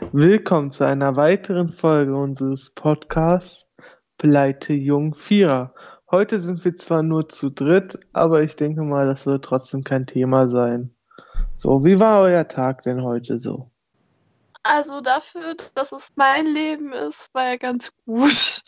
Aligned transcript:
Willkommen 0.00 0.72
zu 0.72 0.84
einer 0.84 1.14
weiteren 1.14 1.68
Folge 1.68 2.16
unseres 2.16 2.70
Podcasts 2.70 3.66
Pleite 4.18 4.72
Jung 4.72 5.14
Vierer. 5.14 5.72
Heute 6.10 6.40
sind 6.40 6.64
wir 6.64 6.74
zwar 6.74 7.04
nur 7.04 7.28
zu 7.28 7.50
dritt, 7.50 7.98
aber 8.12 8.42
ich 8.42 8.56
denke 8.56 8.82
mal, 8.82 9.06
das 9.06 9.24
wird 9.24 9.44
trotzdem 9.44 9.84
kein 9.84 10.06
Thema 10.06 10.48
sein. 10.48 10.92
So, 11.54 11.84
wie 11.84 12.00
war 12.00 12.20
euer 12.20 12.48
Tag 12.48 12.82
denn 12.82 13.02
heute 13.02 13.38
so? 13.38 13.70
Also 14.64 15.00
dafür, 15.00 15.54
dass 15.74 15.92
es 15.92 16.08
mein 16.16 16.46
Leben 16.46 16.92
ist, 16.92 17.32
war 17.32 17.44
er 17.44 17.58
ganz 17.58 17.92
gut. 18.04 18.62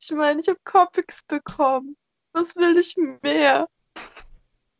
Ich 0.00 0.10
meine, 0.12 0.40
ich 0.40 0.48
habe 0.48 0.58
Comics 0.64 1.24
bekommen. 1.24 1.96
Was 2.32 2.54
will 2.54 2.76
ich 2.78 2.96
mehr? 3.22 3.66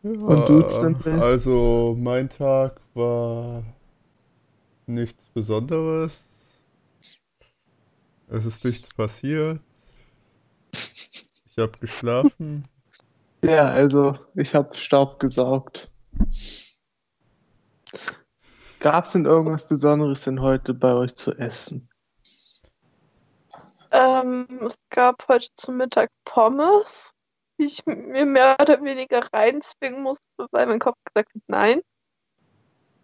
Und 0.02 0.48
du, 0.48 0.68
Stempel? 0.68 1.20
Also, 1.20 1.96
mein 1.98 2.30
Tag 2.30 2.80
war 2.94 3.64
nichts 4.86 5.24
Besonderes. 5.34 6.26
Es 8.28 8.44
ist 8.44 8.64
nichts 8.64 8.88
passiert. 8.94 9.60
Ich 10.72 11.58
habe 11.58 11.78
geschlafen. 11.78 12.68
Ja, 13.42 13.66
also 13.66 14.18
ich 14.34 14.54
habe 14.54 14.74
Staub 14.74 15.20
gesaugt. 15.20 15.90
Gab 18.80 19.04
es 19.04 19.12
denn 19.12 19.26
irgendwas 19.26 19.68
Besonderes 19.68 20.24
denn 20.24 20.40
heute 20.40 20.74
bei 20.74 20.94
euch 20.94 21.14
zu 21.14 21.32
essen? 21.32 21.88
Ähm, 23.92 24.46
es 24.66 24.78
gab 24.90 25.28
heute 25.28 25.48
zum 25.54 25.76
Mittag 25.76 26.10
Pommes, 26.24 27.12
die 27.58 27.64
ich 27.64 27.84
mir 27.86 28.26
mehr 28.26 28.56
oder 28.60 28.82
weniger 28.82 29.20
reinzwingen 29.32 30.02
musste, 30.02 30.46
weil 30.50 30.66
mein 30.66 30.80
Kopf 30.80 30.96
gesagt 31.04 31.32
hat, 31.32 31.42
nein. 31.46 31.82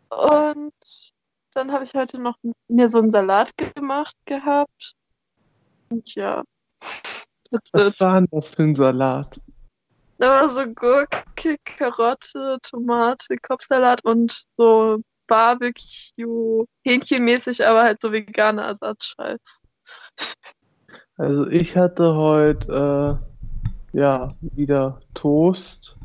Und 0.08 0.72
dann 1.54 1.72
habe 1.72 1.84
ich 1.84 1.94
heute 1.94 2.20
noch 2.20 2.36
mir 2.68 2.88
so 2.88 2.98
einen 2.98 3.10
Salat 3.10 3.50
gemacht 3.74 4.16
gehabt. 4.24 4.94
Und 5.90 6.14
ja. 6.14 6.42
Was 7.72 8.00
war 8.00 8.20
denn 8.20 8.28
das 8.30 8.50
für 8.50 8.62
ein 8.62 8.74
Salat? 8.74 9.40
Da 10.18 10.30
war 10.30 10.50
so 10.50 10.66
Gurke, 10.66 11.56
Karotte, 11.64 12.58
Tomate, 12.62 13.36
Kopfsalat 13.42 14.04
und 14.04 14.44
so 14.56 15.00
Barbecue, 15.26 16.64
Hähnchenmäßig, 16.84 17.66
aber 17.66 17.82
halt 17.82 18.00
so 18.00 18.12
veganer 18.12 18.62
Ersatzscheiß. 18.64 19.40
Also 21.16 21.46
ich 21.48 21.76
hatte 21.76 22.14
heute 22.14 23.20
äh, 23.92 23.98
ja 23.98 24.28
wieder 24.40 25.00
Toast 25.14 25.96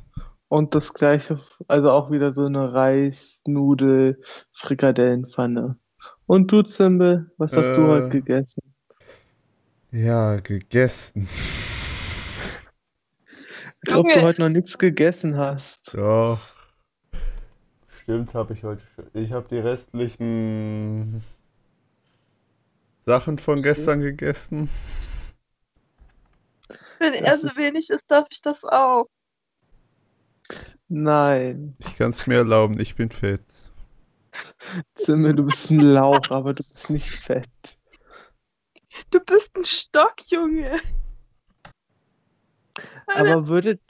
und 0.50 0.76
das 0.76 0.94
gleiche, 0.94 1.40
also 1.68 1.92
auch 1.92 2.12
wieder 2.12 2.32
so 2.32 2.46
eine 2.46 2.74
Reis, 2.74 3.42
Nudel, 3.46 4.22
Frikadellenpfanne. 4.54 5.78
Und 6.26 6.52
du, 6.52 6.62
Zimbel, 6.62 7.32
was 7.38 7.56
hast 7.56 7.68
äh, 7.68 7.76
du 7.76 7.88
heute 7.88 8.10
gegessen? 8.10 8.62
Ja, 9.92 10.40
gegessen. 10.40 11.28
Als 13.86 13.96
ob 13.96 14.10
du 14.10 14.22
heute 14.22 14.42
noch 14.42 14.50
nichts 14.50 14.78
gegessen 14.78 15.38
hast. 15.38 15.94
Doch. 15.94 16.40
Stimmt, 18.02 18.34
habe 18.34 18.54
ich 18.54 18.64
heute. 18.64 18.82
Ich 19.14 19.32
habe 19.32 19.48
die 19.50 19.60
restlichen 19.60 21.24
Sachen 23.06 23.38
von 23.38 23.62
gestern 23.64 24.02
gegessen. 24.02 24.70
Wenn 27.00 27.14
er 27.14 27.38
so 27.38 27.50
wenig 27.56 27.90
ist, 27.90 28.10
darf 28.10 28.28
ich 28.30 28.42
das 28.42 28.64
auch. 28.64 29.08
Nein. 30.90 31.76
Ich 31.80 31.98
kann 31.98 32.12
es 32.12 32.28
mir 32.28 32.38
erlauben, 32.38 32.80
ich 32.80 32.96
bin 32.96 33.10
fett. 33.10 33.44
Zimmer, 34.96 35.34
du 35.34 35.44
bist 35.44 35.72
ein 35.72 35.82
Lauch, 35.82 36.30
aber 36.30 36.54
du 36.54 36.58
bist 36.58 36.90
nicht 36.90 37.10
fett. 37.10 37.50
Du 39.12 39.20
bist 39.20 39.56
ein 39.56 39.66
Stock, 39.66 40.16
Junge. 40.28 40.80
Aber 43.08 43.48
würdet, 43.48 43.82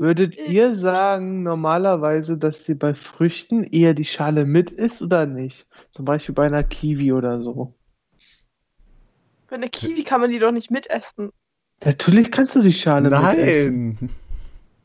würdet 0.00 0.36
ihr 0.36 0.74
sagen 0.74 1.42
normalerweise, 1.42 2.36
dass 2.36 2.64
sie 2.64 2.74
bei 2.74 2.94
Früchten 2.94 3.64
eher 3.64 3.94
die 3.94 4.04
Schale 4.04 4.44
mit 4.44 4.70
ist 4.70 5.02
oder 5.02 5.26
nicht? 5.26 5.66
Zum 5.92 6.04
Beispiel 6.04 6.34
bei 6.34 6.46
einer 6.46 6.64
Kiwi 6.64 7.12
oder 7.12 7.42
so. 7.42 7.74
Bei 9.48 9.56
einer 9.56 9.68
Kiwi 9.68 10.04
kann 10.04 10.20
man 10.20 10.30
die 10.30 10.38
doch 10.38 10.52
nicht 10.52 10.70
mitessen. 10.70 11.30
Natürlich 11.84 12.30
kannst 12.30 12.54
du 12.54 12.62
die 12.62 12.72
Schale 12.72 13.10
Nein. 13.10 13.36
mitessen. 13.36 14.10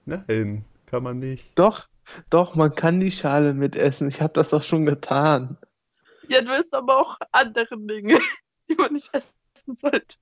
Nein, 0.06 0.66
kann 0.88 1.03
man 1.03 1.20
nicht. 1.20 1.58
Doch, 1.59 1.88
doch, 2.30 2.56
man 2.56 2.74
kann 2.74 3.00
die 3.00 3.12
Schale 3.12 3.53
mitessen. 3.53 4.08
Ich 4.08 4.22
habe 4.22 4.34
das 4.34 4.50
doch 4.50 4.64
schon 4.64 4.86
getan. 4.86 5.58
Ja, 6.30 6.42
du 6.42 6.52
isst 6.52 6.74
aber 6.74 6.98
auch 6.98 7.18
andere 7.31 7.78
Dinge, 7.78 8.20
die 8.70 8.75
man 8.75 8.94
nicht 8.94 9.14
essen 9.14 9.76
sollte. 9.76 10.18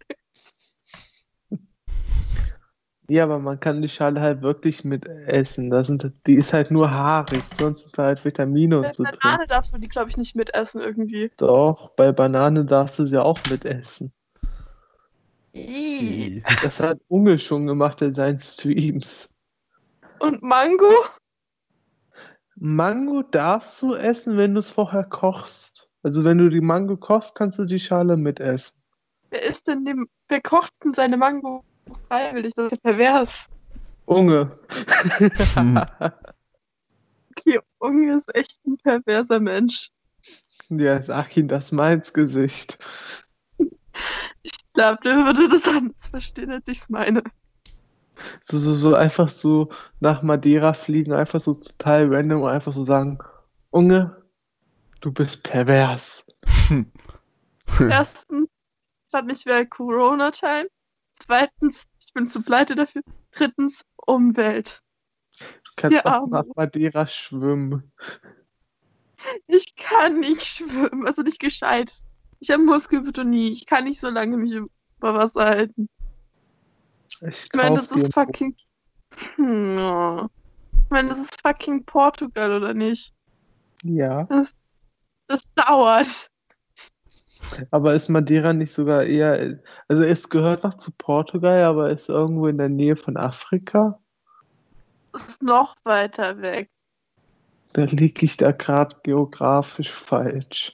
Ja, 3.07 3.23
aber 3.23 3.37
man 3.37 3.59
kann 3.59 3.83
die 3.83 3.89
Schale 3.89 4.19
halt 4.19 4.41
wirklich 4.41 4.83
mit 4.83 5.05
essen. 5.05 5.69
Das 5.69 5.87
sind, 5.87 6.11
die 6.25 6.35
ist 6.35 6.53
halt 6.53 6.71
nur 6.71 6.89
haarig, 6.89 7.43
sonst 7.59 7.81
sind 7.81 7.97
halt 7.99 8.25
Vitamine 8.25 8.77
und 8.77 8.83
bei 8.83 8.91
so 8.93 9.03
Banane 9.03 9.37
drin. 9.37 9.47
darfst 9.47 9.73
du 9.73 9.77
die, 9.77 9.87
glaube 9.87 10.09
ich, 10.09 10.17
nicht 10.17 10.35
mitessen 10.35 10.81
irgendwie. 10.81 11.31
Doch, 11.37 11.91
bei 11.91 12.11
Banane 12.11 12.65
darfst 12.65 12.97
du 12.97 13.05
sie 13.05 13.21
auch 13.21 13.39
mitessen. 13.51 14.11
Ih. 15.53 16.43
Das 16.63 16.79
hat 16.79 16.99
Unge 17.07 17.37
schon 17.37 17.67
gemacht 17.67 18.01
in 18.01 18.13
seinen 18.13 18.39
Streams. 18.39 19.29
Und 20.25 20.41
Mango? 20.41 20.91
Mango 22.55 23.21
darfst 23.21 23.79
du 23.83 23.93
essen, 23.93 24.37
wenn 24.37 24.55
du 24.55 24.59
es 24.59 24.71
vorher 24.71 25.03
kochst. 25.03 25.87
Also 26.01 26.23
wenn 26.23 26.39
du 26.39 26.49
die 26.49 26.61
Mango 26.61 26.97
kochst, 26.97 27.35
kannst 27.35 27.59
du 27.59 27.65
die 27.65 27.79
Schale 27.79 28.17
mitessen. 28.17 28.75
Wer 29.29 29.43
isst 29.43 29.67
denn 29.67 29.85
dem, 29.85 30.09
wer 30.27 30.41
kocht 30.41 30.73
denn 30.83 30.95
seine 30.95 31.17
Mango 31.17 31.63
freiwillig? 32.07 32.53
Das 32.55 32.71
ist 32.71 32.83
ja 32.83 32.91
pervers. 32.91 33.45
Unge. 34.05 34.57
Hm. 35.53 35.81
Okay, 37.37 37.59
Unge 37.79 38.15
ist 38.15 38.33
echt 38.33 38.65
ein 38.65 38.77
perverser 38.77 39.39
Mensch. 39.39 39.91
Ja, 40.69 41.01
sag 41.01 41.37
ihm 41.37 41.47
das 41.47 41.71
mal 41.71 41.93
ins 41.93 42.13
Gesicht. 42.13 42.79
Ich 44.41 44.73
glaube, 44.73 44.99
der 45.03 45.17
würde 45.17 45.49
das 45.49 45.67
anders 45.67 46.07
verstehen, 46.07 46.51
als 46.51 46.67
ich 46.67 46.79
es 46.79 46.89
meine. 46.89 47.21
So, 48.43 48.57
so, 48.57 48.73
so 48.73 48.95
einfach 48.95 49.29
so 49.29 49.69
nach 49.99 50.21
Madeira 50.21 50.73
fliegen, 50.73 51.13
einfach 51.13 51.41
so 51.41 51.53
total 51.53 52.07
random 52.13 52.41
und 52.41 52.49
einfach 52.49 52.73
so 52.73 52.83
sagen, 52.83 53.19
Unge, 53.71 54.23
du 55.01 55.11
bist 55.11 55.43
pervers. 55.43 56.25
Erstens 57.79 58.49
hat 59.13 59.25
nicht 59.25 59.45
mehr 59.45 59.65
Corona-Time. 59.65 60.67
Zweitens, 61.19 61.83
ich 61.99 62.13
bin 62.13 62.29
zu 62.29 62.41
pleite 62.41 62.75
dafür. 62.75 63.01
Drittens, 63.31 63.81
Umwelt. 64.05 64.81
Du 65.39 65.71
kannst 65.75 66.05
auch 66.05 66.11
Arme. 66.11 66.29
nach 66.29 66.45
Madeira 66.55 67.05
schwimmen. 67.07 67.91
Ich 69.47 69.75
kann 69.75 70.19
nicht 70.19 70.43
schwimmen, 70.43 71.07
also 71.07 71.21
nicht 71.21 71.39
gescheit. 71.39 71.91
Ich 72.39 72.51
habe 72.51 72.63
Muskelbetonie. 72.63 73.51
Ich 73.51 73.65
kann 73.65 73.85
nicht 73.85 73.99
so 73.99 74.09
lange 74.09 74.37
mich 74.37 74.53
über 74.53 74.69
Wasser 75.13 75.45
halten. 75.45 75.89
Ich 77.21 77.43
Ich 77.45 77.53
meine, 77.53 77.77
das 77.77 77.91
ist 77.91 78.13
fucking. 78.13 78.55
Hm. 79.35 80.29
Ich 80.83 80.89
meine, 80.89 81.09
das 81.09 81.19
ist 81.19 81.41
fucking 81.41 81.85
Portugal, 81.85 82.51
oder 82.53 82.73
nicht? 82.73 83.13
Ja, 83.83 84.27
Das 85.27 85.41
dauert. 85.55 86.29
aber 87.71 87.93
ist 87.93 88.09
Madeira 88.09 88.53
nicht 88.53 88.73
sogar 88.73 89.03
eher, 89.03 89.59
also 89.87 90.03
es 90.03 90.29
gehört 90.29 90.63
noch 90.63 90.75
zu 90.75 90.91
Portugal, 90.91 91.63
aber 91.63 91.89
ist 91.91 92.09
irgendwo 92.09 92.47
in 92.47 92.57
der 92.57 92.69
Nähe 92.69 92.95
von 92.95 93.17
Afrika? 93.17 93.99
Das 95.11 95.27
ist 95.27 95.41
noch 95.41 95.75
weiter 95.83 96.41
weg. 96.41 96.69
Da 97.73 97.83
liege 97.83 98.25
ich 98.25 98.37
da 98.37 98.51
gerade 98.51 98.95
geografisch 99.03 99.91
falsch. 99.91 100.73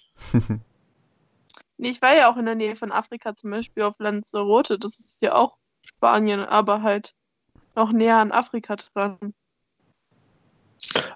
Nee, 1.78 1.90
ich 1.90 2.02
war 2.02 2.16
ja 2.16 2.32
auch 2.32 2.38
in 2.38 2.46
der 2.46 2.56
Nähe 2.56 2.76
von 2.76 2.92
Afrika, 2.92 3.36
zum 3.36 3.52
Beispiel 3.52 3.84
auf 3.84 3.96
Lanzarote. 3.98 4.78
Das 4.78 5.00
ist 5.00 5.22
ja 5.22 5.34
auch 5.34 5.58
Spanien, 5.98 6.42
aber 6.42 6.82
halt 6.82 7.14
noch 7.76 7.92
näher 7.92 8.18
an 8.18 8.32
Afrika 8.32 8.76
dran. 8.76 9.34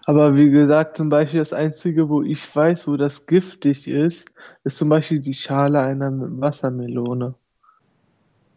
Aber 0.06 0.36
wie 0.36 0.50
gesagt, 0.50 0.98
zum 0.98 1.10
Beispiel 1.10 1.40
das 1.40 1.54
Einzige, 1.54 2.10
wo 2.10 2.22
ich 2.22 2.56
weiß, 2.56 2.88
wo 2.88 2.96
das 2.96 3.26
giftig 3.26 3.88
ist, 3.88 4.32
ist 4.64 4.78
zum 4.78 4.90
Beispiel 4.90 5.20
die 5.20 5.34
Schale 5.34 5.80
einer 5.82 6.12
Wassermelone. 6.12 7.36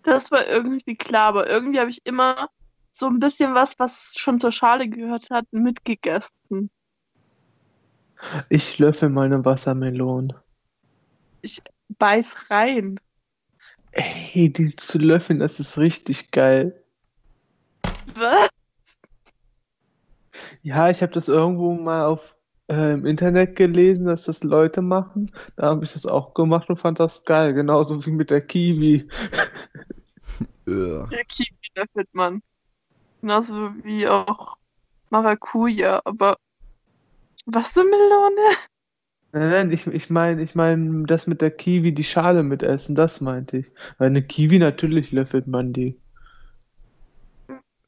Das 0.03 0.31
war 0.31 0.47
irgendwie 0.47 0.97
klar, 0.97 1.29
aber 1.29 1.49
irgendwie 1.49 1.81
habe 1.81 1.91
ich 1.91 2.05
immer 2.05 2.49
so 2.93 3.07
ein 3.07 3.19
bisschen 3.19 3.55
was, 3.55 3.79
was 3.79 4.15
schon 4.17 4.41
zur 4.41 4.53
Schale 4.53 4.89
gehört 4.89 5.31
hat, 5.31 5.47
mitgegessen. 5.51 6.71
Ich 8.49 8.79
löffel 8.79 9.09
mal 9.09 9.27
eine 9.27 9.45
Wassermelone. 9.45 10.35
Beiß 11.99 12.51
rein. 12.51 13.01
Ey, 13.99 14.53
die 14.53 14.77
zu 14.77 14.99
löffeln, 14.99 15.41
das 15.41 15.59
ist 15.59 15.77
richtig 15.77 16.31
geil. 16.31 16.85
Was? 18.15 18.49
Ja, 20.63 20.89
ich 20.89 21.03
habe 21.03 21.13
das 21.13 21.27
irgendwo 21.27 21.75
mal 21.75 22.05
auf 22.05 22.37
äh, 22.69 22.93
im 22.93 23.05
Internet 23.07 23.57
gelesen, 23.57 24.07
dass 24.07 24.23
das 24.23 24.45
Leute 24.45 24.83
machen. 24.83 25.33
Da 25.57 25.67
habe 25.71 25.85
ich 25.85 25.93
das 25.93 26.07
auch 26.07 26.35
gemacht 26.35 26.69
und 26.69 26.79
fand 26.79 27.01
das 27.01 27.25
geil. 27.25 27.55
Genauso 27.55 28.05
wie 28.07 28.13
mit 28.13 28.31
der 28.31 28.41
Kiwi. 28.41 29.09
Ja. 30.67 31.09
Ja, 31.11 31.25
Kiwi 31.27 31.57
löffelt 31.75 32.09
man. 32.13 32.43
Genauso 33.23 33.71
wie 33.83 34.07
auch 34.07 34.59
Maracuja, 35.09 36.03
aber 36.05 36.37
Wassermelone? 37.47 38.55
Nein, 39.33 39.51
nein, 39.51 39.71
ich, 39.73 39.87
ich 39.87 40.11
meine, 40.11 40.43
ich 40.43 40.55
meine, 40.55 41.05
das 41.07 41.27
mit 41.27 41.41
der 41.41 41.51
Kiwi, 41.51 41.93
die 41.95 42.05
Schale 42.05 42.43
mitessen, 42.43 42.95
das 42.95 43.21
meinte 43.21 43.59
ich. 43.59 43.73
Weil 43.99 44.09
eine 44.09 44.23
Kiwi, 44.23 44.59
natürlich 44.59 45.13
löffelt 45.13 45.47
man 45.47 45.73
die. 45.73 45.99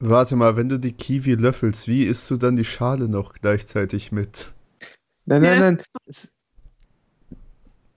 Warte 0.03 0.37
mal, 0.37 0.57
wenn 0.57 0.69
du 0.69 0.79
die 0.79 0.93
Kiwi 0.93 1.35
löffelst, 1.35 1.89
wie 1.89 2.05
isst 2.05 2.31
du 2.31 2.37
dann 2.37 2.57
die 2.57 2.65
Schale 2.65 3.09
noch 3.09 3.35
gleichzeitig 3.35 4.13
mit? 4.13 4.53
Nein, 5.27 5.43
nein, 5.43 5.59
nein. 5.59 5.83
Es, 6.07 6.29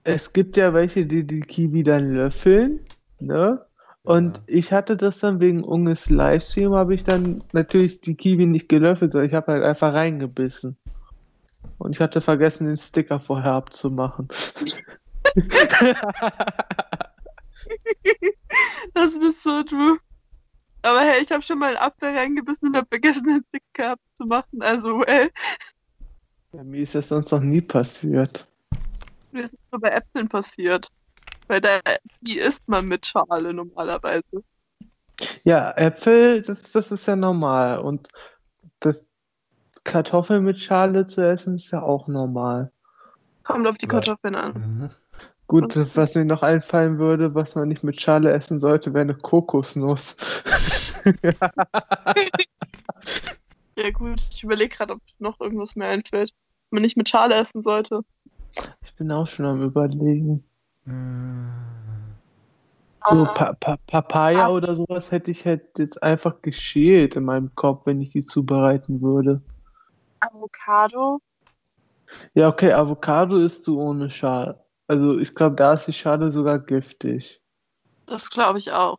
es 0.04 0.32
gibt 0.32 0.56
ja 0.56 0.72
welche, 0.74 1.06
die 1.06 1.26
die 1.26 1.40
Kiwi 1.40 1.82
dann 1.82 2.12
löffeln, 2.14 2.80
ne? 3.20 3.66
Und 4.02 4.38
Ja. 4.38 4.42
ich 4.46 4.72
hatte 4.72 4.96
das 4.96 5.18
dann 5.20 5.40
wegen 5.40 5.64
Unges 5.64 6.10
Livestream, 6.10 6.74
habe 6.74 6.94
ich 6.94 7.04
dann 7.04 7.42
natürlich 7.52 8.00
die 8.00 8.16
Kiwi 8.16 8.46
nicht 8.46 8.68
gelöffelt, 8.68 9.12
sondern 9.12 9.28
ich 9.28 9.34
habe 9.34 9.52
halt 9.52 9.64
einfach 9.64 9.94
reingebissen. 9.94 10.76
Und 11.78 11.92
ich 11.92 12.00
hatte 12.00 12.20
vergessen, 12.20 12.66
den 12.66 12.76
Sticker 12.76 13.20
vorher 13.20 13.52
abzumachen. 13.52 14.28
Das 18.94 19.18
bist 19.18 19.42
so 19.42 19.62
du. 19.62 19.98
Aber 20.82 21.00
hey, 21.00 21.22
ich 21.22 21.32
habe 21.32 21.42
schon 21.42 21.58
mal 21.58 21.68
einen 21.68 21.76
Apfel 21.78 22.16
reingebissen 22.16 22.68
und 22.68 22.76
habe 22.76 22.86
vergessen, 22.88 23.24
den 23.24 23.44
Sticker 23.48 23.92
abzumachen. 23.92 24.62
Also, 24.62 24.98
well, 25.00 25.30
Ja, 26.52 26.62
mir 26.62 26.82
ist 26.82 26.94
das 26.94 27.08
sonst 27.08 27.30
noch 27.32 27.40
nie 27.40 27.62
passiert. 27.62 28.46
mir 29.32 29.44
ist 29.44 29.54
das 29.54 29.60
nur 29.72 29.80
bei 29.80 29.88
Äpfeln 29.88 30.28
passiert. 30.28 30.88
Weil 31.48 31.60
da, 31.60 31.80
die 32.20 32.38
isst 32.38 32.66
man 32.66 32.86
mit 32.86 33.06
Schale 33.06 33.52
normalerweise. 33.52 34.44
Ja, 35.44 35.72
Äpfel, 35.72 36.42
das, 36.42 36.62
das 36.70 36.90
ist 36.90 37.06
ja 37.06 37.16
normal. 37.16 37.78
Und 37.78 38.08
das 38.80 39.04
Kartoffeln 39.84 40.44
mit 40.44 40.60
Schale 40.60 41.06
zu 41.06 41.20
essen 41.20 41.56
ist 41.56 41.70
ja 41.70 41.82
auch 41.82 42.08
normal. 42.08 42.72
Kommt 43.44 43.66
auf 43.66 43.76
die 43.78 43.86
Ja. 43.86 43.92
Kartoffeln 43.92 44.34
an. 44.34 44.52
Mhm. 44.54 44.90
Gut, 45.46 45.76
was 45.94 46.14
mir 46.14 46.24
noch 46.24 46.42
einfallen 46.42 46.98
würde, 46.98 47.34
was 47.34 47.54
man 47.54 47.68
nicht 47.68 47.84
mit 47.84 48.00
Schale 48.00 48.32
essen 48.32 48.58
sollte, 48.58 48.94
wäre 48.94 49.02
eine 49.02 49.14
Kokosnuss. 49.14 50.16
Ja 53.76 53.90
gut, 53.90 54.22
ich 54.30 54.44
überlege 54.44 54.76
gerade, 54.76 54.92
ob 54.94 55.00
noch 55.18 55.40
irgendwas 55.40 55.74
mehr 55.74 55.88
einfällt, 55.88 56.30
was 56.30 56.70
man 56.70 56.82
nicht 56.82 56.96
mit 56.96 57.08
Schale 57.08 57.34
essen 57.34 57.62
sollte. 57.64 58.02
Ich 58.82 58.94
bin 58.94 59.10
auch 59.10 59.26
schon 59.26 59.46
am 59.46 59.62
Überlegen. 59.62 60.44
Äh, 60.86 60.92
So 63.10 63.24
Ah. 63.24 63.32
pa 63.34 63.52
pa 63.54 63.76
Papaya 63.86 64.46
Ah. 64.46 64.50
oder 64.50 64.74
sowas 64.76 65.10
hätte 65.10 65.30
ich 65.32 65.44
halt 65.44 65.62
jetzt 65.76 66.02
einfach 66.02 66.40
geschält 66.40 67.16
in 67.16 67.24
meinem 67.24 67.54
Kopf, 67.56 67.84
wenn 67.84 68.00
ich 68.00 68.12
die 68.12 68.24
zubereiten 68.24 69.02
würde. 69.02 69.42
Avocado? 70.24 71.20
Ja, 72.34 72.48
okay, 72.48 72.72
Avocado 72.72 73.36
isst 73.36 73.66
du 73.66 73.80
ohne 73.80 74.10
Schale. 74.10 74.64
Also 74.86 75.18
ich 75.18 75.34
glaube, 75.34 75.56
da 75.56 75.74
ist 75.74 75.86
die 75.86 75.92
Schale 75.92 76.30
sogar 76.30 76.58
giftig. 76.58 77.42
Das 78.06 78.28
glaube 78.28 78.58
ich 78.58 78.70
auch. 78.72 78.98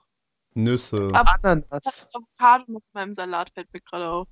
Nüsse. 0.55 1.09
Aber 1.13 1.35
Ananas. 1.43 2.09
Avocado 2.13 2.71
mit 2.71 2.83
meinem 2.93 3.13
Salat 3.13 3.51
fällt 3.51 3.71
mir 3.73 3.81
gerade 3.81 4.09
auf. 4.09 4.27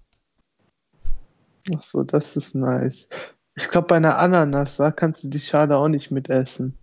Ach 1.75 1.83
so, 1.83 2.03
das 2.03 2.35
ist 2.35 2.55
nice. 2.55 3.07
Ich 3.55 3.69
glaube, 3.69 3.87
bei 3.87 3.97
einer 3.97 4.17
Ananas, 4.17 4.77
da 4.77 4.91
kannst 4.91 5.23
du 5.23 5.29
die 5.29 5.39
Schale 5.39 5.77
auch 5.77 5.87
nicht 5.87 6.11
mitessen. 6.11 6.77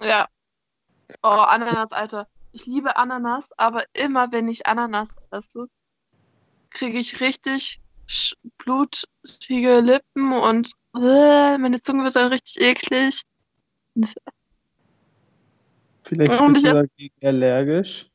Ja. 0.00 0.28
Oh, 1.22 1.28
Ananas, 1.28 1.92
Alter. 1.92 2.26
Ich 2.52 2.66
liebe 2.66 2.96
Ananas, 2.96 3.48
aber 3.56 3.84
immer 3.92 4.32
wenn 4.32 4.48
ich 4.48 4.66
Ananas 4.66 5.10
esse, 5.30 5.68
kriege 6.70 6.98
ich 6.98 7.20
richtig 7.20 7.80
sch- 8.08 8.36
blutige 9.24 9.80
Lippen 9.80 10.32
und 10.32 10.70
äh, 10.94 11.58
meine 11.58 11.82
Zunge 11.82 12.04
wird 12.04 12.16
dann 12.16 12.32
richtig 12.32 12.60
eklig. 12.60 13.22
Und 13.94 14.14
Vielleicht 16.04 16.38
Und 16.40 16.52
bist 16.52 16.64
ich 16.64 16.64
du 16.64 16.72
dagegen 16.72 17.14
allergisch. 17.26 18.10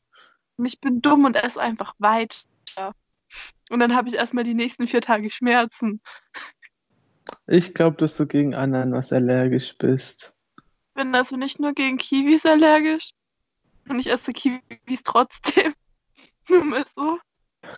ich 0.64 0.80
bin 0.80 1.00
dumm 1.02 1.24
und 1.24 1.34
esse 1.36 1.60
einfach 1.60 1.94
weiter. 1.98 2.94
Und 3.70 3.80
dann 3.80 3.94
habe 3.94 4.08
ich 4.08 4.14
erstmal 4.14 4.44
die 4.44 4.54
nächsten 4.54 4.86
vier 4.86 5.00
Tage 5.00 5.30
Schmerzen. 5.30 6.00
Ich 7.46 7.74
glaube, 7.74 7.96
dass 7.96 8.16
du 8.16 8.26
gegen 8.26 8.54
Ananas 8.54 9.12
allergisch 9.12 9.76
bist. 9.78 10.32
Bin 10.94 11.14
also 11.14 11.36
nicht 11.36 11.60
nur 11.60 11.72
gegen 11.72 11.98
Kiwis 11.98 12.46
allergisch. 12.46 13.12
Und 13.88 13.98
ich 13.98 14.08
esse 14.10 14.32
Kiwis 14.32 15.02
trotzdem. 15.04 15.74
Nur 16.48 16.64
mal 16.64 16.84
so. 16.94 17.18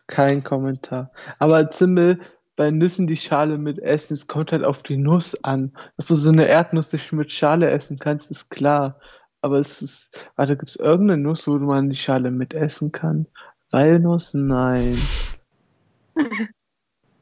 Kein 0.06 0.43
Kommentar. 0.44 1.11
Aber 1.38 1.70
Zimmel, 1.70 2.20
bei 2.62 2.70
Nüssen 2.70 3.09
die 3.09 3.17
Schale 3.17 3.59
mit 3.59 3.81
essen, 3.81 4.14
es 4.14 4.29
kommt 4.29 4.53
halt 4.53 4.62
auf 4.62 4.85
die 4.85 4.97
Nuss 4.97 5.35
an. 5.43 5.73
Dass 5.97 6.06
du 6.06 6.14
so 6.14 6.31
eine 6.31 6.47
Erdnuss 6.47 6.93
nicht 6.93 7.11
mit 7.11 7.32
Schale 7.32 7.69
essen 7.69 7.99
kannst, 7.99 8.31
ist 8.31 8.50
klar. 8.50 9.00
Aber 9.41 9.59
es 9.59 9.82
ist, 9.82 10.31
warte, 10.37 10.56
gibt 10.56 10.70
es 10.70 10.76
irgendeine 10.76 11.20
Nuss, 11.20 11.49
wo 11.49 11.59
man 11.59 11.91
die 11.91 11.97
Schale 11.97 12.31
mit 12.31 12.55
essen 12.55 12.93
kann? 12.93 13.26
Walnuss? 13.73 14.32
Nein. 14.32 14.97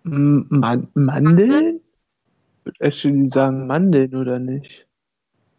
Man 0.03 0.89
Mandeln? 0.93 1.81
Ich 2.59 2.65
würde 2.67 2.81
actually 2.81 3.27
sagen 3.29 3.67
Mandeln, 3.67 4.15
oder 4.15 4.39
nicht? 4.39 4.87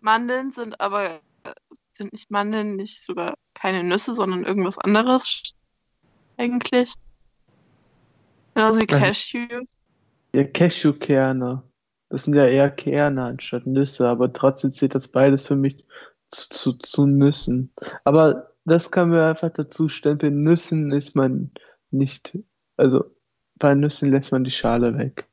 Mandeln 0.02 0.52
sind 0.52 0.80
aber, 0.80 1.22
äh, 1.44 1.54
sind 1.96 2.14
nicht 2.14 2.30
Mandeln, 2.30 2.76
nicht 2.76 3.02
sogar 3.04 3.34
keine 3.56 3.84
Nüsse, 3.84 4.14
sondern 4.14 4.44
irgendwas 4.44 4.78
anderes 4.78 5.42
eigentlich. 6.38 6.94
Genauso 8.62 8.80
wie 8.82 8.86
Cashews. 8.86 9.84
Ja, 10.34 10.44
Cashewkerne. 10.44 11.64
Das 12.10 12.26
sind 12.26 12.36
ja 12.36 12.46
eher 12.46 12.70
Kerne 12.70 13.24
anstatt 13.24 13.66
Nüsse, 13.66 14.08
aber 14.08 14.32
trotzdem 14.32 14.72
zählt 14.72 14.94
das 14.94 15.08
beides 15.08 15.48
für 15.48 15.56
mich 15.56 15.84
zu, 16.28 16.48
zu, 16.50 16.74
zu 16.74 17.08
Nüssen. 17.08 17.74
Aber 18.04 18.54
das 18.66 18.92
können 18.92 19.14
wir 19.14 19.26
einfach 19.26 19.50
dazu 19.50 19.90
stempeln. 19.90 20.44
Nüssen 20.44 20.92
ist 20.92 21.16
man 21.16 21.50
nicht, 21.90 22.38
also 22.78 23.04
bei 23.56 23.74
Nüssen 23.74 24.12
lässt 24.12 24.32
man 24.32 24.44
die 24.44 24.52
Schale 24.52 24.96
weg. 24.96 25.28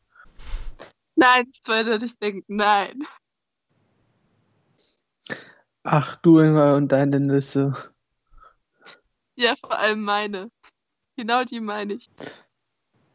Nein, 1.14 1.50
ich 1.52 1.62
zweideutig 1.62 2.19
denken, 2.19 2.56
nein. 2.56 3.02
Ach 5.82 6.16
du 6.16 6.38
Ingwer 6.38 6.76
und 6.76 6.92
deine 6.92 7.20
Nüsse. 7.20 7.75
Ja, 9.37 9.54
vor 9.56 9.78
allem 9.78 10.00
meine. 10.00 10.50
Genau 11.14 11.44
die 11.44 11.61
meine 11.61 11.92
ich. 11.92 12.08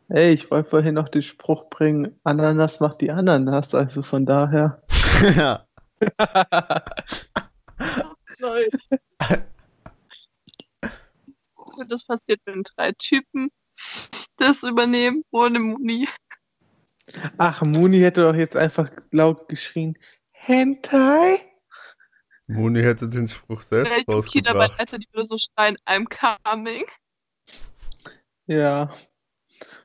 Hey, 0.10 0.34
ich 0.34 0.52
wollte 0.52 0.70
vorhin 0.70 0.96
noch 0.96 1.10
den 1.10 1.22
Spruch 1.22 1.70
bringen, 1.70 2.20
Ananas 2.24 2.80
macht 2.80 3.02
die 3.02 3.12
Ananas, 3.12 3.74
also 3.74 4.04
von 4.04 4.26
daher. 4.26 4.84
Ja. 5.36 5.66
Sorry. 8.36 8.70
Und 11.56 11.92
das 11.92 12.04
passiert, 12.06 12.42
wenn 12.46 12.64
drei 12.64 12.92
Typen 12.94 13.50
das 14.38 14.64
übernehmen 14.64 15.24
ohne 15.32 15.60
Muni. 15.60 16.08
Ach, 17.38 17.62
Muni 17.62 18.00
hätte 18.00 18.22
doch 18.22 18.36
jetzt 18.36 18.56
einfach 18.56 18.92
laut 19.12 19.48
geschrien, 19.48 19.98
Hentai? 20.32 21.42
Moni 22.48 22.82
hätte 22.82 23.10
den 23.10 23.28
Spruch 23.28 23.62
selbst 23.62 23.92
Yuki 24.08 24.42
dabei 24.42 24.66
rausgebracht. 24.66 24.80
hätte, 24.80 25.00
die 25.00 25.08
würde 25.14 25.28
so 25.28 25.38
schreien, 25.38 25.78
I'm 25.86 26.06
coming. 26.10 26.86
Ja. 28.46 28.94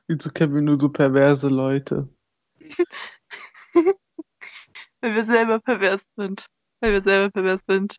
Wieso 0.09 0.31
kennen 0.31 0.55
wir 0.55 0.61
nur 0.63 0.79
so 0.79 0.89
perverse 0.89 1.47
Leute? 1.49 2.09
Weil 5.01 5.13
wir 5.15 5.23
selber 5.23 5.59
pervers 5.59 6.01
sind. 6.17 6.47
Weil 6.81 6.93
wir 6.93 7.03
selber 7.03 7.29
pervers 7.31 7.61
sind. 7.67 7.97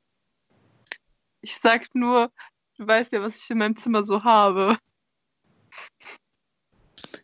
Ich 1.40 1.56
sag 1.56 1.86
nur, 1.94 2.32
du 2.76 2.86
weißt 2.88 3.12
ja, 3.12 3.22
was 3.22 3.36
ich 3.36 3.48
in 3.50 3.58
meinem 3.58 3.76
Zimmer 3.76 4.02
so 4.02 4.24
habe. 4.24 4.76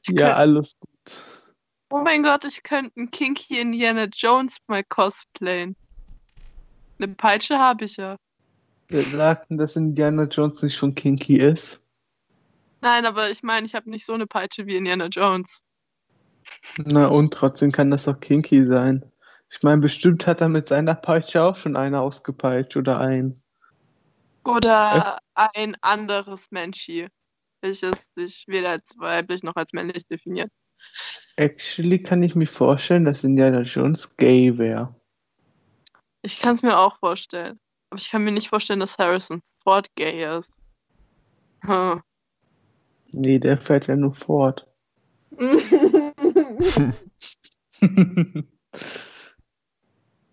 Ich 0.03 0.11
Ja, 0.11 0.27
könnt- 0.29 0.37
alles 0.39 0.73
gut. 0.79 1.25
oh 1.91 2.03
mein 2.03 2.23
Gott, 2.23 2.45
ich 2.45 2.63
könnte 2.63 2.93
einen 2.97 3.11
Kinky 3.11 3.59
Indiana 3.61 4.05
Jones 4.05 4.59
mal 4.69 4.85
cosplayen. 4.85 5.75
Eine 7.01 7.13
Peitsche 7.15 7.59
habe 7.59 7.87
ich 7.87 7.97
ja. 7.97 8.17
Wer 8.89 9.03
sagt 9.03 9.51
denn, 9.51 9.59
dass 9.59 9.75
Indiana 9.75 10.25
Jones 10.27 10.63
nicht 10.63 10.77
schon 10.77 10.95
kinky 10.95 11.39
ist? 11.41 11.83
Nein, 12.87 13.05
aber 13.05 13.33
ich 13.33 13.43
meine, 13.43 13.67
ich 13.67 13.75
habe 13.75 13.91
nicht 13.91 14.07
so 14.07 14.13
eine 14.13 14.29
Peitsche 14.29 14.65
wie 14.67 14.77
Indiana 14.77 15.07
Jones. 15.07 15.61
Na 16.77 17.09
und 17.09 17.35
trotzdem 17.35 17.73
kann 17.73 17.91
das 17.91 18.05
doch 18.05 18.21
kinky 18.21 18.65
sein. 18.65 19.11
Ich 19.51 19.61
meine, 19.65 19.81
bestimmt 19.81 20.25
hat 20.29 20.41
er 20.41 20.49
mit 20.49 20.69
seiner 20.69 20.95
Peitsche 20.95 21.43
auch 21.43 21.57
schon 21.57 21.75
eine 21.75 22.01
ausgepeitscht 22.01 22.77
oder 22.77 23.01
ein. 23.01 23.43
Oder 24.45 25.19
ein 25.35 25.77
anderes 25.81 26.53
Menschi, 26.53 27.09
welches 27.61 27.99
sich 28.15 28.45
weder 28.47 28.71
als 28.71 28.95
weiblich 28.99 29.43
noch 29.43 29.57
als 29.57 29.73
männlich 29.73 30.07
definiert. 30.07 30.53
Actually 31.35 32.01
kann 32.01 32.23
ich 32.23 32.37
mir 32.37 32.47
vorstellen, 32.47 33.05
dass 33.05 33.25
Indiana 33.25 33.63
Jones 33.63 34.17
gay 34.17 34.57
wäre. 34.59 34.95
Ich 36.23 36.39
kann 36.39 36.55
es 36.55 36.63
mir 36.63 36.79
auch 36.79 37.01
vorstellen. 37.01 37.59
Aber 37.91 38.01
ich 38.01 38.13
kann 38.13 38.23
mir 38.23 38.31
nicht 38.31 38.49
vorstellen, 38.49 38.79
dass 38.79 38.97
Harrison 38.97 39.43
Ford 39.65 39.89
gay 39.97 40.39
ist. 40.39 40.53
Hm. 41.65 42.01
Nee, 43.17 43.39
der 43.39 43.57
fährt 43.57 43.87
ja 43.87 43.97
nur 43.97 44.13
fort. 44.15 44.67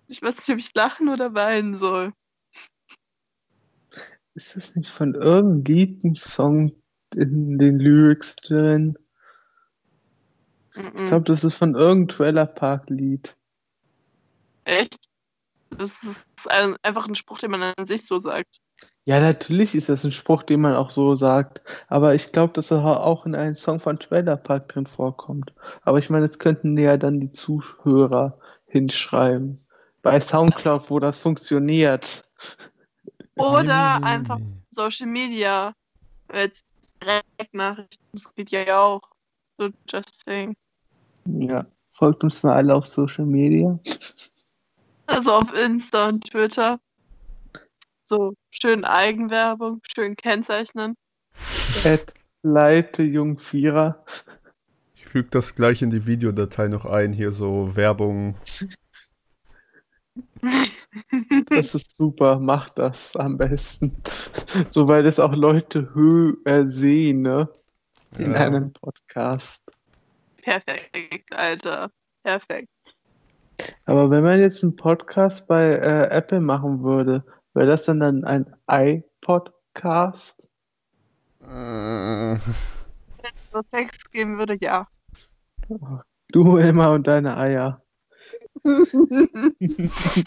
ich 0.07 0.21
weiß 0.21 0.35
nicht, 0.37 0.49
ob 0.49 0.57
ich 0.57 0.73
lachen 0.75 1.07
oder 1.07 1.33
weinen 1.33 1.77
soll. 1.77 2.11
Ist 4.35 4.55
das 4.57 4.75
nicht 4.75 4.89
von 4.89 5.15
irgendeinem 5.15 6.15
Song 6.17 6.73
in 7.15 7.57
den 7.57 7.79
Lyrics 7.79 8.35
drin? 8.35 8.97
Ich 10.75 10.83
Mhm. 10.83 11.07
glaube, 11.07 11.23
das 11.23 11.45
ist 11.45 11.53
von 11.55 11.75
irgendeinem 11.75 12.07
Trailer 12.17 12.45
Park 12.47 12.89
Lied. 12.89 13.37
Echt? 14.65 14.97
Das 15.69 16.03
ist 16.03 16.25
ein, 16.49 16.75
einfach 16.81 17.07
ein 17.07 17.15
Spruch, 17.15 17.39
den 17.39 17.51
man 17.51 17.63
an 17.63 17.85
sich 17.85 18.05
so 18.05 18.19
sagt. 18.19 18.57
Ja, 19.05 19.19
natürlich 19.19 19.75
ist 19.75 19.89
das 19.89 20.05
ein 20.05 20.11
Spruch, 20.11 20.43
den 20.43 20.61
man 20.61 20.75
auch 20.75 20.89
so 20.89 21.15
sagt. 21.15 21.61
Aber 21.87 22.15
ich 22.15 22.31
glaube, 22.31 22.53
dass 22.53 22.71
er 22.71 23.03
auch 23.03 23.25
in 23.25 23.35
einem 23.35 23.55
Song 23.55 23.79
von 23.79 23.99
Trailer 23.99 24.37
Park 24.37 24.69
drin 24.69 24.87
vorkommt. 24.87 25.53
Aber 25.81 25.97
ich 25.97 26.09
meine, 26.09 26.25
jetzt 26.25 26.39
könnten 26.39 26.77
ja 26.77 26.95
dann 26.95 27.19
die 27.19 27.31
Zuhörer 27.31 28.39
hinschreiben. 28.67 29.59
Bei 30.01 30.19
Soundcloud, 30.19 30.89
wo 30.89 30.99
das 30.99 31.17
funktioniert. 31.17 32.23
Oder 33.35 34.03
einfach 34.03 34.39
Social 34.71 35.07
Media. 35.07 35.73
Jetzt 36.33 36.63
Direktnachrichten, 37.03 38.07
das 38.13 38.33
geht 38.35 38.51
ja 38.51 38.79
auch. 38.79 39.01
So, 39.57 39.69
just 39.89 40.23
saying. 40.25 40.55
Ja, 41.25 41.65
folgt 41.91 42.23
uns 42.23 42.41
mal 42.41 42.55
alle 42.55 42.73
auf 42.73 42.85
Social 42.85 43.25
Media. 43.25 43.77
Also 45.07 45.33
auf 45.33 45.53
Insta 45.53 46.07
und 46.07 46.23
Twitter. 46.23 46.79
So, 48.13 48.35
schön 48.51 48.85
Eigenwerbung, 48.85 49.81
schön 49.91 50.15
kennzeichnen. 50.15 50.93
At 51.83 52.13
Leite 52.43 53.01
Jung 53.01 53.39
Vierer. 53.39 54.05
Ich 54.93 55.07
füge 55.07 55.29
das 55.31 55.55
gleich 55.55 55.81
in 55.81 55.89
die 55.89 56.05
Videodatei 56.05 56.67
noch 56.67 56.85
ein, 56.85 57.11
hier 57.11 57.31
so 57.31 57.75
Werbung. 57.75 58.35
Das 61.49 61.73
ist 61.73 61.97
super, 61.97 62.37
macht 62.37 62.77
das 62.77 63.15
am 63.15 63.39
besten. 63.39 63.95
So, 64.69 64.87
weil 64.87 65.01
das 65.01 65.19
auch 65.19 65.33
Leute 65.33 65.95
höher 65.95 66.67
sehen, 66.67 67.23
ne? 67.23 67.49
In 68.19 68.33
Ja. 68.33 68.41
einem 68.41 68.73
Podcast. 68.73 69.59
Perfekt, 70.37 71.33
Alter. 71.33 71.89
Perfekt. 72.21 72.69
Aber 73.85 74.11
wenn 74.11 74.21
man 74.21 74.39
jetzt 74.39 74.61
einen 74.61 74.75
Podcast 74.75 75.47
bei 75.47 75.63
äh, 75.63 76.09
Apple 76.11 76.41
machen 76.41 76.83
würde, 76.83 77.25
wäre 77.53 77.67
das 77.67 77.85
dann, 77.85 77.99
dann 77.99 78.23
ein 78.23 78.55
iPodcast? 78.69 80.47
Äh, 81.41 81.45
Wenn 81.45 82.35
es 82.37 83.51
so 83.51 83.61
Text 83.71 84.11
geben 84.11 84.37
würde, 84.37 84.57
ja. 84.61 84.87
Du 86.31 86.57
immer 86.57 86.91
und 86.91 87.07
deine 87.07 87.37
Eier. 87.37 87.81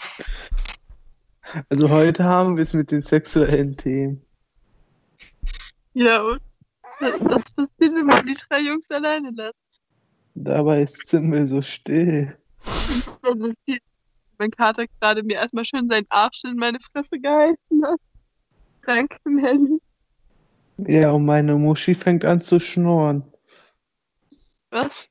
Also 1.69 1.89
heute 1.89 2.25
haben 2.25 2.57
wir 2.57 2.63
es 2.63 2.73
mit 2.73 2.91
den 2.91 3.01
sexuellen 3.03 3.77
Themen. 3.77 4.21
ja, 5.93 6.21
und? 6.21 6.41
Das, 6.99 7.17
das 7.19 7.43
passiert, 7.51 7.69
wenn 7.79 8.05
man 8.05 8.25
die 8.25 8.35
drei 8.49 8.59
Jungs 8.61 8.89
alleine 8.91 9.29
lässt. 9.31 9.55
Dabei 10.35 10.81
ist 10.81 11.07
Zimmel 11.07 11.47
so 11.47 11.61
still. 11.61 12.37
Also 13.21 13.53
viel- 13.65 13.79
mein 14.37 14.51
Kater 14.51 14.85
gerade 14.87 15.23
mir 15.23 15.35
erstmal 15.35 15.65
schön 15.65 15.89
seinen 15.89 16.05
Arsch 16.09 16.43
in 16.43 16.55
meine 16.57 16.79
Fresse 16.79 17.19
gehalten 17.19 17.85
hat. 17.85 17.99
Danke, 18.85 19.17
Melly. 19.25 19.81
Ja, 20.77 21.11
und 21.11 21.25
meine 21.25 21.55
Muschi 21.55 21.95
fängt 21.95 22.23
an 22.23 22.41
zu 22.41 22.59
schnurren. 22.59 23.23
Was? 24.69 25.09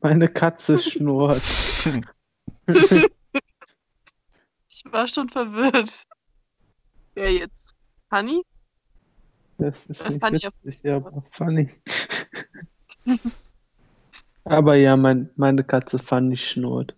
Meine 0.00 0.28
Katze 0.28 0.78
schnurrt. 0.78 1.42
Ich 4.68 4.84
war 4.84 5.08
schon 5.08 5.28
verwirrt. 5.28 6.04
Wer 7.14 7.32
jetzt? 7.32 7.74
Honey? 8.10 8.42
Das 9.58 9.86
ist 9.86 10.00
Äh, 10.02 10.10
nicht 10.10 10.20
funny 10.20 10.40
witzig, 10.62 10.90
aber 10.90 11.24
funny. 11.30 11.70
Aber 14.46 14.74
ja, 14.74 14.94
mein, 14.96 15.30
meine 15.36 15.64
Katze 15.64 15.98
Fanny 15.98 16.36
schnurrt. 16.36 16.94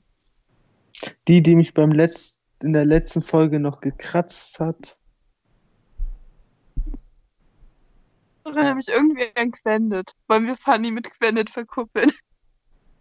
Die, 1.28 1.42
die 1.42 1.54
mich 1.54 1.74
beim 1.74 1.92
Letz 1.92 2.40
in 2.62 2.72
der 2.72 2.84
letzten 2.84 3.22
Folge 3.22 3.60
noch 3.60 3.80
gekratzt 3.80 4.58
hat. 4.60 4.98
Das 8.44 8.56
erinnert 8.56 8.76
mich 8.76 8.88
irgendwie 8.88 9.26
an 9.34 9.50
Quendet. 9.50 10.12
Wollen 10.28 10.46
wir 10.46 10.56
Fanny 10.56 10.90
mit 10.90 11.10
Quendet 11.10 11.50
verkuppeln? 11.50 12.12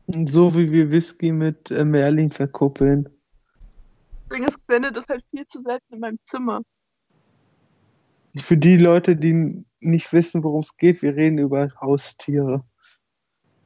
So 0.08 0.56
wie 0.56 0.72
wir 0.72 0.92
Whisky 0.92 1.32
mit 1.32 1.72
äh, 1.72 1.84
Merlin 1.84 2.30
verkuppeln. 2.30 3.06
Das 3.06 4.38
Ding 4.38 4.48
ist, 4.48 4.68
Quendet 4.68 4.96
ist 4.98 5.10
halt 5.10 5.25
viel 5.32 5.48
zu 5.48 5.62
selten 5.62 5.96
in 5.96 6.00
meinem 6.00 6.20
Zimmer. 6.25 6.62
Für 8.38 8.56
die 8.56 8.78
Leute, 8.78 9.16
die 9.16 9.66
nicht 9.80 10.14
wissen, 10.14 10.44
worum 10.44 10.62
es 10.62 10.78
geht, 10.78 11.02
wir 11.02 11.16
reden 11.16 11.40
über 11.40 11.70
Haustiere. 11.82 12.64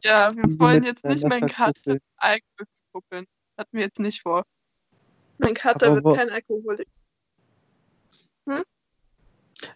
Ja, 0.02 0.30
wir 0.34 0.60
wollen 0.60 0.84
jetzt 0.84 1.04
nicht 1.04 1.28
meinen 1.28 1.50
Kater. 1.50 1.98
Alkohol 2.16 2.68
verkuppeln. 2.92 3.26
Hatten 3.60 3.76
wir 3.76 3.84
jetzt 3.84 4.00
nicht 4.00 4.22
vor. 4.22 4.46
Mein 5.38 5.54
Kater 5.54 5.88
Aber 5.88 6.02
wird 6.02 6.16
kein 6.16 6.30
Alkoholik. 6.30 6.88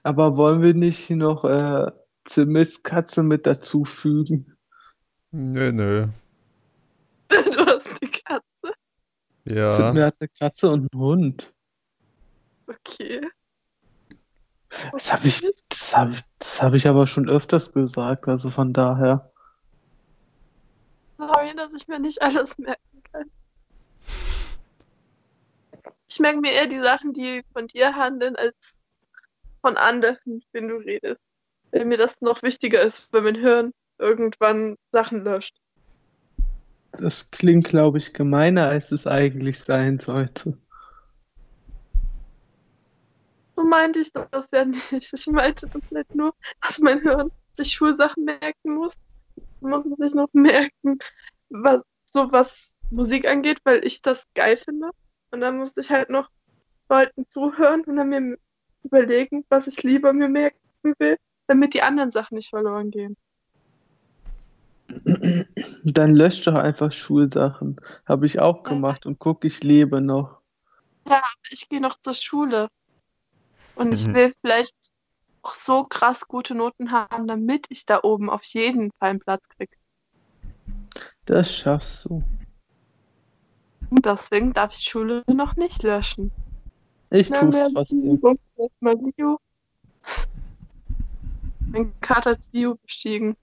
Aber 0.02 0.38
wollen 0.38 0.62
wir 0.62 0.74
nicht 0.74 1.10
noch 1.10 1.44
äh, 1.44 1.92
Zimmels 2.24 2.82
Katze 2.84 3.24
mit 3.24 3.46
dazu 3.46 3.84
fügen? 3.84 4.56
nö, 5.32 5.74
nö. 5.74 6.08
Du 7.30 7.66
hast 7.66 7.88
eine 7.88 8.10
Katze. 8.10 8.74
Ja. 9.44 9.76
Zimmel 9.76 10.06
hat 10.06 10.16
eine 10.18 10.30
Katze 10.30 10.72
und 10.72 10.88
einen 10.94 11.02
Hund. 11.02 11.54
Okay. 12.68 13.20
Das 14.94 15.12
habe 15.12 15.28
ich, 15.28 15.42
das 15.68 15.98
hab 15.98 16.12
ich, 16.12 16.22
das 16.40 16.62
hab 16.62 16.74
ich 16.74 16.88
aber 16.88 17.06
schon 17.06 17.28
öfters 17.28 17.74
gesagt, 17.74 18.30
also 18.30 18.50
von 18.50 18.72
daher. 18.72 19.30
Sorry, 21.18 21.54
dass 21.58 21.74
ich 21.74 21.86
mir 21.90 22.00
nicht 22.00 22.22
alles 22.22 22.58
merken 22.58 23.04
kann. 23.12 23.30
Ich 26.14 26.20
merke 26.20 26.42
mir 26.42 26.52
eher 26.52 26.68
die 26.68 26.80
Sachen, 26.80 27.12
die 27.14 27.42
von 27.54 27.66
dir 27.66 27.96
handeln, 27.96 28.36
als 28.36 28.54
von 29.62 29.78
anderen, 29.78 30.44
wenn 30.52 30.68
du 30.68 30.76
redest. 30.76 31.20
Weil 31.72 31.86
mir 31.86 31.98
das 31.98 32.14
noch 32.22 32.44
wichtiger 32.44 32.82
ist, 32.82 33.12
wenn 33.12 33.24
mein 33.24 33.36
Hirn 33.36 33.74
irgendwann 33.98 34.76
Sachen 34.92 35.24
löscht. 35.24 35.58
Das 36.92 37.32
klingt, 37.32 37.68
glaube 37.68 37.98
ich, 37.98 38.14
gemeiner, 38.14 38.70
als 38.70 38.92
es 38.92 39.08
eigentlich 39.08 39.60
sein 39.60 39.98
sollte. 40.00 40.56
So 43.56 43.64
meinte 43.64 44.02
ich 44.02 44.14
das 44.14 44.52
ja 44.52 44.66
nicht. 44.66 45.14
Ich 45.14 45.26
meinte 45.26 45.68
das 45.68 45.90
nicht 45.90 46.14
nur, 46.14 46.36
dass 46.62 46.78
mein 46.78 47.02
Hirn 47.02 47.32
sich 47.54 47.74
Schulsachen 47.74 48.26
merken 48.26 48.76
muss. 48.76 48.94
Muss 49.62 49.84
es 49.84 49.98
sich 49.98 50.14
noch 50.14 50.30
merken, 50.34 51.00
was 51.50 51.82
so 52.06 52.32
was 52.32 52.72
Musik 52.92 53.28
angeht, 53.28 53.58
weil 53.64 53.84
ich 53.84 54.04
das 54.04 54.28
geil 54.36 54.58
finde. 54.58 54.92
Und 55.34 55.42
dann 55.42 55.58
musste 55.58 55.82
ich 55.82 55.90
halt 55.90 56.12
noch 56.12 56.30
Leuten 56.90 57.28
zuhören 57.28 57.82
und 57.86 57.96
dann 57.96 58.10
mir 58.10 58.38
überlegen, 58.84 59.44
was 59.50 59.66
ich 59.66 59.82
lieber 59.82 60.14
mir 60.14 60.30
merken 60.30 60.60
will, 61.00 61.18
damit 61.48 61.74
die 61.74 61.82
anderen 61.82 62.12
Sachen 62.12 62.36
nicht 62.36 62.52
verloren 62.52 62.92
gehen. 62.92 63.18
Dann 65.84 66.14
löscht 66.14 66.46
doch 66.46 66.54
einfach 66.54 66.92
Schulsachen. 66.92 67.82
Habe 68.06 68.28
ich 68.28 68.40
auch 68.40 68.62
gemacht 68.62 69.08
und 69.08 69.18
guck, 69.18 69.44
ich 69.44 69.64
lebe 69.64 70.02
noch. 70.02 70.38
Ich 71.50 71.68
gehe 71.68 71.82
noch 71.82 72.00
zur 72.00 72.14
Schule. 72.14 72.68
Und 73.74 73.92
ich 73.92 74.06
Mhm. 74.06 74.14
will 74.14 74.34
vielleicht 74.42 74.76
auch 75.42 75.56
so 75.56 75.84
krass 75.84 76.28
gute 76.28 76.54
Noten 76.54 76.92
haben, 76.92 77.26
damit 77.26 77.66
ich 77.70 77.88
da 77.88 78.02
oben 78.04 78.30
auf 78.30 78.44
jeden 78.44 78.92
Fall 79.00 79.10
einen 79.10 79.20
Platz 79.20 79.50
kriege. 79.50 79.76
Das 81.26 81.52
schaffst 81.52 82.06
du. 82.06 82.22
Und 83.94 84.08
deswegen 84.08 84.54
darf 84.54 84.76
ich 84.76 84.90
Schule 84.90 85.22
noch 85.32 85.56
nicht 85.56 85.84
löschen. 85.84 86.32
Ich 87.12 87.30
Na, 87.30 87.42
tu's 87.42 87.54
mehr 87.54 87.70
trotzdem. 87.72 88.20
Erstmal 88.58 88.96
Liu. 88.96 89.38
Mein 91.68 91.94
Kater 92.02 92.32
hat 92.32 92.40
Liu 92.54 92.74
bestiegen. 92.82 93.38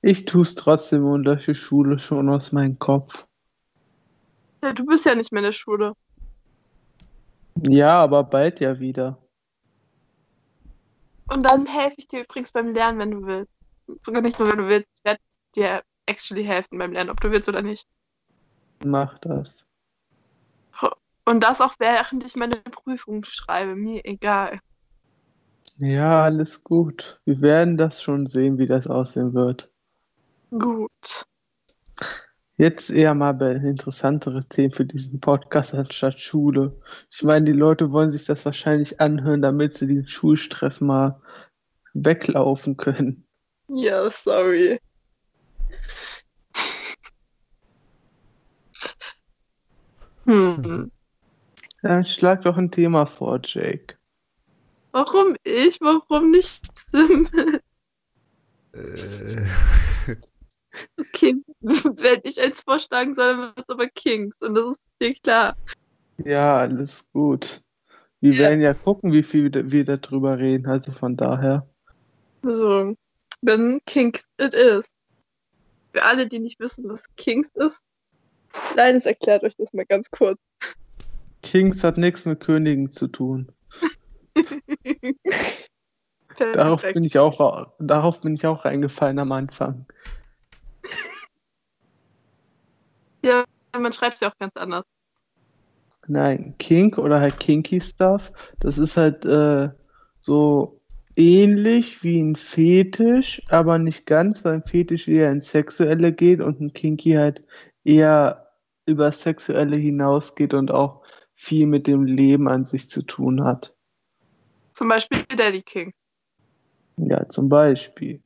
Ich 0.00 0.26
tu's 0.26 0.54
trotzdem 0.54 1.04
und 1.04 1.24
lösche 1.24 1.56
Schule 1.56 1.98
schon 1.98 2.28
aus 2.28 2.52
meinem 2.52 2.78
Kopf. 2.78 3.26
Ja, 4.62 4.72
du 4.72 4.86
bist 4.86 5.06
ja 5.06 5.16
nicht 5.16 5.32
mehr 5.32 5.40
in 5.40 5.46
der 5.46 5.52
Schule. 5.52 5.94
Ja, 7.68 8.00
aber 8.00 8.22
bald 8.22 8.60
ja 8.60 8.78
wieder. 8.78 9.18
Und 11.26 11.42
dann 11.42 11.66
helfe 11.66 11.96
ich 11.98 12.06
dir 12.06 12.22
übrigens 12.22 12.52
beim 12.52 12.72
Lernen, 12.74 13.00
wenn 13.00 13.10
du 13.10 13.26
willst. 13.26 13.52
Sogar 14.06 14.22
nicht 14.22 14.38
nur, 14.38 14.48
wenn 14.48 14.58
du 14.58 14.68
willst. 14.68 14.88
Ich 14.98 15.04
werde 15.04 15.20
dir 15.56 15.82
actually 16.06 16.44
helfen 16.44 16.78
beim 16.78 16.92
Lernen, 16.92 17.10
ob 17.10 17.20
du 17.20 17.32
willst 17.32 17.48
oder 17.48 17.62
nicht. 17.62 17.88
Mach 18.84 19.18
das. 19.18 19.66
Und 21.24 21.44
das 21.44 21.60
auch 21.60 21.74
während 21.78 22.24
ich 22.24 22.34
meine 22.36 22.56
Prüfung 22.56 23.24
schreibe, 23.24 23.76
mir 23.76 24.04
egal. 24.04 24.58
Ja, 25.78 26.24
alles 26.24 26.62
gut. 26.64 27.20
Wir 27.24 27.40
werden 27.40 27.76
das 27.76 28.02
schon 28.02 28.26
sehen, 28.26 28.58
wie 28.58 28.66
das 28.66 28.86
aussehen 28.86 29.32
wird. 29.32 29.70
Gut. 30.50 31.26
Jetzt 32.58 32.90
eher 32.90 33.14
mal 33.14 33.32
bei 33.32 33.52
interessantere 33.52 34.44
Themen 34.44 34.72
für 34.72 34.84
diesen 34.84 35.20
Podcast 35.20 35.74
anstatt 35.74 36.20
Schule. 36.20 36.76
Ich 37.10 37.22
meine, 37.22 37.46
die 37.46 37.52
Leute 37.52 37.90
wollen 37.90 38.10
sich 38.10 38.24
das 38.24 38.44
wahrscheinlich 38.44 39.00
anhören, 39.00 39.42
damit 39.42 39.74
sie 39.74 39.86
den 39.86 40.06
Schulstress 40.06 40.80
mal 40.80 41.20
weglaufen 41.94 42.76
können. 42.76 43.26
Ja, 43.68 44.10
sorry. 44.10 44.78
Hm. 50.32 50.90
Dann 51.82 52.04
schlag 52.06 52.42
doch 52.42 52.56
ein 52.56 52.70
Thema 52.70 53.04
vor, 53.04 53.38
Jake. 53.44 53.96
Warum 54.92 55.36
ich? 55.44 55.78
Warum 55.80 56.30
nicht 56.30 56.62
Sim? 56.90 57.28
Äh, 58.72 59.44
Okay, 60.98 61.36
wenn 61.60 62.20
ich 62.24 62.40
eins 62.40 62.62
vorschlagen 62.62 63.14
soll, 63.14 63.36
dann 63.36 63.40
wird 63.40 63.58
es 63.58 63.68
aber 63.68 63.88
Kings. 63.88 64.34
Und 64.40 64.54
das 64.54 64.64
ist 64.72 64.80
dir 65.02 65.14
klar. 65.14 65.56
Ja, 66.24 66.58
alles 66.58 67.10
gut. 67.12 67.62
Wir 68.20 68.32
Ja. 68.32 68.38
werden 68.38 68.60
ja 68.62 68.72
gucken, 68.72 69.12
wie 69.12 69.22
viel 69.22 69.50
wir 69.52 69.84
darüber 69.84 70.38
reden. 70.38 70.66
Also 70.66 70.92
von 70.92 71.16
daher. 71.16 71.66
So, 72.42 72.94
dann 73.42 73.80
Kings 73.86 74.24
it 74.38 74.54
is. 74.54 74.84
Für 75.92 76.04
alle, 76.04 76.26
die 76.26 76.38
nicht 76.38 76.58
wissen, 76.58 76.88
was 76.88 77.02
Kings 77.16 77.50
ist, 77.54 77.82
Leines 78.76 79.06
erklärt 79.06 79.42
euch 79.44 79.56
das 79.56 79.72
mal 79.72 79.86
ganz 79.86 80.10
kurz. 80.10 80.38
Kings 81.42 81.82
hat 81.82 81.96
nichts 81.96 82.24
mit 82.24 82.40
Königen 82.40 82.90
zu 82.90 83.08
tun. 83.08 83.52
Darauf 86.36 86.82
bin 86.82 87.04
ich 87.04 87.18
auch, 87.18 87.68
darauf 87.78 88.20
bin 88.20 88.34
ich 88.34 88.46
auch 88.46 88.64
reingefallen 88.64 89.18
am 89.18 89.32
Anfang. 89.32 89.86
Ja, 93.22 93.44
man 93.78 93.92
schreibt 93.92 94.18
sie 94.18 94.26
auch 94.26 94.36
ganz 94.38 94.56
anders. 94.56 94.84
Nein, 96.08 96.54
Kink 96.58 96.98
oder 96.98 97.20
halt 97.20 97.38
Kinky 97.38 97.80
Stuff, 97.80 98.32
das 98.58 98.78
ist 98.78 98.96
halt 98.96 99.24
äh, 99.24 99.70
so 100.20 100.80
ähnlich 101.14 102.02
wie 102.02 102.20
ein 102.20 102.34
Fetisch, 102.34 103.42
aber 103.48 103.78
nicht 103.78 104.06
ganz, 104.06 104.44
weil 104.44 104.54
ein 104.54 104.64
Fetisch 104.64 105.06
eher 105.06 105.30
ins 105.30 105.48
Sexuelle 105.48 106.12
geht 106.12 106.40
und 106.40 106.60
ein 106.60 106.72
Kinky 106.72 107.12
halt 107.12 107.44
eher 107.84 108.48
über 108.86 109.12
Sexuelle 109.12 109.76
hinausgeht 109.76 110.54
und 110.54 110.70
auch 110.70 111.02
viel 111.34 111.66
mit 111.66 111.86
dem 111.86 112.04
Leben 112.04 112.48
an 112.48 112.64
sich 112.64 112.88
zu 112.88 113.02
tun 113.02 113.44
hat. 113.44 113.74
Zum 114.74 114.88
Beispiel 114.88 115.24
Daddy 115.36 115.62
King. 115.62 115.92
Ja, 116.96 117.28
zum 117.28 117.48
Beispiel. 117.48 118.22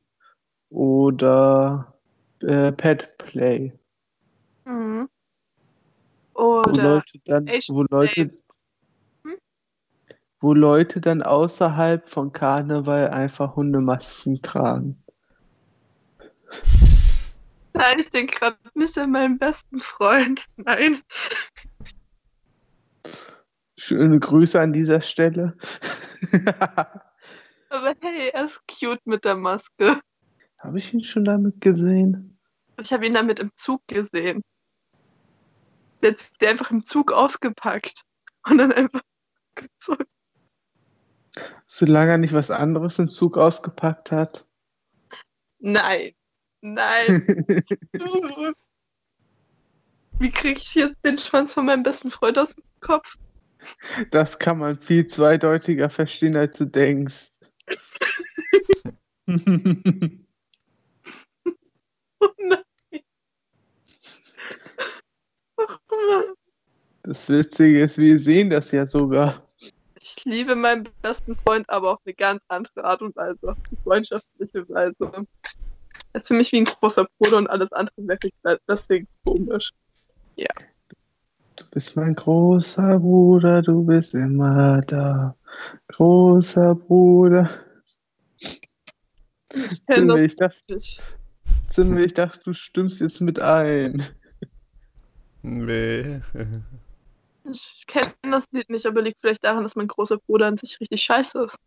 Oder 0.69 1.99
äh, 2.41 2.71
Pet 2.71 3.17
Play. 3.17 3.73
Mhm. 4.65 5.09
Wo 6.33 6.59
Oder 6.59 6.83
Leute 6.83 7.19
dann, 7.25 7.47
wo 7.47 7.83
Leute, 7.89 8.31
Hm? 9.23 9.37
wo 10.39 10.53
Leute 10.53 11.01
dann 11.01 11.23
außerhalb 11.23 12.07
von 12.07 12.31
Karneval 12.31 13.09
einfach 13.09 13.55
Hundemasken 13.55 14.41
tragen. 14.41 15.03
Nein, 17.77 17.99
ich 17.99 18.09
denke 18.09 18.39
gerade 18.39 18.57
nicht 18.73 18.97
an 18.97 19.11
meinen 19.11 19.37
besten 19.37 19.79
Freund. 19.79 20.45
Nein. 20.55 20.99
Schöne 23.77 24.19
Grüße 24.19 24.59
an 24.59 24.73
dieser 24.73 24.99
Stelle. 24.99 25.55
Aber 27.69 27.93
hey, 28.01 28.31
er 28.33 28.45
ist 28.45 28.63
cute 28.67 29.05
mit 29.05 29.25
der 29.25 29.35
Maske. 29.35 29.99
Habe 30.61 30.79
ich 30.79 30.91
ihn 30.91 31.03
schon 31.03 31.23
damit 31.23 31.61
gesehen? 31.61 32.39
Ich 32.81 32.91
habe 32.91 33.05
ihn 33.05 33.13
damit 33.13 33.39
im 33.39 33.51
Zug 33.55 33.85
gesehen. 33.87 34.41
Der 36.01 36.11
hat 36.11 36.31
der 36.41 36.49
einfach 36.49 36.71
im 36.71 36.83
Zug 36.83 37.11
ausgepackt. 37.11 38.01
Und 38.49 38.57
dann 38.57 38.71
einfach 38.71 39.01
gezogen. 39.53 40.05
Solange 41.67 42.11
er 42.11 42.17
nicht 42.17 42.33
was 42.33 42.49
anderes 42.49 42.97
im 42.97 43.09
Zug 43.09 43.37
ausgepackt 43.37 44.11
hat. 44.11 44.47
Nein. 45.59 46.13
Nein. 46.61 47.45
Wie 50.19 50.31
kriege 50.31 50.59
ich 50.59 50.73
jetzt 50.75 50.97
den 51.05 51.17
Schwanz 51.17 51.53
von 51.53 51.65
meinem 51.65 51.83
besten 51.83 52.09
Freund 52.09 52.39
aus 52.39 52.55
dem 52.55 52.63
Kopf? 52.79 53.17
Das 54.11 54.39
kann 54.39 54.57
man 54.57 54.79
viel 54.79 55.05
zweideutiger 55.07 55.89
verstehen, 55.89 56.35
als 56.35 56.57
du 56.57 56.65
denkst. 56.65 57.29
Oh 62.19 62.27
nein. 62.39 62.63
Oh 65.57 65.65
Mann. 66.07 66.23
Das 67.03 67.29
Witzige 67.29 67.83
ist, 67.83 67.97
wir 67.97 68.19
sehen 68.19 68.49
das 68.49 68.71
ja 68.71 68.87
sogar. 68.87 69.45
Ich 70.01 70.25
liebe 70.25 70.55
meinen 70.55 70.89
besten 71.01 71.35
Freund, 71.35 71.69
aber 71.69 71.93
auf 71.93 71.99
eine 72.05 72.15
ganz 72.15 72.41
andere 72.47 72.83
Art 72.83 73.01
und 73.01 73.15
Weise. 73.15 73.51
Auf 73.51 73.57
eine 73.69 73.77
freundschaftliche 73.83 74.67
Weise. 74.69 75.27
Er 76.13 76.21
ist 76.21 76.27
für 76.27 76.33
mich 76.33 76.51
wie 76.51 76.57
ein 76.57 76.65
großer 76.65 77.07
Bruder 77.17 77.37
und 77.37 77.47
alles 77.47 77.71
andere 77.71 77.95
wäre 77.97 78.19
ich 78.23 78.33
deswegen 78.67 79.07
komisch. 79.25 79.71
Du 81.57 81.65
bist 81.71 81.95
mein 81.95 82.13
großer 82.13 82.99
Bruder, 82.99 83.63
du 83.63 83.83
bist 83.83 84.13
immer 84.13 84.79
da. 84.81 85.35
Großer 85.87 86.75
Bruder. 86.75 87.49
Ich 89.49 89.85
kenne 89.87 90.07
Zimmer, 90.07 90.15
ich 90.17 90.35
dachte. 90.35 90.77
Zimmer, 91.71 91.99
ich 92.01 92.13
dachte, 92.13 92.39
du 92.43 92.53
stimmst 92.53 93.01
jetzt 93.01 93.21
mit 93.21 93.39
ein. 93.39 94.03
nee. 95.41 96.21
Ich 97.51 97.85
kenne 97.87 98.13
das 98.21 98.45
Lied 98.51 98.69
nicht, 98.69 98.85
aber 98.85 99.01
liegt 99.01 99.19
vielleicht 99.19 99.43
daran, 99.43 99.63
dass 99.63 99.75
mein 99.75 99.87
großer 99.87 100.17
Bruder 100.17 100.45
an 100.45 100.57
sich 100.57 100.79
richtig 100.79 101.01
scheiße 101.01 101.39
ist. 101.39 101.57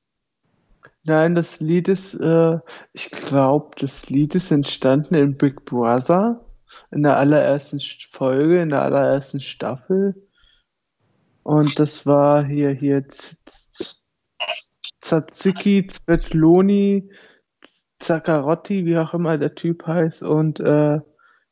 Nein, 1.05 1.35
das 1.35 1.61
Lied 1.61 1.89
ist, 1.89 2.15
äh, 2.15 2.59
ich 2.93 3.11
glaube, 3.11 3.75
das 3.79 4.09
Lied 4.11 4.35
ist 4.35 4.51
entstanden 4.51 5.15
in 5.15 5.37
Big 5.37 5.65
Brother, 5.65 6.45
in 6.91 7.03
der 7.03 7.17
allerersten 7.17 7.81
Folge, 7.81 8.61
in 8.61 8.69
der 8.69 8.83
allerersten 8.83 9.41
Staffel. 9.41 10.15
Und 11.43 11.79
das 11.79 12.05
war 12.05 12.45
hier, 12.45 12.71
hier, 12.71 13.07
Tzatziki, 15.01 15.89
Svetloni, 15.91 17.11
Zakarotti, 17.99 18.85
wie 18.85 18.99
auch 18.99 19.15
immer 19.15 19.39
der 19.39 19.55
Typ 19.55 19.87
heißt, 19.87 20.23
und 20.23 20.61
äh, 20.61 21.01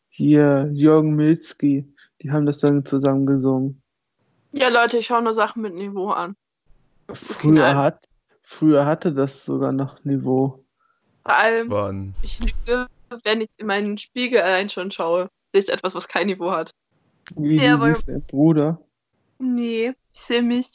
hier 0.08 0.68
Jürgen 0.72 1.14
Milzki. 1.14 1.94
Die 2.20 2.30
haben 2.30 2.46
das 2.46 2.58
dann 2.58 2.84
zusammen 2.84 3.24
gesungen. 3.24 3.82
Ja, 4.52 4.68
Leute, 4.68 4.98
ich 4.98 5.06
schaue 5.06 5.22
nur 5.22 5.34
Sachen 5.34 5.62
mit 5.62 5.74
Niveau 5.74 6.10
an. 6.10 6.36
Früher 7.12 7.52
nein. 7.52 7.76
hat, 7.76 8.07
früher 8.48 8.86
hatte 8.86 9.12
das 9.12 9.44
sogar 9.44 9.72
noch 9.72 10.02
Niveau. 10.04 10.64
Vor 11.22 11.34
allem, 11.34 11.68
Wann? 11.70 12.14
ich 12.22 12.38
lüge, 12.40 12.86
wenn 13.24 13.42
ich 13.42 13.50
in 13.58 13.66
meinen 13.66 13.98
Spiegel 13.98 14.40
allein 14.40 14.70
schon 14.70 14.90
schaue, 14.90 15.28
sehe 15.52 15.62
ich 15.62 15.68
etwas, 15.68 15.94
was 15.94 16.08
kein 16.08 16.26
Niveau 16.28 16.50
hat. 16.50 16.70
Wie 17.36 17.56
Ja, 17.56 17.76
du 17.76 17.82
aber- 17.82 17.94
siehst, 17.94 18.08
dein 18.08 18.22
Bruder. 18.22 18.80
Nee, 19.38 19.92
ich 20.14 20.20
sehe 20.20 20.42
mich. 20.42 20.70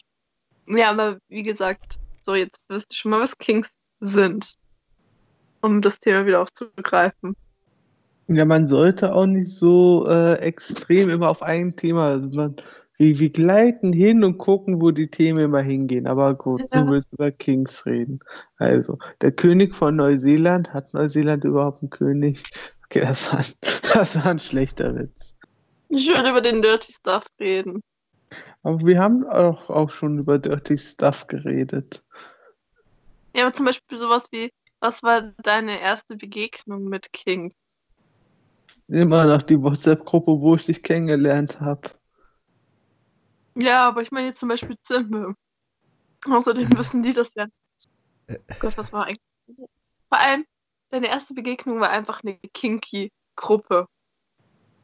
Ja, 0.68 0.92
aber 0.92 1.18
wie 1.28 1.42
gesagt, 1.44 1.98
so 2.22 2.36
jetzt 2.36 2.58
wisst 2.70 2.92
ihr 2.92 2.96
schon 2.96 3.12
mal, 3.12 3.22
was 3.22 3.38
Kings 3.38 3.68
sind. 4.00 4.54
Um 5.62 5.82
das 5.82 6.00
Thema 6.00 6.26
wieder 6.26 6.42
aufzugreifen. 6.42 7.36
Ja, 8.28 8.46
man 8.46 8.68
sollte 8.68 9.14
auch 9.14 9.26
nicht 9.26 9.50
so 9.50 10.06
äh, 10.08 10.36
extrem 10.36 11.10
immer 11.10 11.30
auf 11.30 11.42
ein 11.42 11.76
Thema. 11.76 12.10
Also 12.10 12.30
man, 12.30 12.56
wir, 12.98 13.20
wir 13.20 13.30
gleiten 13.32 13.92
hin 13.94 14.24
und 14.24 14.38
gucken, 14.38 14.82
wo 14.82 14.92
die 14.92 15.10
Themen 15.10 15.40
immer 15.46 15.62
hingehen. 15.62 16.08
Aber 16.08 16.36
gut, 16.36 16.62
Ja. 16.72 16.82
du 16.84 16.92
willst 16.92 17.12
über 17.12 17.32
Kings 17.32 17.86
reden. 17.86 18.20
Also, 18.58 19.00
der 19.22 19.32
König 19.32 19.76
von 19.76 19.96
Neuseeland, 19.96 20.74
hat 20.74 20.94
Neuseeland 20.94 21.44
überhaupt 21.44 21.82
einen 21.82 21.90
König? 21.90 22.44
Okay, 22.86 23.02
das 23.02 23.32
war, 23.34 23.44
das 23.94 24.16
war 24.16 24.28
ein 24.28 24.40
schlechter 24.40 24.96
Witz. 24.96 25.36
Ich 25.90 26.08
will 26.08 26.28
über 26.30 26.42
den 26.42 26.62
Dirty 26.62 26.92
Stuff 26.92 27.26
reden. 27.40 27.82
Aber 28.64 28.80
wir 28.86 29.00
haben 29.00 29.26
auch, 29.28 29.70
auch 29.70 29.90
schon 29.90 30.20
über 30.20 30.40
Dirty 30.40 30.78
Stuff 30.78 31.28
geredet. 31.28 32.04
Ja, 33.36 33.44
aber 33.44 33.54
zum 33.54 33.66
Beispiel 33.66 33.98
sowas 33.98 34.28
wie, 34.32 34.50
was 34.80 35.02
war 35.04 35.34
deine 35.44 35.80
erste 35.80 36.16
Begegnung 36.16 36.86
mit 36.86 37.12
Kings? 37.14 37.54
Immer 38.88 39.26
noch 39.26 39.42
die 39.42 39.62
WhatsApp-Gruppe, 39.62 40.40
wo 40.40 40.56
ich 40.56 40.66
dich 40.66 40.84
kennengelernt 40.84 41.60
habe. 41.60 41.90
Ja, 43.56 43.88
aber 43.88 44.02
ich 44.02 44.12
meine 44.12 44.28
jetzt 44.28 44.40
zum 44.40 44.50
Beispiel 44.50 44.78
Zimbe. 44.82 45.36
Außerdem 46.26 46.78
wissen 46.78 47.04
die 47.04 47.14
das 47.14 47.34
ja. 47.36 47.48
Oh 48.30 48.36
Gott, 48.60 48.78
was 48.78 48.92
war 48.94 49.06
eigentlich? 49.06 49.20
Vor 50.10 50.20
allem, 50.20 50.46
deine 50.90 51.08
erste 51.08 51.34
Begegnung 51.34 51.80
war 51.80 51.90
einfach 51.90 52.24
eine 52.24 52.38
kinky 52.54 53.12
Gruppe. 53.36 53.88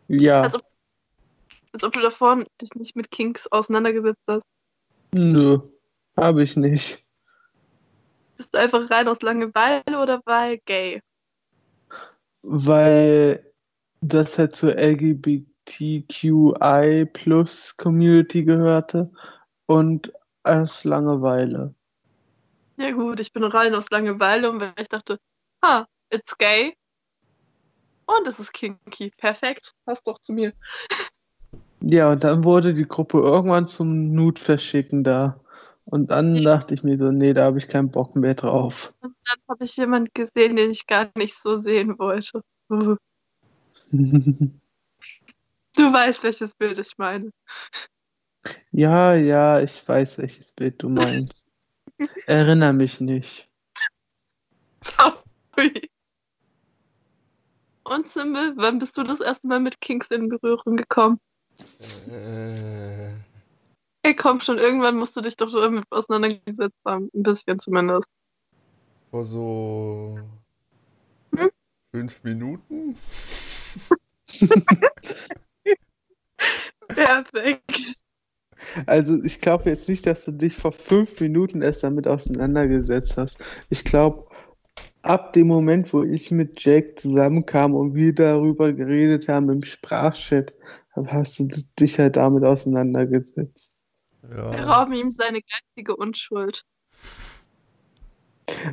Ja, 0.08 0.42
Also- 0.42 0.60
Als 1.72 1.84
ob 1.84 1.94
du 1.94 2.02
davor 2.02 2.44
dich 2.62 2.74
nicht 2.76 2.96
mit 2.96 3.12
Kinks 3.12 3.48
auseinandergesetzt 3.48 4.24
hast. 4.28 4.44
nö, 5.14 5.60
habe 6.18 6.44
ich 6.44 6.56
nicht. 6.56 7.06
Bist 8.38 8.54
du 8.54 8.58
einfach 8.60 8.90
rein 8.90 9.08
aus 9.08 9.22
Langeweile 9.22 10.02
oder 10.02 10.22
weil 10.26 10.60
gay? 10.66 11.02
Weil 12.42 13.52
das 14.02 14.38
halt 14.38 14.56
zur 14.56 14.78
LGBTQI 15.70 17.06
Plus 17.06 17.76
Community 17.78 18.44
gehörte 18.44 19.12
und 19.68 20.12
aus 20.44 20.84
Langeweile. 20.84 21.74
Ja 22.78 22.92
gut, 22.92 23.20
ich 23.20 23.32
bin 23.34 23.44
rein 23.44 23.76
aus 23.76 23.90
Langeweile 23.90 24.50
und 24.50 24.62
weil 24.62 24.74
ich 24.80 24.88
dachte, 24.90 25.20
ah, 25.62 25.86
it's 26.10 26.38
gay. 26.38 26.76
Und 28.06 28.26
es 28.28 28.40
ist 28.40 28.54
kinky. 28.54 29.12
Perfekt. 29.18 29.74
Passt 29.86 30.08
doch 30.08 30.20
zu 30.20 30.34
mir. 30.34 30.54
Ja, 31.82 32.12
und 32.12 32.24
dann 32.24 32.44
wurde 32.44 32.74
die 32.74 32.88
Gruppe 32.88 33.20
irgendwann 33.20 33.68
zum 33.68 34.14
Nude 34.14 34.42
verschicken 34.42 35.04
da. 35.04 35.40
Und 35.86 36.10
dann 36.10 36.36
Ja. 36.36 36.58
dachte 36.58 36.74
ich 36.74 36.84
mir 36.84 36.98
so, 36.98 37.12
nee, 37.12 37.34
da 37.34 37.46
habe 37.46 37.58
ich 37.58 37.68
keinen 37.68 37.92
Bock 37.92 38.16
mehr 38.16 38.36
drauf. 38.36 38.94
Und 39.02 39.16
dann 39.26 39.38
habe 39.48 39.64
ich 39.64 39.76
jemanden 39.76 40.10
gesehen, 40.14 40.56
den 40.56 40.72
ich 40.72 40.88
gar 40.88 41.10
nicht 41.16 41.36
so 41.36 41.60
sehen 41.60 42.00
wollte. 42.00 42.42
Du 45.80 45.94
weißt, 45.94 46.24
welches 46.24 46.54
Bild 46.56 46.78
ich 46.78 46.98
meine. 46.98 47.32
Ja, 48.74 49.16
ja, 49.16 49.62
ich 49.62 49.88
weiß, 49.88 50.18
welches 50.18 50.52
Bild 50.52 50.84
du 50.84 50.90
meinst. 50.90 51.48
Erinner 52.28 52.74
mich 52.74 53.00
nicht. 53.00 53.50
Sorry. 54.84 55.90
Und 57.86 58.10
Simbel, 58.10 58.58
wann 58.58 58.80
bist 58.80 58.98
du 58.98 59.04
das 59.04 59.22
erste 59.22 59.48
Mal 59.48 59.62
mit 59.62 59.80
Kinks 59.80 60.08
in 60.08 60.28
Berührung 60.28 60.76
gekommen? 60.76 61.18
Äh, 62.12 63.14
Ey, 64.04 64.16
komm 64.18 64.42
schon, 64.42 64.58
irgendwann 64.58 64.98
musst 64.98 65.16
du 65.16 65.22
dich 65.22 65.38
doch 65.38 65.50
damit 65.50 65.86
auseinandergesetzt 65.92 66.78
haben. 66.86 67.10
Ein 67.16 67.24
bisschen 67.24 67.58
zumindest. 67.58 68.10
vor 69.12 69.26
so 69.26 70.20
Hm? 71.34 71.50
fünf 71.92 72.22
Minuten? 72.24 72.98
Perfekt. 76.88 78.04
Also 78.86 79.22
ich 79.24 79.42
glaube 79.42 79.70
jetzt 79.70 79.88
nicht, 79.90 80.06
dass 80.06 80.26
du 80.26 80.32
dich 80.32 80.56
vor 80.56 80.72
fünf 80.72 81.20
Minuten 81.20 81.62
erst 81.62 81.84
damit 81.84 82.08
auseinandergesetzt 82.08 83.18
hast. 83.18 83.38
Ich 83.70 83.84
glaube, 83.84 84.28
ab 85.02 85.34
dem 85.34 85.48
Moment, 85.48 85.94
wo 85.94 86.04
ich 86.04 86.32
mit 86.32 86.62
Jake 86.62 86.96
zusammenkam 86.96 87.74
und 87.74 87.96
wir 87.96 88.14
darüber 88.14 88.74
geredet 88.74 89.28
haben 89.28 89.50
im 89.50 89.64
Sprachchat, 89.64 90.54
hast 90.96 91.40
du 91.40 91.48
dich 91.80 92.00
halt 92.00 92.18
damit 92.18 92.44
auseinandergesetzt. 92.44 93.82
Wir 94.22 94.36
Ja. 94.36 94.64
rauben 94.64 94.94
ihm 94.94 95.12
seine 95.12 95.42
geistige 95.42 95.96
Unschuld. 95.96 96.66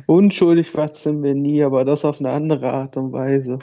Unschuldig 0.05 0.75
war 0.75 0.93
Zimmer 0.93 1.33
nie, 1.33 1.63
aber 1.63 1.85
das 1.85 2.03
auf 2.03 2.19
eine 2.19 2.31
andere 2.31 2.71
Art 2.71 2.97
und 2.97 3.13
Weise. 3.13 3.59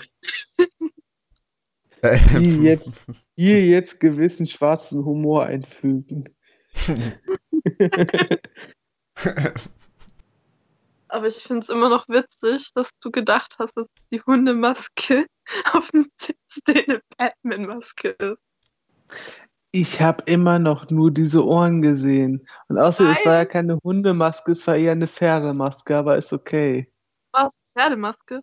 Wie 2.03 2.63
jetzt? 2.63 3.07
Hier 3.37 3.65
jetzt 3.67 4.01
gewissen 4.01 4.47
schwarzen 4.47 5.05
Humor 5.05 5.45
einfügen. 5.45 6.35
Aber 11.09 11.27
ich 11.27 11.37
finde 11.37 11.61
es 11.61 11.69
immer 11.69 11.89
noch 11.89 12.09
witzig, 12.09 12.73
dass 12.75 12.91
du 13.01 13.11
gedacht 13.11 13.57
hast, 13.59 13.77
dass 13.77 13.87
die 14.13 14.21
Hundemaske 14.23 15.27
auf 15.73 15.91
dem 15.91 16.09
CSD 16.19 16.85
eine 16.89 17.01
Batman-Maske 17.17 18.09
ist. 18.09 18.39
Ich 19.71 20.01
habe 20.01 20.23
immer 20.27 20.59
noch 20.59 20.91
nur 20.91 21.11
diese 21.11 21.45
Ohren 21.45 21.83
gesehen. 21.83 22.47
Und 22.69 22.79
außerdem, 22.79 23.13
es 23.13 23.27
war 23.27 23.35
ja 23.35 23.45
keine 23.45 23.79
Hundemaske, 23.83 24.53
es 24.53 24.65
war 24.67 24.77
eher 24.77 24.93
eine 24.93 25.09
Pferdemaske, 25.09 25.97
aber 25.97 26.17
ist 26.17 26.33
okay. 26.33 26.93
Was? 27.33 27.57
Pferdemaske? 27.73 28.41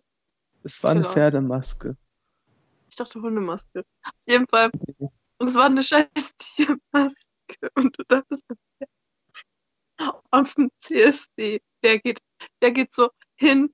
Es 0.62 0.82
war 0.82 0.90
eine 0.90 1.00
Genau. 1.00 1.12
Pferdemaske. 1.12 1.96
Ich 2.92 2.96
dachte 2.96 3.22
Hundemaske. 3.22 3.86
Auf 4.04 4.12
jeden 4.26 4.46
Fall. 4.46 4.70
Und 5.38 5.48
es 5.48 5.54
war 5.54 5.64
eine 5.64 5.82
scheiß 5.82 6.08
Tiermaske. 6.36 7.70
Und 7.74 7.98
du 7.98 8.04
dachtest, 8.06 8.42
auf 10.30 10.52
dem 10.52 10.70
CSD, 10.78 11.62
wer 11.80 11.98
geht, 12.00 12.20
wer 12.60 12.70
geht 12.70 12.92
so 12.92 13.08
hin 13.36 13.72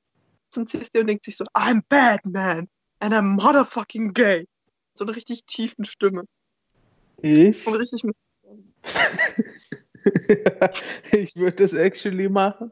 zum 0.51 0.69
CSD 0.69 1.01
und 1.01 1.09
denkt 1.09 1.25
sich 1.25 1.37
so, 1.37 1.45
I'm 1.53 1.83
Batman 1.89 2.69
and 3.01 3.13
I'm 3.13 3.35
motherfucking 3.35 4.15
gay. 4.15 4.47
So 4.95 5.05
eine 5.05 5.17
richtig 5.17 5.45
tiefen 5.47 5.85
Stimme. 5.85 6.23
Ich? 7.21 7.67
Und 7.67 7.75
richtig 7.75 8.05
mit 8.05 8.17
Ich 11.11 11.35
würde 11.35 11.57
das 11.57 11.73
actually 11.73 12.29
machen. 12.29 12.71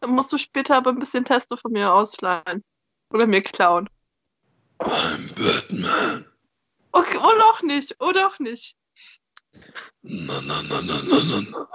Dann 0.00 0.12
musst 0.12 0.32
du 0.32 0.38
später 0.38 0.76
aber 0.76 0.88
ein 0.88 0.98
bisschen 0.98 1.26
Testo 1.26 1.58
von 1.58 1.72
mir 1.72 1.92
ausleihen. 1.92 2.64
Oder 3.10 3.26
mir 3.26 3.42
klauen. 3.42 3.90
I'm 4.80 5.34
Batman. 5.34 6.26
Okay, 6.92 7.16
oder 7.16 7.44
auch 7.46 7.62
nicht, 7.62 8.00
oder 8.00 8.28
auch 8.28 8.38
nicht. 8.38 8.76
Na, 10.02 10.40
na, 10.42 10.62
na, 10.62 10.80
na, 10.82 11.02
na, 11.02 11.22
na, 11.22 11.40
na. 11.50 11.68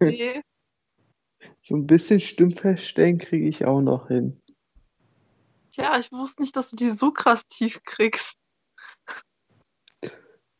Nee. 0.00 0.42
So 1.62 1.74
ein 1.74 1.86
bisschen 1.86 2.20
Stimmverstellen 2.20 3.18
kriege 3.18 3.48
ich 3.48 3.64
auch 3.64 3.80
noch 3.80 4.08
hin. 4.08 4.40
Tja, 5.72 5.98
ich 5.98 6.12
wusste 6.12 6.42
nicht, 6.42 6.56
dass 6.56 6.70
du 6.70 6.76
die 6.76 6.90
so 6.90 7.10
krass 7.10 7.46
tief 7.48 7.82
kriegst. 7.84 8.38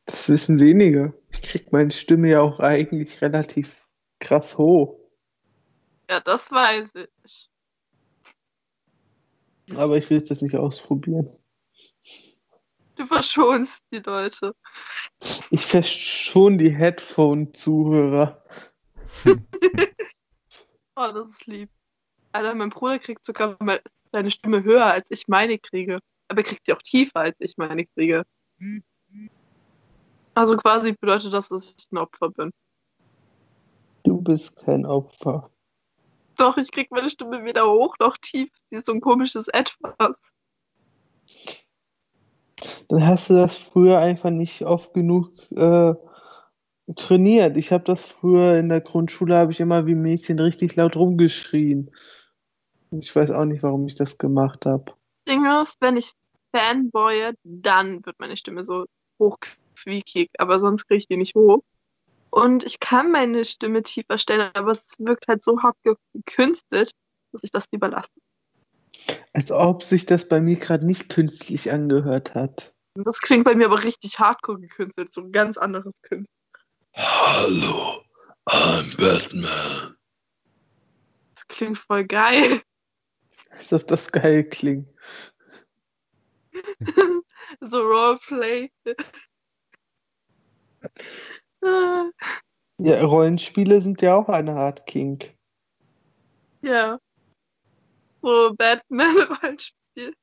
Das 0.07 0.29
wissen 0.29 0.61
wenige. 0.61 1.21
Ich 1.31 1.43
kriege 1.43 1.69
meine 1.71 1.91
Stimme 1.91 2.29
ja 2.29 2.41
auch 2.41 2.61
eigentlich 2.61 3.21
relativ 3.23 3.87
krass 4.19 4.59
hoch. 4.59 4.99
Ja, 6.11 6.21
das 6.21 6.51
weiß 6.51 6.91
ich. 7.25 7.51
Aber 9.75 9.97
ich 9.97 10.09
will 10.09 10.19
jetzt 10.19 10.31
das 10.31 10.43
nicht 10.43 10.57
ausprobieren. 10.57 11.29
Du 12.97 13.07
verschonst 13.07 13.83
die 13.93 13.99
Leute. 13.99 14.55
Ich 15.51 15.65
verschone 15.67 16.57
die 16.57 16.71
Headphone-Zuhörer. 16.71 18.43
Oh, 20.99 21.13
das 21.13 21.29
ist 21.29 21.47
lieb. 21.47 21.69
Alter, 22.33 22.55
mein 22.55 22.71
Bruder 22.71 22.99
kriegt 22.99 23.23
sogar 23.23 23.59
seine 24.13 24.31
Stimme 24.31 24.65
höher, 24.65 24.87
als 24.87 25.05
ich 25.11 25.29
meine 25.29 25.59
kriege. 25.59 25.99
Aber 26.29 26.41
er 26.41 26.45
kriegt 26.45 26.65
sie 26.65 26.73
auch 26.73 26.81
tiefer, 26.81 27.21
als 27.21 27.37
ich 27.39 27.59
meine 27.59 27.85
kriege. 27.85 28.25
Also 30.35 30.57
quasi 30.57 30.93
bedeutet 30.93 31.35
das, 31.35 31.49
dass 31.49 31.75
ich 31.79 31.93
ein 31.93 31.99
Opfer 31.99 32.31
bin. 32.31 32.51
Du 34.05 34.23
bist 34.23 34.57
kein 34.57 34.87
Opfer. 34.87 35.51
Doch, 36.37 36.57
ich 36.57 36.71
krieg 36.71 36.91
meine 36.91 37.11
Stimme 37.11 37.45
weder 37.45 37.67
hoch 37.67 37.97
noch 38.01 38.17
tief. 38.17 38.51
Sie 38.71 38.77
ist 38.77 38.87
so 38.87 38.93
ein 38.93 39.01
komisches 39.01 39.49
Etwas. 39.49 40.17
Dann 42.89 43.07
hast 43.07 43.31
du 43.31 43.35
das 43.35 43.57
früher 43.57 43.99
einfach 43.99 44.31
nicht 44.31 44.63
oft 44.63 44.95
genug 44.95 45.31
äh, 45.53 45.95
trainiert. 46.95 47.57
Ich 47.57 47.73
habe 47.73 47.85
das 47.85 48.05
früher 48.05 48.59
in 48.59 48.69
der 48.69 48.81
Grundschule, 48.81 49.37
habe 49.37 49.53
ich 49.53 49.61
immer 49.61 49.87
wie 49.87 49.95
Mädchen 49.95 50.39
richtig 50.39 50.77
laut 50.77 50.97
rumgeschrien. 50.97 51.91
Ich 52.93 53.15
weiß 53.15 53.31
auch 53.31 53.45
nicht, 53.45 53.63
warum 53.63 53.87
ich 53.87 53.95
das 53.95 54.19
gemacht 54.19 54.67
habe. 54.67 54.93
Ding 55.29 55.45
ist, 55.61 55.77
wenn 55.81 55.97
ich 55.97 56.13
fanboye, 56.55 57.33
dann 57.43 58.05
wird 58.07 58.19
meine 58.19 58.37
Stimme 58.37 58.63
so 58.63 58.87
hochquiekig, 59.19 60.31
aber 60.39 60.61
sonst 60.61 60.87
kriege 60.87 60.99
ich 60.99 61.09
die 61.09 61.17
nicht 61.17 61.35
hoch. 61.35 61.63
Und 62.37 62.65
ich 62.65 62.81
kann 62.81 63.13
meine 63.13 63.47
Stimme 63.47 63.83
tiefer 63.83 64.19
stellen, 64.19 64.51
aber 64.53 64.73
es 64.73 64.89
wirkt 64.99 65.27
halt 65.27 65.43
so 65.43 65.63
hart 65.63 65.79
gekünstelt, 66.13 66.91
dass 67.33 67.43
ich 67.43 67.51
das 67.51 67.65
lieber 67.73 67.89
lasse. 67.89 68.11
Als 69.33 69.51
ob 69.51 69.83
sich 69.83 70.05
das 70.05 70.29
bei 70.29 70.39
mir 70.43 70.57
gerade 70.57 70.85
nicht 70.85 71.09
künstlich 71.09 71.73
angehört 71.73 72.35
hat. 72.35 72.75
Das 72.93 73.21
klingt 73.21 73.47
bei 73.47 73.55
mir 73.55 73.65
aber 73.65 73.83
richtig 73.83 74.19
hardcore 74.19 74.61
gekünstelt, 74.61 75.15
so 75.15 75.23
ein 75.23 75.33
ganz 75.33 75.57
anderes 75.57 75.95
Künstler. 76.03 76.29
Hallo, 76.95 78.05
I'm 78.45 78.95
Batman. 78.99 79.97
Das 81.35 81.49
klingt 81.49 81.79
voll 81.79 82.05
geil. 82.05 82.61
Als 83.49 83.73
ob 83.73 83.89
das 83.89 84.13
geil 84.13 84.45
klingt. 84.45 84.87
so 87.63 87.81
Roleplay. 87.81 88.71
Ja, 92.79 93.03
Rollenspiele 93.05 93.81
sind 93.81 94.03
ja 94.03 94.15
auch 94.17 94.29
eine 94.29 94.53
Art 94.53 94.87
Kink. 94.87 95.35
ja. 96.63 96.99
So 98.23 98.55
Batman-Rollenspiel. 98.57 100.15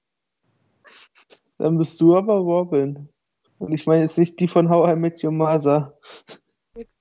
Dann 1.57 1.77
bist 1.77 2.01
du 2.01 2.15
aber 2.15 2.35
Robin. 2.35 3.09
Und 3.59 3.71
ich 3.71 3.85
meine 3.85 4.03
jetzt 4.03 4.17
nicht 4.17 4.39
die 4.39 4.47
von 4.47 4.69
How 4.69 4.91
I 4.91 4.95
Met 4.95 5.23
Your 5.23 5.31
Mother. 5.31 5.97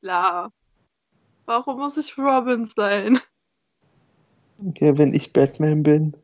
Klar. 0.01 0.53
Warum 1.47 1.81
muss 1.81 1.97
ich 1.97 2.16
Robin 2.16 2.66
sein? 2.66 3.18
Ja, 4.79 4.97
wenn 4.97 5.12
ich 5.12 5.33
Batman 5.33 5.83
bin. 5.83 6.16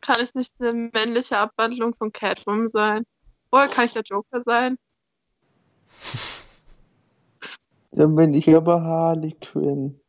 kann 0.00 0.22
ich 0.22 0.34
nicht 0.34 0.54
eine 0.60 0.72
männliche 0.72 1.38
Abwandlung 1.38 1.94
von 1.94 2.12
Catwoman 2.12 2.68
sein? 2.68 3.04
Oder 3.50 3.66
kann 3.66 3.86
ich 3.86 3.92
der 3.92 4.02
Joker 4.02 4.42
sein? 4.44 4.76
Dann 7.92 8.14
bin 8.14 8.34
ich 8.34 8.54
aber 8.54 8.82
Harley 8.82 9.32
Quinn. 9.40 10.00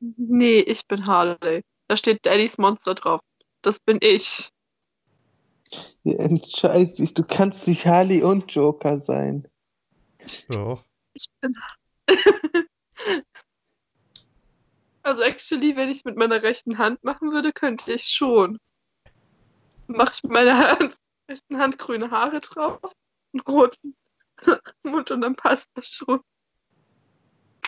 Nee, 0.00 0.60
ich 0.60 0.86
bin 0.86 1.06
Harley. 1.06 1.62
Da 1.88 1.96
steht 1.96 2.24
Daddys 2.26 2.58
Monster 2.58 2.94
drauf. 2.94 3.20
Das 3.62 3.78
bin 3.80 3.98
ich. 4.00 4.50
Ja, 6.02 6.14
entscheid 6.14 6.98
dich, 6.98 7.14
du 7.14 7.22
kannst 7.22 7.68
nicht 7.68 7.86
Harley 7.86 8.22
und 8.22 8.52
Joker 8.52 9.00
sein. 9.00 9.46
Doch. 10.48 10.84
Ich 11.12 11.28
bin. 11.40 11.54
also, 15.02 15.22
actually, 15.22 15.76
wenn 15.76 15.90
ich 15.90 15.98
es 15.98 16.04
mit 16.04 16.16
meiner 16.16 16.42
rechten 16.42 16.78
Hand 16.78 17.04
machen 17.04 17.32
würde, 17.32 17.52
könnte 17.52 17.92
ich 17.92 18.04
schon. 18.04 18.58
Mache 19.86 20.12
ich 20.14 20.22
mit 20.22 20.32
meiner 20.32 20.70
Hand, 20.70 20.96
rechten 21.30 21.58
Hand 21.58 21.78
grüne 21.78 22.10
Haare 22.10 22.40
drauf, 22.40 22.80
einen 23.32 23.40
roten 23.42 23.94
Mund 24.82 25.10
und 25.10 25.20
dann 25.20 25.36
passt 25.36 25.70
das 25.74 25.88
schon. 25.88 26.20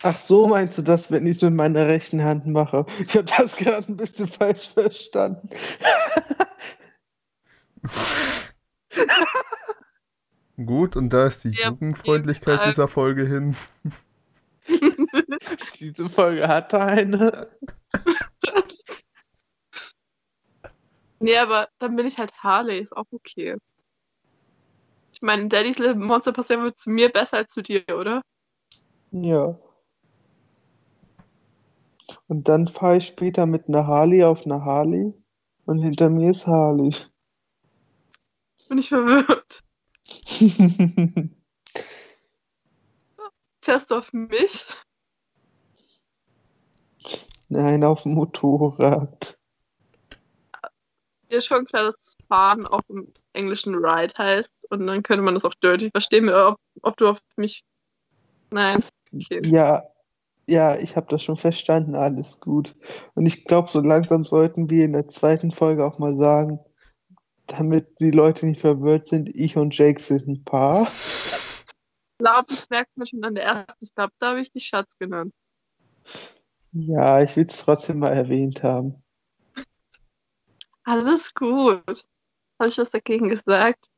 Ach 0.03 0.19
so, 0.19 0.47
meinst 0.47 0.77
du 0.77 0.81
das, 0.81 1.11
wenn 1.11 1.25
ich 1.25 1.37
es 1.37 1.43
mit 1.43 1.53
meiner 1.53 1.87
rechten 1.87 2.23
Hand 2.23 2.45
mache? 2.45 2.85
Ich 3.07 3.15
habe 3.15 3.27
das 3.37 3.55
gerade 3.55 3.87
ein 3.87 3.97
bisschen 3.97 4.27
falsch 4.27 4.67
verstanden. 4.67 5.49
Gut, 10.57 10.95
und 10.95 11.11
da 11.11 11.27
ist 11.27 11.43
die 11.43 11.49
Ja, 11.49 11.69
Jugendfreundlichkeit 11.69 12.65
dieser 12.65 12.87
Folge 12.87 13.25
hin. 13.25 13.55
Diese 15.79 16.09
Folge 16.09 16.47
hatte 16.47 16.81
eine. 16.81 17.47
nee, 21.19 21.37
aber 21.37 21.69
dann 21.79 21.95
bin 21.95 22.05
ich 22.05 22.17
halt 22.17 22.31
Harley, 22.37 22.79
ist 22.79 22.95
auch 22.95 23.05
okay. 23.11 23.57
Ich 25.23 25.25
meine, 25.25 25.47
Daddys 25.47 25.77
Little 25.77 25.95
Monster 25.95 26.33
ja 26.35 26.61
wohl 26.61 26.75
zu 26.75 26.89
mir 26.89 27.07
besser 27.07 27.37
als 27.37 27.53
zu 27.53 27.63
dir, 27.63 27.85
oder? 27.97 28.21
Ja. 29.11 29.57
Und 32.27 32.49
dann 32.49 32.67
fahre 32.67 32.97
ich 32.97 33.07
später 33.07 33.45
mit 33.45 33.69
einer 33.69 33.87
Harley 33.87 34.25
auf 34.25 34.45
einer 34.45 34.65
Harley 34.65 35.13
und 35.63 35.79
hinter 35.79 36.09
mir 36.09 36.31
ist 36.31 36.45
Harley. 36.45 36.93
Bin 38.67 38.79
ich 38.79 38.89
verwirrt. 38.89 39.63
Fährst 43.61 43.91
du 43.91 43.95
auf 43.95 44.11
mich? 44.11 44.65
Nein, 47.47 47.85
auf 47.85 48.03
dem 48.03 48.15
Motorrad. 48.15 49.39
Dir 51.31 51.37
ist 51.37 51.45
schon 51.45 51.63
klar, 51.63 51.93
dass 51.93 52.17
Fahren 52.27 52.67
auch 52.67 52.81
im 52.89 53.13
englischen 53.31 53.75
Ride 53.75 54.13
heißt. 54.17 54.52
Und 54.69 54.87
dann 54.87 55.03
könnte 55.03 55.23
man 55.23 55.33
das 55.33 55.45
auch 55.45 55.53
dirty 55.55 55.89
verstehen, 55.91 56.29
ob, 56.29 56.57
ob 56.81 56.97
du 56.97 57.07
auf 57.07 57.19
mich. 57.35 57.63
Nein. 58.51 58.83
Okay. 59.13 59.41
Ja, 59.43 59.83
ja, 60.47 60.77
ich 60.77 60.95
habe 60.95 61.07
das 61.09 61.23
schon 61.23 61.37
verstanden, 61.37 61.95
alles 61.95 62.39
gut. 62.39 62.75
Und 63.13 63.25
ich 63.25 63.45
glaube, 63.45 63.69
so 63.69 63.79
langsam 63.79 64.25
sollten 64.25 64.69
wir 64.69 64.85
in 64.85 64.93
der 64.93 65.07
zweiten 65.07 65.51
Folge 65.51 65.85
auch 65.85 65.99
mal 65.99 66.17
sagen, 66.17 66.59
damit 67.47 67.99
die 67.99 68.11
Leute 68.11 68.45
nicht 68.45 68.61
verwirrt 68.61 69.07
sind, 69.07 69.29
ich 69.33 69.55
und 69.57 69.77
Jake 69.77 70.01
sind 70.01 70.27
ein 70.27 70.43
Paar. 70.43 70.83
Ich 70.83 72.17
glaube, 72.17 72.45
das 72.49 72.69
merkt 72.69 72.95
man 72.95 73.07
schon 73.07 73.23
an 73.23 73.35
der 73.35 73.43
ersten. 73.45 73.83
Ich 73.83 73.95
glaube, 73.95 74.13
da 74.19 74.29
habe 74.29 74.41
ich 74.41 74.51
dich 74.51 74.65
Schatz 74.65 74.97
genannt. 74.97 75.33
Ja, 76.71 77.21
ich 77.21 77.35
will 77.35 77.45
es 77.45 77.57
trotzdem 77.57 77.99
mal 77.99 78.13
erwähnt 78.13 78.63
haben. 78.63 79.03
Alles 80.83 81.33
gut. 81.33 82.07
Habe 82.59 82.69
ich 82.69 82.77
was 82.77 82.91
dagegen 82.91 83.29
gesagt? 83.29 83.89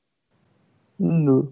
Nö. 0.97 1.47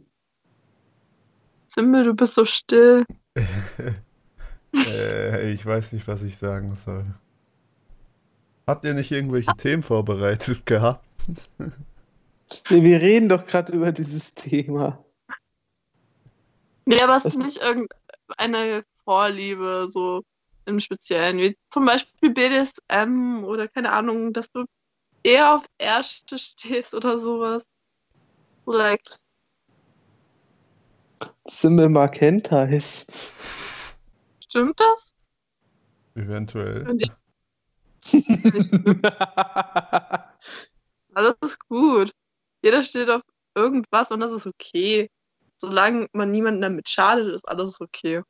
Simmel, 1.68 2.06
du 2.06 2.14
bist 2.14 2.36
so 2.36 2.46
still. 2.46 3.06
äh, 4.74 5.52
ich 5.52 5.66
weiß 5.66 5.94
nicht, 5.94 6.08
was 6.08 6.24
ich 6.24 6.38
sagen 6.38 6.76
soll. 6.76 7.06
Habt 8.68 8.86
ihr 8.86 8.94
nicht 8.94 9.12
irgendwelche 9.12 9.54
Themen 9.58 9.84
vorbereitet 9.84 10.66
gehabt? 10.66 11.06
Nee, 12.70 12.84
wir 12.84 13.02
reden 13.02 13.30
doch 13.30 13.46
gerade 13.46 13.72
über 13.74 13.92
dieses 13.92 14.34
Thema. 14.34 15.04
Nee, 16.86 17.02
aber 17.02 17.14
hast 17.14 17.34
du 17.34 17.40
nicht 17.40 17.62
irgendeine 17.62 18.84
Vorliebe, 19.04 19.88
so 19.90 20.22
im 20.66 20.80
Speziellen, 20.80 21.38
wie 21.40 21.58
zum 21.72 21.86
Beispiel 21.86 22.34
BDSM 22.34 23.44
oder 23.44 23.68
keine 23.68 23.92
Ahnung, 23.92 24.32
dass 24.32 24.50
du 24.52 24.66
eher 25.24 25.56
auf 25.56 25.66
Ärsche 25.78 26.38
stehst 26.38 26.94
oder 26.94 27.18
sowas? 27.18 27.66
Like, 28.66 29.02
Simmel 31.48 31.90
mag 31.90 32.20
Hentais. 32.20 33.06
stimmt 34.44 34.80
das? 34.80 35.14
Eventuell. 36.16 36.98
Alles 41.14 41.36
ist 41.44 41.60
gut. 41.68 42.12
Jeder 42.64 42.84
steht 42.84 43.10
auf 43.10 43.22
irgendwas 43.56 44.12
und 44.12 44.20
das 44.20 44.32
ist 44.32 44.48
okay. 44.48 45.10
Solange 45.58 46.08
man 46.14 46.32
niemanden 46.32 46.62
damit 46.62 46.90
schadet, 46.90 47.34
ist 47.34 47.48
alles 47.48 47.80
okay. 47.80 48.22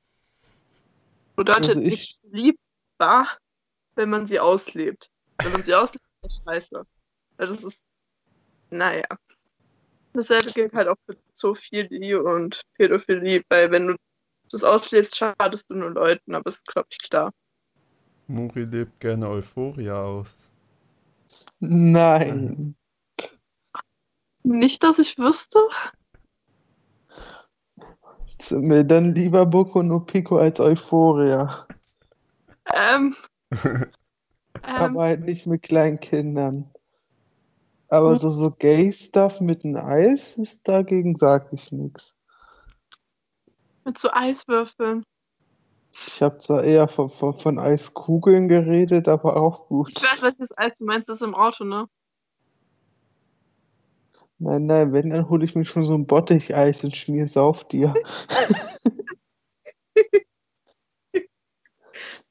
Bedeutet 1.36 1.70
Also 1.70 1.80
nicht 1.80 2.20
ich- 2.24 2.32
liebbar, 2.32 3.28
wenn 3.96 4.10
man 4.10 4.28
sie 4.28 4.40
auslebt. 4.40 5.10
Wenn 5.42 5.52
man 5.54 5.64
sie 5.64 5.74
auslebt, 5.74 6.04
ist 6.22 6.42
das 6.46 6.46
scheiße. 6.46 6.86
Also 7.38 7.56
das 7.56 7.64
ist, 7.64 7.80
naja. 8.70 9.06
Dasselbe 10.14 10.52
gilt 10.52 10.74
halt 10.74 10.88
auch 10.88 10.98
für 11.06 11.18
Zoophilie 11.34 12.22
und 12.22 12.62
Pädophilie, 12.76 13.44
weil 13.50 13.72
wenn 13.72 13.88
du 13.88 13.96
das 14.52 14.64
auslebst, 14.64 15.18
schadest 15.18 15.70
du 15.70 15.76
nur 15.76 15.90
Leuten, 15.90 16.36
aber 16.36 16.48
es 16.50 16.56
ist, 16.56 16.68
glaube 16.68 16.88
ich, 16.92 17.00
klar. 17.00 17.32
Muri 18.28 18.66
lebt 18.66 19.00
gerne 19.00 19.28
Euphoria 19.28 20.02
aus. 20.04 20.52
Nein. 21.60 22.76
Nicht, 24.44 24.84
dass 24.84 25.00
ich 25.00 25.18
wüsste. 25.18 25.60
Simmel, 28.42 28.84
dann 28.84 29.16
lieber 29.16 29.46
Boku 29.46 29.82
no 29.82 30.02
Pico 30.02 30.38
als 30.38 30.60
Euphoria. 30.60 31.66
Ähm, 32.66 33.16
ähm, 33.52 33.86
Aber 34.64 35.04
halt 35.04 35.22
nicht 35.22 35.48
mit 35.48 35.64
kleinen 35.64 36.00
Kindern. 36.00 36.73
Aber 37.94 38.18
so, 38.18 38.32
so 38.32 38.50
Gay-Stuff 38.50 39.40
mit 39.40 39.64
einem 39.64 39.76
Eis 39.76 40.36
ist 40.38 40.68
dagegen 40.68 41.16
sag 41.16 41.54
ich 41.54 41.72
nichts. 41.72 42.16
mit 43.86 44.00
so 44.00 44.10
Eiswürfeln. 44.12 45.04
Ich 45.92 46.24
habe 46.24 46.40
zwar 46.40 46.64
eher 46.64 46.88
von, 46.88 47.12
von, 47.12 47.38
von 47.38 47.60
Eiskugeln 47.60 48.48
geredet, 48.48 49.08
aber 49.08 49.38
auch 49.38 49.68
gut. 49.68 49.94
Ich 49.96 50.02
weiß, 50.02 50.24
welches 50.24 50.58
Eis 50.58 50.74
du 50.80 50.86
meinst, 50.86 51.08
das 51.08 51.18
ist 51.18 51.22
im 51.22 51.36
Auto, 51.36 51.66
ne? 51.66 51.88
Nein, 54.40 54.66
nein, 54.66 54.92
wenn, 54.92 55.12
dann 55.12 55.30
hole 55.30 55.46
ich 55.46 55.54
mir 55.54 55.66
schon 55.66 55.86
so 55.86 55.94
ein 55.94 56.08
Botticheis 56.08 56.84
und 56.84 56.98
schmier 56.98 57.26
es 57.26 57.38
auf 57.38 57.68
dir. 57.68 57.94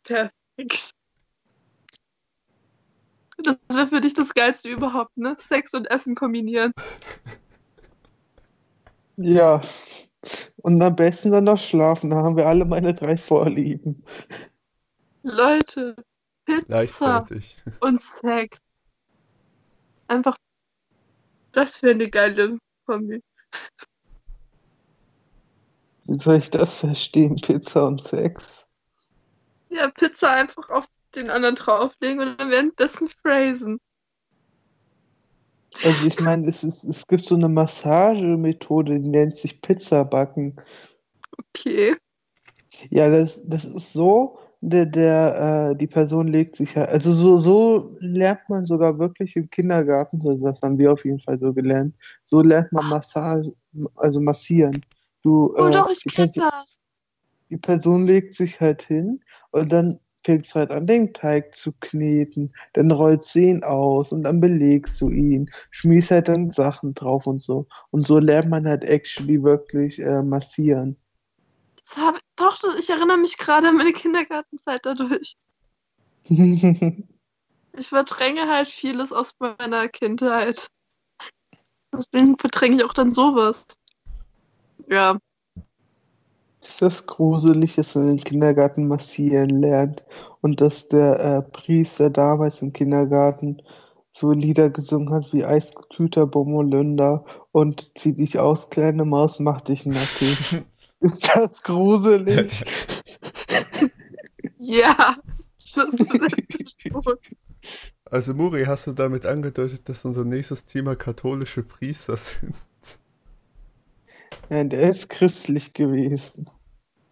Perfekt. 0.03 0.92
Das 3.43 3.57
wäre 3.71 3.87
für 3.87 4.01
dich 4.01 4.15
das 4.15 4.35
Geilste 4.35 4.69
überhaupt, 4.69 5.17
ne? 5.17 5.37
Sex 5.39 5.75
und 5.75 5.91
Essen 5.91 6.15
kombinieren. 6.15 6.73
Ja. 9.17 9.61
Und 10.57 10.81
am 10.81 10.97
besten 10.97 11.33
dann 11.33 11.45
noch 11.45 11.59
schlafen. 11.59 12.11
Da 12.11 12.17
haben 12.17 12.37
wir 12.37 12.47
alle 12.47 12.65
meine 12.65 12.95
drei 12.95 13.17
Vorlieben. 13.17 14.05
Leute, 15.23 15.97
Pizza 16.45 16.65
Gleichzeitig. 16.67 17.57
und 17.81 18.01
Sex. 18.01 18.59
Einfach, 20.09 20.37
das 21.53 21.83
wäre 21.83 21.95
eine 21.95 22.09
geile 22.11 22.59
Kombi. 22.87 23.23
Wie 26.05 26.19
soll 26.19 26.37
ich 26.37 26.51
das 26.51 26.75
verstehen? 26.75 27.37
Pizza 27.37 27.87
und 27.87 28.03
Sex? 28.03 28.67
Ja, 29.69 29.89
Pizza 29.91 30.31
einfach 30.31 30.69
auf 30.69 30.87
den 31.17 31.31
anderen 31.31 31.55
drauflegen 31.57 32.21
und 32.21 32.41
dann 32.41 32.51
währenddessen 32.51 33.09
phrasen. 33.09 33.79
Also 35.83 36.07
ich 36.07 36.21
meine, 36.21 36.49
es, 36.49 36.63
ist, 36.63 36.85
es 36.85 37.07
gibt 37.07 37.27
so 37.27 37.35
eine 37.35 37.49
Massagemethode, 37.49 39.01
die 39.01 39.09
nennt 39.09 39.37
sich 39.37 39.61
Pizza 39.63 40.05
backen. 40.05 40.57
Okay. 41.39 41.97
Ja, 42.91 43.09
das, 43.09 43.41
das 43.45 43.65
ist 43.65 43.93
so, 43.93 44.39
der, 44.61 44.87
der, 44.87 45.71
äh, 45.73 45.77
die 45.77 45.87
Person 45.87 46.29
legt 46.29 46.57
sich 46.57 46.77
halt, 46.77 46.89
also 46.91 47.13
so, 47.13 47.39
so 47.39 47.97
lernt 47.99 48.49
man 48.49 48.65
sogar 48.65 48.99
wirklich 48.99 49.35
im 49.37 49.51
Kindergarten, 49.51 50.21
also 50.27 50.47
das 50.47 50.61
haben 50.63 50.79
wir 50.79 50.93
auf 50.93 51.05
jeden 51.05 51.21
Fall 51.21 51.39
so 51.39 51.53
gelernt, 51.53 51.95
so 52.25 52.43
lernt 52.43 52.73
man 52.73 52.89
Massage, 52.89 53.53
also 53.97 54.21
massieren. 54.21 54.85
Du, 55.23 55.55
Oh 55.57 55.67
äh, 55.67 55.71
doch, 55.73 55.91
ich 55.91 56.05
kenne 56.05 56.33
das. 56.35 56.79
die 57.51 57.57
Person 57.57 58.07
legt 58.07 58.35
sich 58.35 58.61
halt 58.61 58.83
hin 58.83 59.21
und 59.51 59.73
dann 59.73 59.99
fängst 60.25 60.55
halt 60.55 60.71
an, 60.71 60.87
den 60.87 61.13
Teig 61.13 61.55
zu 61.55 61.73
kneten, 61.81 62.53
dann 62.75 62.91
rollst 62.91 63.35
du 63.35 63.41
ihn 63.41 63.65
aus 63.65 64.13
und 64.13 64.23
dann 64.23 64.41
belegst 64.41 65.01
du 65.01 65.11
ihn, 65.11 65.51
schmierst 65.71 66.11
halt 66.11 66.29
dann 66.29 66.51
Sachen 66.51 66.95
drauf 66.95 67.27
und 67.27 67.43
so. 67.43 67.67
Und 67.91 68.07
so 68.07 68.19
lernt 68.19 68.51
man 68.51 68.67
halt 68.67 68.85
actually 68.85 69.43
wirklich 69.43 69.99
äh, 69.99 70.23
massieren. 70.23 70.97
Das 71.85 71.97
hab, 71.97 72.21
doch, 72.37 72.59
ich 72.79 72.89
erinnere 72.89 73.19
mich 73.19 73.37
gerade 73.37 73.69
an 73.69 73.77
meine 73.77 73.93
Kindergartenzeit 73.93 74.85
dadurch. 74.85 75.37
Ich 77.75 77.89
verdränge 77.89 78.47
halt 78.49 78.69
vieles 78.69 79.13
aus 79.13 79.35
meiner 79.39 79.89
Kindheit. 79.89 80.69
Deswegen 81.91 82.37
verdränge 82.39 82.77
ich 82.77 82.85
auch 82.85 82.93
dann 82.93 83.11
sowas. 83.11 83.65
Ja, 84.89 85.19
ist 86.63 86.83
das 86.83 87.07
gruselig, 87.07 87.77
dass 87.77 87.95
man 87.95 88.11
im 88.11 88.25
Kindergarten 88.25 88.87
massieren 88.87 89.51
lernt 89.51 90.03
und 90.41 90.61
dass 90.61 90.89
der 90.89 91.19
äh, 91.21 91.43
Priester 91.43 92.11
damals 92.11 92.63
im 92.63 92.73
Kindergarten 92.73 93.61
so 94.13 94.33
Lieder 94.33 94.71
gesungen 94.71 95.13
hat 95.13 95.33
wie 95.33 95.45
Eisgekühlter 95.45 96.27
Bommerlunder 96.27 97.25
und 97.53 97.91
Zieh 97.97 98.15
dich 98.15 98.39
aus, 98.39 98.69
kleine 98.71 99.05
Maus, 99.05 99.39
mach 99.41 99.61
dich 99.63 99.87
nackig. 99.87 100.63
Ist 101.01 101.31
das 101.35 101.63
gruselig? 101.63 102.65
ja. 104.59 105.17
Das 105.75 105.89
ist. 105.95 106.77
Also 108.05 108.35
Muri, 108.35 108.65
hast 108.67 108.87
du 108.87 108.93
damit 108.93 109.25
angedeutet, 109.25 109.89
dass 109.89 110.05
unser 110.05 110.25
nächstes 110.25 110.67
Thema 110.67 110.95
katholische 110.95 111.63
Priester 111.63 112.17
sind? 112.17 112.55
Nein, 114.49 114.69
der 114.69 114.91
ist 114.91 115.09
christlich 115.09 115.73
gewesen. 115.73 116.49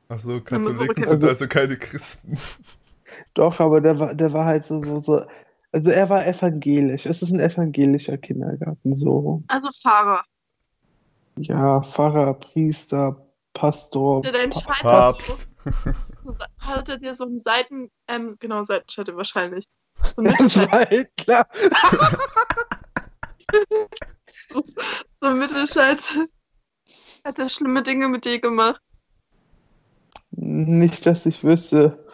Ach 0.08 0.18
so, 0.18 0.40
Katholiken 0.40 1.04
so- 1.04 1.10
sind 1.10 1.24
also 1.24 1.46
keine 1.48 1.76
Christen. 1.76 2.36
Doch, 3.34 3.58
aber 3.60 3.80
der 3.80 3.98
war, 3.98 4.14
der 4.14 4.32
war 4.32 4.44
halt 4.44 4.64
so, 4.64 4.82
so, 4.82 5.00
so. 5.00 5.24
Also 5.72 5.90
er 5.90 6.08
war 6.08 6.26
evangelisch. 6.26 7.06
Es 7.06 7.22
ist 7.22 7.30
ein 7.32 7.40
evangelischer 7.40 8.18
Kindergarten, 8.18 8.94
so. 8.94 9.42
Also 9.48 9.68
Fahrer. 9.82 10.24
Ja, 11.38 11.80
Pfarrer, 11.82 12.34
Priester, 12.34 13.24
Pastor. 13.54 14.22
Der 14.22 14.32
dein 14.32 14.50
Pa- 14.50 14.74
Papst. 14.82 15.48
So, 16.22 16.34
hatte 16.58 16.98
dir 16.98 17.14
so 17.14 17.24
einen 17.24 17.40
Seiten, 17.40 17.90
ähm, 18.06 18.36
genau, 18.38 18.62
Seitenschatte 18.64 19.16
wahrscheinlich. 19.16 19.64
So, 20.16 20.22
Das 20.22 20.32
Mittelscheitel, 20.32 20.70
war 20.72 20.78
halt 20.90 21.16
klar. 21.16 21.46
so 25.20 25.30
Mittelscheitel. 25.30 26.28
Hat 27.24 27.38
er 27.38 27.48
schlimme 27.48 27.82
Dinge 27.82 28.08
mit 28.08 28.24
dir 28.24 28.40
gemacht? 28.40 28.80
Nicht, 30.30 31.06
dass 31.06 31.26
ich 31.26 31.44
wüsste. 31.44 32.06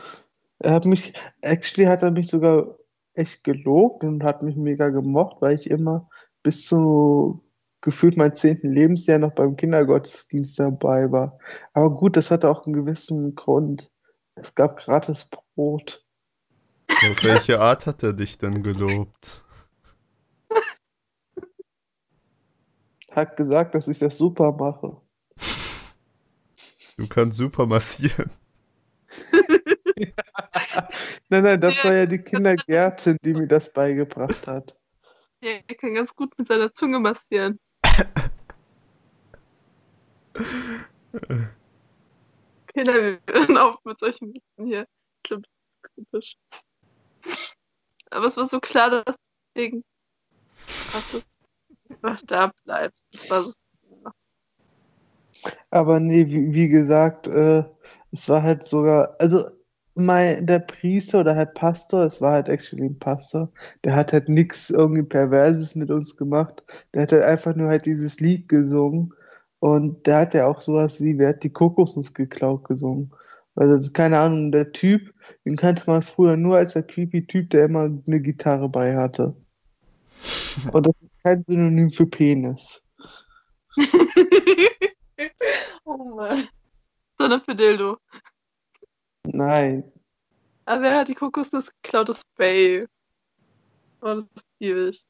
Er 0.58 0.72
hat 0.72 0.84
mich, 0.84 1.12
actually 1.42 1.86
hat 1.86 2.02
er 2.02 2.10
mich 2.10 2.28
sogar 2.28 2.76
echt 3.14 3.44
gelobt 3.44 4.04
und 4.04 4.24
hat 4.24 4.42
mich 4.42 4.56
mega 4.56 4.88
gemocht, 4.88 5.36
weil 5.40 5.54
ich 5.54 5.70
immer 5.70 6.08
bis 6.42 6.66
zu 6.66 7.42
gefühlt 7.82 8.16
meinem 8.16 8.34
zehnten 8.34 8.72
Lebensjahr 8.72 9.18
noch 9.18 9.32
beim 9.32 9.56
Kindergottesdienst 9.56 10.58
dabei 10.58 11.10
war. 11.12 11.38
Aber 11.72 11.90
gut, 11.90 12.16
das 12.16 12.30
hatte 12.30 12.48
auch 12.50 12.66
einen 12.66 12.74
gewissen 12.74 13.34
Grund. 13.34 13.90
Es 14.34 14.54
gab 14.54 14.78
gratis 14.78 15.28
Brot. 15.54 16.04
Auf 16.88 17.22
welche 17.22 17.60
Art 17.60 17.86
hat 17.86 18.02
er 18.02 18.12
dich 18.12 18.38
denn 18.38 18.62
gelobt? 18.62 19.44
Hat 23.16 23.36
gesagt, 23.36 23.74
dass 23.74 23.88
ich 23.88 23.98
das 23.98 24.18
super 24.18 24.52
mache. 24.52 25.00
Du 26.98 27.08
kannst 27.08 27.38
super 27.38 27.66
massieren. 27.66 28.30
Nein, 31.30 31.42
nein, 31.42 31.60
das 31.60 31.76
Ja. 31.78 31.84
war 31.84 31.94
ja 31.94 32.06
die 32.06 32.18
Kindergärtin, 32.18 33.16
die 33.24 33.32
mir 33.32 33.46
das 33.48 33.72
beigebracht 33.72 34.46
hat. 34.46 34.76
Ja, 35.42 35.52
er 35.66 35.74
kann 35.74 35.94
ganz 35.94 36.14
gut 36.14 36.38
mit 36.38 36.46
seiner 36.48 36.72
Zunge 36.74 37.00
massieren. 37.00 37.58
Okay, 42.68 42.84
dann 42.84 42.94
wir 42.94 43.20
hören 43.30 43.56
auf 43.56 43.78
mit 43.84 43.98
solchen 43.98 44.34
Witzen 44.34 44.66
hier. 44.66 44.86
Kritisch. 45.22 46.36
Aber 48.10 48.26
es 48.26 48.36
war 48.36 48.48
so 48.48 48.60
klar, 48.60 48.90
dass 48.90 49.16
wegen 49.54 49.82
dass 50.92 51.12
du 51.12 51.20
einfach 52.02 52.22
da 52.26 52.52
bleibst. 52.64 53.04
Das 53.12 53.30
war 53.30 53.42
so. 53.42 53.52
Aber 55.70 56.00
nee, 56.00 56.26
wie, 56.28 56.52
wie 56.52 56.68
gesagt, 56.68 57.26
äh, 57.28 57.64
es 58.12 58.28
war 58.28 58.42
halt 58.42 58.62
sogar, 58.64 59.16
also 59.18 59.44
mein, 59.94 60.46
der 60.46 60.58
Priester 60.60 61.20
oder 61.20 61.36
halt 61.36 61.54
Pastor, 61.54 62.04
es 62.04 62.20
war 62.20 62.32
halt 62.32 62.48
actually 62.48 62.86
ein 62.86 62.98
Pastor, 62.98 63.50
der 63.84 63.94
hat 63.96 64.12
halt 64.12 64.28
nichts 64.28 64.70
irgendwie 64.70 65.02
Perverses 65.02 65.74
mit 65.74 65.90
uns 65.90 66.16
gemacht. 66.16 66.62
Der 66.92 67.02
hat 67.02 67.12
halt 67.12 67.22
einfach 67.22 67.54
nur 67.54 67.68
halt 67.68 67.86
dieses 67.86 68.20
Lied 68.20 68.48
gesungen 68.48 69.12
und 69.58 70.06
der 70.06 70.18
hat 70.18 70.34
ja 70.34 70.46
auch 70.46 70.60
sowas 70.60 71.00
wie, 71.00 71.18
wer 71.18 71.30
hat 71.30 71.42
die 71.42 71.52
Kokosnuss 71.52 72.12
geklaut 72.14 72.64
gesungen. 72.64 73.12
Also 73.54 73.90
keine 73.90 74.18
Ahnung, 74.18 74.52
der 74.52 74.72
Typ, 74.72 75.14
den 75.46 75.56
kannte 75.56 75.82
man 75.86 76.02
früher 76.02 76.36
nur 76.36 76.58
als 76.58 76.74
der 76.74 76.82
creepy 76.82 77.26
Typ, 77.26 77.50
der 77.50 77.64
immer 77.64 77.84
eine 78.06 78.20
Gitarre 78.20 78.68
bei 78.68 78.96
hatte. 78.96 79.34
Und 80.72 80.86
das 80.86 80.94
kein 81.26 81.44
Synonym 81.48 81.90
für 81.90 82.06
Penis. 82.06 82.80
oh 85.84 86.14
Mann. 86.14 86.46
Sondern 87.18 87.40
für 87.40 87.56
Dildo. 87.56 87.96
Nein. 89.24 89.92
Aber 90.66 90.82
wer 90.82 90.98
hat 90.98 91.08
die 91.08 91.16
Kokosnuss 91.16 91.72
geklaut? 91.82 92.08
Das 92.10 92.22
Bay. 92.36 92.86
Oh, 94.02 94.14
das 94.14 94.24
ist 94.36 94.46
ewig. 94.60 95.04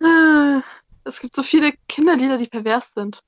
Ah, 0.00 0.62
Es 1.02 1.18
gibt 1.18 1.34
so 1.34 1.42
viele 1.42 1.72
Kinderlieder, 1.88 2.38
die 2.38 2.46
pervers 2.46 2.92
sind. 2.94 3.18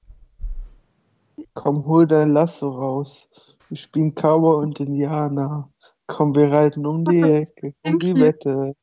Komm, 1.55 1.85
hol 1.87 2.07
dein 2.07 2.33
Lasso 2.33 2.68
raus. 2.68 3.29
Wir 3.68 3.76
spielen 3.76 4.14
Cowboy 4.14 4.62
und 4.62 4.79
Indianer. 4.79 5.68
Komm, 6.07 6.37
wir 6.37 6.53
reiten 6.53 6.87
um 6.87 7.05
die 7.05 7.20
Ecke, 7.20 7.74
um 7.83 7.98
die. 7.98 8.14
Wette. 8.14 8.76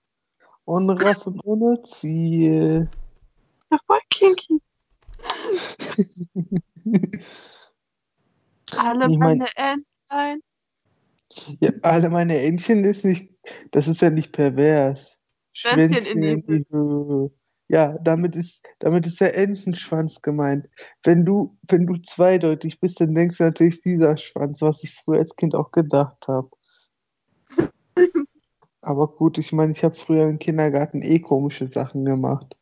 Ohne 0.68 1.02
Rassen, 1.02 1.40
ohne 1.46 1.82
Ziel. 1.84 2.90
Ja, 3.72 3.78
voll 3.88 4.00
kinky. 4.10 4.62
Alle 8.78 9.10
Ich 9.10 9.18
mein- 9.18 9.38
meine 9.38 9.48
Entlein. 9.56 10.42
Ja, 11.62 11.72
alle 11.84 12.10
meine 12.10 12.42
Entchen 12.42 12.84
ist 12.84 13.06
nicht, 13.06 13.32
das 13.72 13.88
ist 13.88 14.02
ja 14.02 14.10
nicht 14.10 14.34
pervers. 14.34 15.16
Schwänzchen 15.54 16.02
Schwänzchen 16.02 16.24
in 16.24 16.46
die 16.46 16.66
Höhe. 16.70 17.32
Ja, 17.70 17.98
damit 18.02 18.36
ist, 18.36 18.66
damit 18.80 19.06
ist 19.06 19.22
der 19.22 19.38
Entenschwanz 19.38 20.22
gemeint. 20.22 20.70
Wenn 21.04 21.24
du, 21.26 21.58
wenn 21.64 21.86
du 21.86 21.96
zweideutig 22.02 22.80
bist, 22.82 23.00
dann 23.00 23.14
denkst 23.16 23.38
du 23.38 23.44
natürlich 23.46 23.80
dieser 23.82 24.18
Schwanz, 24.18 24.62
was 24.62 24.84
ich 24.84 24.94
früher 24.96 25.20
als 25.20 25.34
Kind 25.36 25.56
auch 25.56 25.72
gedacht 25.72 26.28
habe. 26.28 26.50
Aber 28.88 29.08
gut, 29.10 29.38
ich 29.38 29.52
meine, 29.52 29.74
ich 29.74 29.84
habe 29.84 29.96
früher 29.96 30.30
im 30.30 30.40
Kindergarten 30.40 31.02
eh 31.02 31.20
komische 31.20 31.68
Sachen 31.68 32.06
gemacht. 32.06 32.56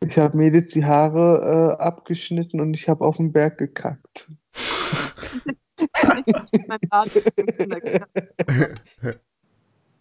Ich 0.00 0.18
habe 0.18 0.36
Mädels 0.36 0.72
die 0.72 0.84
Haare 0.84 1.76
äh, 1.78 1.82
abgeschnitten 1.82 2.60
und 2.60 2.74
ich 2.74 2.88
habe 2.88 3.04
auf 3.04 3.18
den 3.18 3.32
Berg 3.32 3.56
gekackt. 3.58 4.32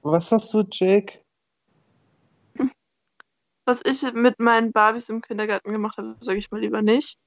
Was 0.01 0.31
hast 0.31 0.51
du, 0.51 0.63
Jake? 0.71 1.19
Was 3.65 3.81
ich 3.85 4.11
mit 4.13 4.39
meinen 4.39 4.71
Barbies 4.71 5.09
im 5.09 5.21
Kindergarten 5.21 5.71
gemacht 5.71 5.99
habe, 5.99 6.15
sage 6.21 6.39
ich 6.39 6.49
mal 6.49 6.59
lieber 6.59 6.81
nicht. 6.81 7.19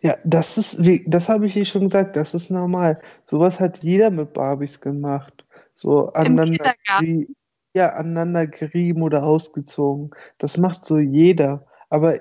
Ja, 0.00 0.16
das 0.24 0.56
ist, 0.56 0.84
wie, 0.84 1.04
das 1.08 1.28
habe 1.28 1.46
ich 1.46 1.56
eh 1.56 1.64
schon 1.64 1.82
gesagt, 1.82 2.14
das 2.14 2.34
ist 2.34 2.50
normal. 2.50 3.00
Sowas 3.24 3.58
hat 3.58 3.82
jeder 3.82 4.12
mit 4.12 4.32
Barbies 4.32 4.80
gemacht. 4.80 5.44
So 5.78 6.12
aneinander, 6.12 6.72
geri- 6.96 7.28
ja, 7.74 7.90
aneinander 7.94 8.46
gerieben 8.46 9.02
oder 9.02 9.24
ausgezogen. 9.24 10.10
Das 10.38 10.56
macht 10.58 10.84
so 10.84 10.98
jeder. 10.98 11.66
Aber 11.90 12.20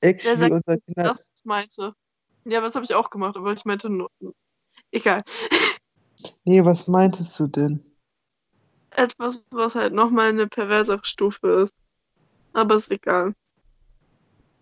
actually, 0.00 0.50
sagt, 0.50 0.52
unser 0.52 0.78
Kinder, 0.78 1.10
Das 1.10 1.26
meinte. 1.44 1.94
Ja, 2.44 2.62
was 2.62 2.74
habe 2.74 2.84
ich 2.84 2.94
auch 2.94 3.10
gemacht, 3.10 3.36
aber 3.36 3.52
ich 3.52 3.64
meinte 3.64 3.90
nur. 3.90 4.10
Egal. 4.92 5.22
nee, 6.44 6.64
was 6.64 6.88
meintest 6.88 7.38
du 7.38 7.46
denn? 7.46 7.84
Etwas, 8.90 9.44
was 9.50 9.76
halt 9.76 9.92
nochmal 9.94 10.30
eine 10.30 10.48
perversere 10.48 11.00
Stufe 11.04 11.48
ist. 11.48 11.74
Aber 12.54 12.76
ist 12.76 12.90
egal. 12.90 13.34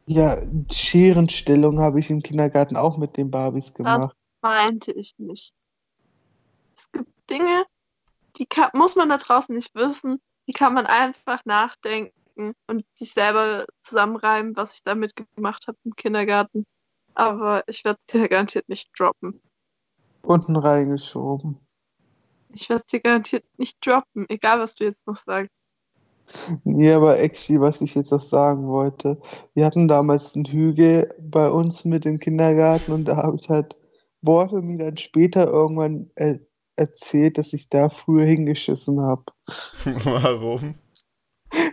Ja, 0.07 0.39
Scherenstellung 0.71 1.81
habe 1.81 2.01
ich 2.01 2.11
im 2.11 2.23
Kindergarten 2.23 2.77
auch 2.77 2.99
mit 2.99 3.17
den 3.17 3.31
Barbies 3.31 3.73
gemacht. 3.75 4.17
Meinte 4.43 4.93
ich 4.93 5.15
nicht. 5.19 5.55
Es 6.77 6.91
gibt 6.93 7.11
Dinge, 7.31 7.67
die 8.37 8.47
kann, 8.47 8.71
muss 8.75 8.97
man 8.97 9.09
da 9.09 9.17
draußen 9.17 9.55
nicht 9.55 9.75
wissen. 9.75 10.21
Die 10.47 10.53
kann 10.53 10.75
man 10.75 10.87
einfach 10.87 11.45
nachdenken 11.45 12.55
und 12.67 12.85
sich 12.95 13.13
selber 13.13 13.65
zusammenreimen, 13.83 14.57
was 14.57 14.75
ich 14.75 14.83
damit 14.83 15.15
gemacht 15.37 15.67
habe 15.67 15.79
im 15.85 15.95
Kindergarten. 15.97 16.67
Aber 17.15 17.63
ich 17.67 17.85
werde 17.85 18.01
dir 18.13 18.29
garantiert 18.29 18.69
nicht 18.69 18.91
droppen. 18.99 19.41
Unten 20.23 20.57
reingeschoben. 20.57 21.59
Ich 22.53 22.69
werde 22.69 22.85
sie 22.89 23.01
garantiert 23.01 23.45
nicht 23.57 23.85
droppen, 23.85 24.27
egal 24.29 24.61
was 24.61 24.75
du 24.75 24.85
jetzt 24.85 25.07
noch 25.07 25.17
sagst. 25.17 25.51
Nee, 26.65 26.93
aber 26.93 27.19
actually, 27.19 27.61
was 27.61 27.81
ich 27.81 27.95
jetzt 27.95 28.13
auch 28.13 28.23
sagen 28.23 28.67
wollte, 28.67 29.21
wir 29.55 29.67
hatten 29.67 29.89
damals 29.89 30.35
einen 30.35 30.47
Hügel 30.47 31.15
bei 31.21 31.49
uns 31.49 31.85
mit 31.85 32.05
dem 32.05 32.19
Kindergarten 32.19 32.93
und 32.93 33.05
da 33.05 33.17
habe 33.17 33.37
ich 33.37 33.49
halt 33.49 33.77
Worte 34.23 34.63
mir 34.63 34.79
dann 34.79 34.97
später 34.97 35.47
irgendwann 35.47 36.11
er 36.15 36.41
erzählt, 36.77 37.39
dass 37.39 37.53
ich 37.53 37.69
da 37.69 37.89
früher 37.89 38.27
hingeschissen 38.27 39.01
habe. 39.01 39.25
Warum? 39.85 40.75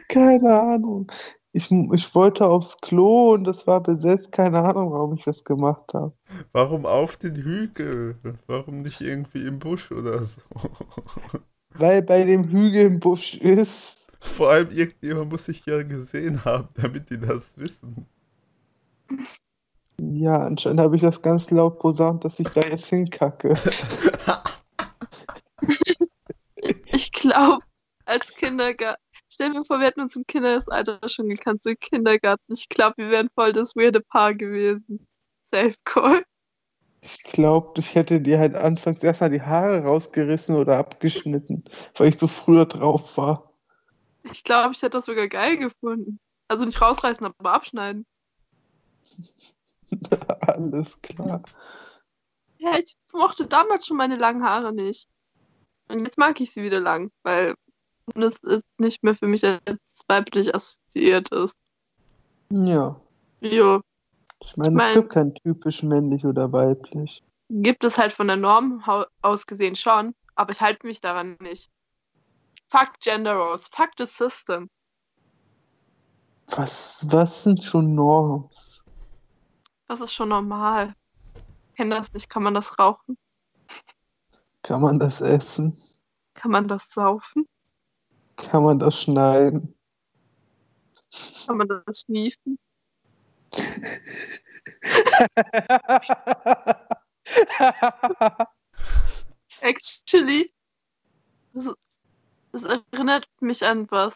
Keine 0.07 0.61
Ahnung. 0.61 1.11
Ich, 1.53 1.69
ich 1.69 2.15
wollte 2.15 2.47
aufs 2.47 2.79
Klo 2.79 3.33
und 3.33 3.43
das 3.43 3.67
war 3.67 3.81
besetzt. 3.81 4.31
Keine 4.31 4.63
Ahnung, 4.63 4.93
warum 4.93 5.15
ich 5.15 5.25
das 5.25 5.43
gemacht 5.43 5.93
habe. 5.93 6.13
Warum 6.53 6.85
auf 6.85 7.17
den 7.17 7.35
Hügel? 7.35 8.15
Warum 8.47 8.83
nicht 8.83 9.01
irgendwie 9.01 9.45
im 9.45 9.59
Busch 9.59 9.91
oder 9.91 10.23
so? 10.23 10.41
Weil 11.73 12.03
bei 12.03 12.23
dem 12.23 12.47
Hügel 12.47 12.85
im 12.85 12.99
Busch 12.99 13.35
ist. 13.35 13.97
Vor 14.21 14.49
allem 14.49 14.71
irgendjemand 14.71 15.31
muss 15.31 15.45
sich 15.45 15.65
ja 15.65 15.83
gesehen 15.83 16.45
haben, 16.45 16.69
damit 16.75 17.09
die 17.09 17.19
das 17.19 17.57
wissen. 17.57 18.05
Ja, 19.99 20.39
anscheinend 20.39 20.79
habe 20.79 20.95
ich 20.95 21.01
das 21.01 21.21
ganz 21.21 21.49
laut 21.51 21.79
posaunt, 21.79 22.23
dass 22.23 22.39
ich 22.39 22.47
da 22.49 22.61
jetzt 22.61 22.85
hinkacke. 22.85 23.55
Ich 26.93 27.11
glaube, 27.33 27.63
als 28.05 28.29
Kindergarten. 28.33 29.01
Stell 29.29 29.49
mir 29.49 29.63
vor, 29.63 29.79
wir 29.79 29.87
hätten 29.87 30.01
uns 30.01 30.15
im 30.15 30.25
Kindesalter 30.27 30.99
schon 31.07 31.29
gekannt, 31.29 31.63
so 31.63 31.69
im 31.69 31.79
Kindergarten. 31.79 32.53
Ich 32.53 32.67
glaube, 32.67 32.95
wir 32.97 33.09
wären 33.09 33.29
voll 33.33 33.53
das 33.53 33.75
weirde 33.75 34.01
Paar 34.01 34.33
gewesen. 34.33 35.07
Safe 35.53 35.75
Call. 35.85 36.23
Ich 37.01 37.23
glaube, 37.23 37.79
ich 37.79 37.95
hätte 37.95 38.21
dir 38.21 38.37
halt 38.37 38.55
anfangs 38.55 39.01
erstmal 39.01 39.31
die 39.31 39.41
Haare 39.41 39.83
rausgerissen 39.83 40.55
oder 40.55 40.77
abgeschnitten, 40.77 41.63
weil 41.95 42.09
ich 42.09 42.19
so 42.19 42.27
früher 42.27 42.65
drauf 42.65 43.17
war. 43.17 43.51
Ich 44.31 44.43
glaube, 44.43 44.73
ich 44.73 44.81
hätte 44.81 44.97
das 44.97 45.05
sogar 45.05 45.27
geil 45.27 45.57
gefunden. 45.57 46.19
Also 46.47 46.65
nicht 46.65 46.79
rausreißen, 46.79 47.25
aber 47.25 47.53
abschneiden. 47.53 48.05
Alles 50.41 51.01
klar. 51.01 51.41
Ja, 52.59 52.77
ich 52.77 52.95
mochte 53.13 53.47
damals 53.47 53.87
schon 53.87 53.97
meine 53.97 54.17
langen 54.17 54.43
Haare 54.43 54.71
nicht. 54.71 55.09
Und 55.89 55.99
jetzt 55.99 56.17
mag 56.17 56.39
ich 56.41 56.51
sie 56.51 56.63
wieder 56.63 56.79
lang, 56.79 57.11
weil 57.23 57.55
das 58.15 58.37
ist 58.37 58.63
nicht 58.77 59.03
mehr 59.03 59.15
für 59.15 59.27
mich 59.27 59.45
als 59.45 59.61
weiblich 60.07 60.53
assoziiert 60.53 61.29
ist. 61.31 61.55
Ja. 62.49 62.99
Jo, 63.41 63.81
Ich 64.43 64.57
meine, 64.57 64.69
Ich 64.71 64.75
mein- 64.75 64.89
es 64.89 64.95
gibt 64.95 65.09
kein 65.13 65.33
typisch 65.35 65.83
männlich 65.83 66.25
oder 66.25 66.51
weiblich. 66.51 67.23
gibt 67.49 67.83
es 67.83 67.97
halt 67.97 68.11
von 68.13 68.27
der 68.27 68.37
Norm 68.37 68.83
aus 69.21 69.45
gesehen 69.45 69.75
schon, 69.75 70.15
aber 70.35 70.51
ich 70.51 70.61
halte 70.61 70.85
mich 70.87 70.99
daran 71.01 71.37
nicht. 71.41 71.69
Fuck 72.69 72.99
Gender 73.01 73.35
Roles, 73.35 73.67
fuck 73.67 73.89
the 73.97 74.05
system. 74.05 74.69
Was, 76.47 77.05
was 77.09 77.43
sind 77.43 77.63
schon 77.63 77.93
Norms? 77.95 78.81
Das 79.87 80.01
ist 80.01 80.13
schon 80.13 80.29
normal. 80.29 80.93
Kennt 81.75 81.93
das 81.93 82.11
nicht? 82.13 82.29
Kann 82.29 82.43
man 82.43 82.53
das 82.53 82.77
rauchen? 82.79 83.17
Kann 84.63 84.81
man 84.81 84.99
das 84.99 85.21
essen? 85.21 85.77
Kann 86.35 86.51
man 86.51 86.67
das 86.67 86.89
saufen? 86.89 87.47
Kann 88.35 88.63
man 88.63 88.79
das 88.79 89.01
schneiden? 89.01 89.73
Kann 91.45 91.57
man 91.57 91.67
das 91.67 92.01
schniefen? 92.01 92.59
Actually, 99.61 100.53
das, 101.53 101.73
das 102.51 102.63
erinnert 102.63 103.27
mich 103.39 103.65
an 103.65 103.89
was. 103.91 104.15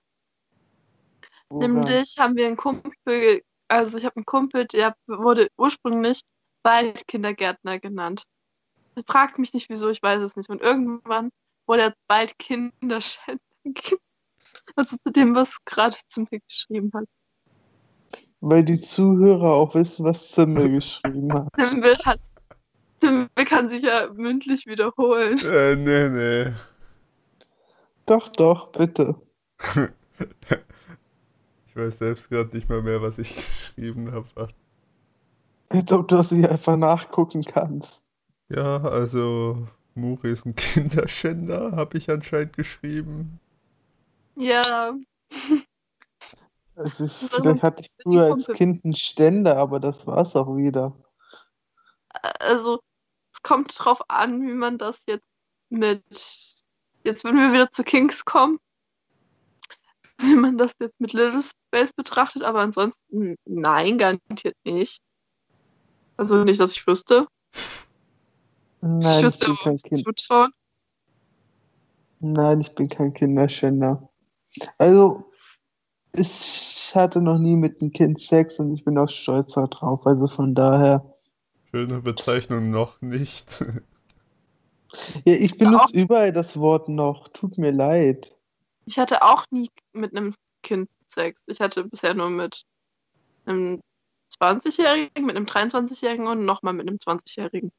Woran? 1.49 1.73
Nämlich 1.73 2.17
haben 2.17 2.35
wir 2.35 2.47
einen 2.47 2.57
Kumpel, 2.57 3.43
also 3.67 3.97
ich 3.97 4.05
habe 4.05 4.17
einen 4.17 4.25
Kumpel, 4.25 4.65
der 4.65 4.95
wurde 5.07 5.49
ursprünglich 5.57 6.21
Waldkindergärtner 6.63 7.79
genannt. 7.79 8.23
Fragt 9.07 9.39
mich 9.39 9.53
nicht 9.53 9.69
wieso, 9.69 9.89
ich 9.89 10.01
weiß 10.01 10.21
es 10.21 10.35
nicht. 10.35 10.49
Und 10.49 10.61
irgendwann 10.61 11.29
wurde 11.67 11.81
er 11.83 11.93
bald 12.07 12.37
Kinderschänder 12.39 13.41
genannt. 13.63 14.01
Also 14.75 14.97
zu 15.03 15.11
dem, 15.11 15.35
was 15.35 15.63
gerade 15.65 15.97
zu 16.07 16.21
mir 16.29 16.39
geschrieben 16.39 16.91
hat. 16.93 17.05
Weil 18.41 18.63
die 18.63 18.79
Zuhörer 18.79 19.53
auch 19.53 19.73
wissen, 19.75 20.05
was 20.05 20.31
Zimmel 20.31 20.69
geschrieben 20.69 21.33
hat. 21.33 21.47
Simbel 21.59 21.97
hat 22.05 22.19
Simbel 23.01 23.45
kann 23.45 23.69
sich 23.69 23.83
ja 23.83 24.07
mündlich 24.13 24.65
wiederholen. 24.65 25.37
Äh, 25.43 25.75
nee, 25.75 26.09
nee. 26.09 26.53
Doch, 28.05 28.29
doch, 28.29 28.71
bitte. 28.71 29.15
Ich 31.67 31.81
weiß 31.81 31.97
selbst 31.97 32.29
gerade 32.29 32.55
nicht 32.55 32.69
mal 32.69 32.81
mehr, 32.81 33.01
was 33.01 33.17
ich 33.17 33.35
geschrieben 33.35 34.09
habe. 34.13 34.29
Als 35.67 35.91
ob 35.91 36.07
du 36.07 36.15
das 36.15 36.29
hier 36.29 36.49
einfach 36.49 36.77
nachgucken 36.77 37.43
kannst. 37.43 38.04
Ja, 38.49 38.81
also 38.81 39.67
Muri 39.95 40.31
ist 40.31 40.45
ein 40.45 40.55
Kinderschänder, 40.55 41.71
habe 41.73 41.97
ich 41.97 42.09
anscheinend 42.09 42.53
geschrieben. 42.53 43.39
Ja, 44.35 44.93
Also 46.75 47.05
ich, 47.05 47.13
vielleicht 47.13 47.63
hatte 47.63 47.81
ich 47.83 47.89
früher 48.03 48.33
als. 48.33 48.47
Kind 48.47 48.83
einen 48.83 48.95
Ständer, 48.95 49.57
aber 49.57 49.79
das 49.79 50.05
war's 50.05 50.35
auch 50.35 50.57
wieder. 50.57 50.93
also 52.39 52.81
es 53.33 53.41
kommt 53.41 53.73
drauf 53.77 54.01
an, 54.09 54.41
wie 54.45 54.53
man 54.53 54.77
das 54.77 54.99
jetzt 55.07 55.27
mit. 55.69 56.03
Jetzt, 57.03 57.23
wenn 57.23 57.35
wir 57.37 57.53
wieder 57.53 57.71
zu 57.71 57.83
Kings 57.83 58.25
kommen, 58.25 58.59
wie 60.17 60.35
man 60.35 60.57
das 60.57 60.71
jetzt 60.79 60.99
mit 60.99 61.13
Little 61.13 61.43
Space 61.43 61.93
betrachtet, 61.93 62.43
aber 62.43 62.61
ansonsten 62.61 63.35
nein, 63.45 63.97
garantiert 63.97 64.57
nicht. 64.65 64.99
Also 66.17 66.43
nicht, 66.43 66.59
dass 66.59 66.73
ich 66.73 66.87
wüsste. 66.87 67.27
Nein, 68.86 69.01
ich 69.01 69.17
ich 69.17 69.23
wüsste 69.23 69.45
bin 69.47 69.55
kein 69.55 69.77
Kind. 69.77 70.03
zutrauen. 70.05 70.51
Nein, 72.19 72.61
ich 72.61 72.75
bin 72.75 72.88
kein 72.88 73.13
Kinderschänder. 73.13 74.09
Also, 74.77 75.31
ich 76.13 76.91
hatte 76.93 77.19
noch 77.19 77.39
nie 77.39 77.55
mit 77.55 77.81
einem 77.81 77.91
Kind 77.91 78.21
Sex 78.21 78.59
und 78.59 78.73
ich 78.73 78.86
bin 78.86 78.97
auch 78.97 79.09
stolz 79.09 79.53
darauf. 79.53 80.05
Also 80.05 80.27
von 80.27 80.53
daher. 80.53 81.03
Schöne 81.71 82.01
Bezeichnung 82.01 82.69
noch 82.69 83.01
nicht. 83.01 83.63
Ja, 85.25 85.33
ich 85.33 85.57
benutze 85.57 85.93
überall 85.93 86.31
das 86.31 86.57
Wort 86.57 86.88
noch. 86.88 87.27
Tut 87.27 87.57
mir 87.57 87.71
leid. 87.71 88.31
Ich 88.86 88.97
hatte 88.97 89.23
auch 89.23 89.43
nie 89.51 89.69
mit 89.91 90.15
einem 90.15 90.33
Kind 90.63 90.89
Sex. 91.07 91.41
Ich 91.47 91.59
hatte 91.59 91.83
bisher 91.83 92.13
nur 92.13 92.29
mit 92.29 92.63
einem 93.45 93.81
20-Jährigen, 94.39 95.25
mit 95.25 95.36
einem 95.36 95.47
23-Jährigen 95.47 96.27
und 96.27 96.45
nochmal 96.45 96.73
mit 96.73 96.88
einem 96.88 96.97
20-Jährigen. 96.97 97.73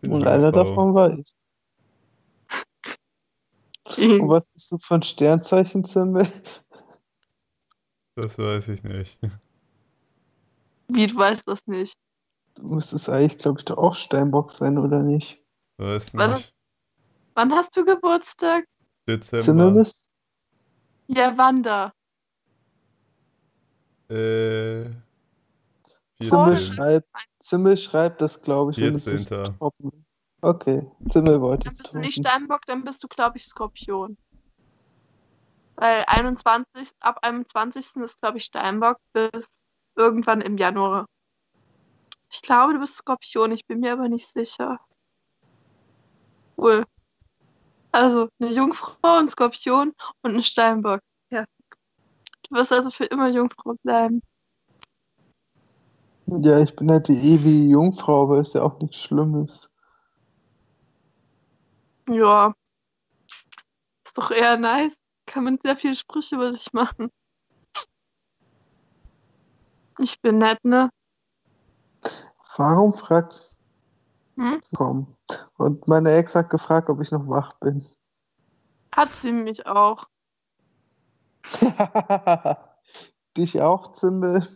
Bin 0.00 0.12
Und 0.12 0.26
einer 0.26 0.50
davon 0.52 0.94
war 0.94 1.12
ich. 1.12 1.34
Und 4.20 4.28
was 4.28 4.44
bist 4.54 4.72
du 4.72 4.78
für 4.78 4.94
ein 4.94 5.02
Sternzeichen, 5.02 5.84
Zimmel? 5.84 6.26
Das 8.14 8.38
weiß 8.38 8.68
ich 8.68 8.82
nicht. 8.82 9.18
Wie, 10.88 11.06
du 11.06 11.16
weißt 11.16 11.46
das 11.46 11.60
nicht. 11.66 11.96
Du 12.54 12.62
müsstest 12.74 13.08
eigentlich, 13.08 13.38
glaube 13.38 13.60
ich, 13.60 13.64
doch 13.64 13.78
auch 13.78 13.94
Steinbock 13.94 14.52
sein, 14.52 14.78
oder 14.78 15.02
nicht? 15.02 15.42
Weiß 15.78 16.12
Wann- 16.14 16.34
nicht. 16.34 16.52
Wann 17.34 17.52
hast 17.52 17.76
du 17.76 17.84
Geburtstag? 17.84 18.64
Zimmel 19.06 19.18
Dezember. 19.18 19.70
bist 19.72 20.08
Ja, 21.08 21.36
Wanda. 21.38 21.92
Äh, 24.08 24.90
Zimmel 26.20 26.56
14. 26.56 26.74
schreibt, 26.74 27.08
Zimmel 27.40 27.76
schreibt 27.76 28.20
das, 28.20 28.42
glaube 28.42 28.72
ich, 28.72 28.78
wenn 28.78 28.94
es 28.94 29.06
nicht 29.06 29.28
14. 29.28 29.58
droppen 29.58 29.92
will. 29.92 30.04
Okay, 30.42 30.90
Zimmel 31.08 31.40
wollte 31.40 31.68
Dann 31.68 31.76
bist 31.76 31.94
du 31.94 31.98
nicht. 31.98 32.18
Steinbock, 32.18 32.64
dann 32.66 32.84
bist 32.84 33.02
du, 33.02 33.08
glaube 33.08 33.36
ich, 33.36 33.44
Skorpion. 33.44 34.16
Weil 35.76 36.04
21, 36.06 36.92
ab 37.00 37.18
21. 37.22 37.96
ist, 37.96 38.20
glaube 38.20 38.38
ich, 38.38 38.44
Steinbock 38.44 38.98
bis 39.12 39.46
irgendwann 39.96 40.40
im 40.40 40.56
Januar. 40.56 41.06
Ich 42.30 42.42
glaube, 42.42 42.74
du 42.74 42.80
bist 42.80 42.96
Skorpion, 42.96 43.52
ich 43.52 43.66
bin 43.66 43.80
mir 43.80 43.92
aber 43.94 44.08
nicht 44.08 44.28
sicher. 44.28 44.78
Cool. 46.56 46.84
Also, 47.92 48.28
eine 48.38 48.52
Jungfrau, 48.52 48.96
ein 49.02 49.28
Skorpion 49.28 49.94
und 50.22 50.36
ein 50.36 50.42
Steinbock. 50.42 51.00
Ja. 51.30 51.44
Du 52.48 52.54
wirst 52.54 52.72
also 52.72 52.90
für 52.90 53.04
immer 53.04 53.28
Jungfrau 53.28 53.74
bleiben. 53.82 54.22
Ja, 56.38 56.60
ich 56.60 56.76
bin 56.76 56.90
halt 56.90 57.08
die 57.08 57.18
ewige 57.18 57.72
Jungfrau, 57.72 58.22
aber 58.22 58.40
ist 58.40 58.54
ja 58.54 58.62
auch 58.62 58.78
nichts 58.80 58.98
Schlimmes. 58.98 59.68
Ja. 62.08 62.54
Ist 64.04 64.16
doch 64.16 64.30
eher 64.30 64.56
nice. 64.56 64.96
Kann 65.26 65.44
man 65.44 65.58
sehr 65.62 65.76
viele 65.76 65.94
Sprüche 65.94 66.36
über 66.36 66.50
dich 66.50 66.72
machen. 66.72 67.08
Ich 69.98 70.20
bin 70.20 70.38
nett, 70.38 70.64
ne? 70.64 70.90
Warum 72.56 72.92
fragst 72.92 73.58
Hm? 74.36 74.60
kommen. 74.74 75.16
Und 75.58 75.86
meine 75.88 76.12
Ex 76.12 76.34
hat 76.34 76.50
gefragt, 76.50 76.88
ob 76.90 77.00
ich 77.00 77.10
noch 77.10 77.28
wach 77.28 77.54
bin. 77.60 77.84
Hat 78.94 79.08
sie 79.10 79.32
mich 79.32 79.66
auch. 79.66 80.06
Dich 83.36 83.60
auch, 83.60 83.92
Zimbel? 83.92 84.46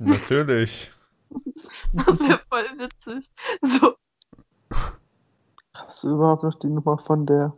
Natürlich. 0.00 0.90
Das 1.92 2.18
wäre 2.18 2.40
voll 2.50 2.66
witzig. 2.76 3.30
So, 3.62 3.94
Hast 5.72 6.02
du 6.02 6.14
überhaupt 6.14 6.42
noch 6.42 6.58
die 6.58 6.68
Nummer 6.68 6.98
von 6.98 7.24
der? 7.26 7.56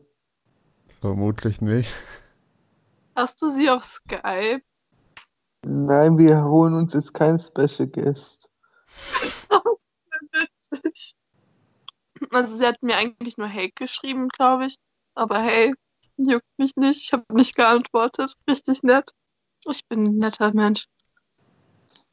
Vermutlich 1.01 1.61
nicht. 1.61 1.90
hast 3.16 3.40
du 3.43 3.51
sie 3.51 3.68
auf 3.70 3.82
Skype? 3.82 4.62
Nein, 5.64 6.18
wir 6.18 6.45
holen 6.45 6.74
uns 6.74 6.93
jetzt 6.93 7.14
keinen 7.14 7.38
Special 7.38 7.88
Guest. 7.88 8.49
Witzig. 10.70 11.14
Also 12.30 12.57
sie 12.57 12.66
hat 12.66 12.82
mir 12.82 12.97
eigentlich 12.97 13.36
nur 13.36 13.49
Hey 13.49 13.72
geschrieben, 13.74 14.28
glaube 14.28 14.66
ich. 14.66 14.76
Aber 15.14 15.40
hey, 15.40 15.74
juckt 16.16 16.47
mich 16.59 16.76
nicht. 16.76 17.03
Ich 17.03 17.12
habe 17.12 17.24
nicht 17.34 17.57
geantwortet. 17.57 18.34
Richtig 18.49 18.82
nett. 18.82 19.11
Ich 19.68 19.86
bin 19.88 20.05
ein 20.05 20.16
netter 20.16 20.53
Mensch. 20.55 20.86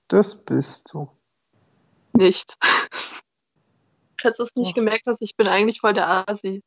Das 0.09 0.35
bist 0.35 0.91
du. 0.93 1.09
Nicht. 2.13 2.57
Hättest 4.21 4.39
du 4.39 4.43
es 4.43 4.55
nicht 4.55 4.71
Ach. 4.71 4.75
gemerkt, 4.75 5.07
dass 5.07 5.21
ich 5.21 5.37
bin 5.37 5.47
eigentlich 5.47 5.79
voll 5.79 5.93
der 5.93 6.27
Asi. 6.29 6.61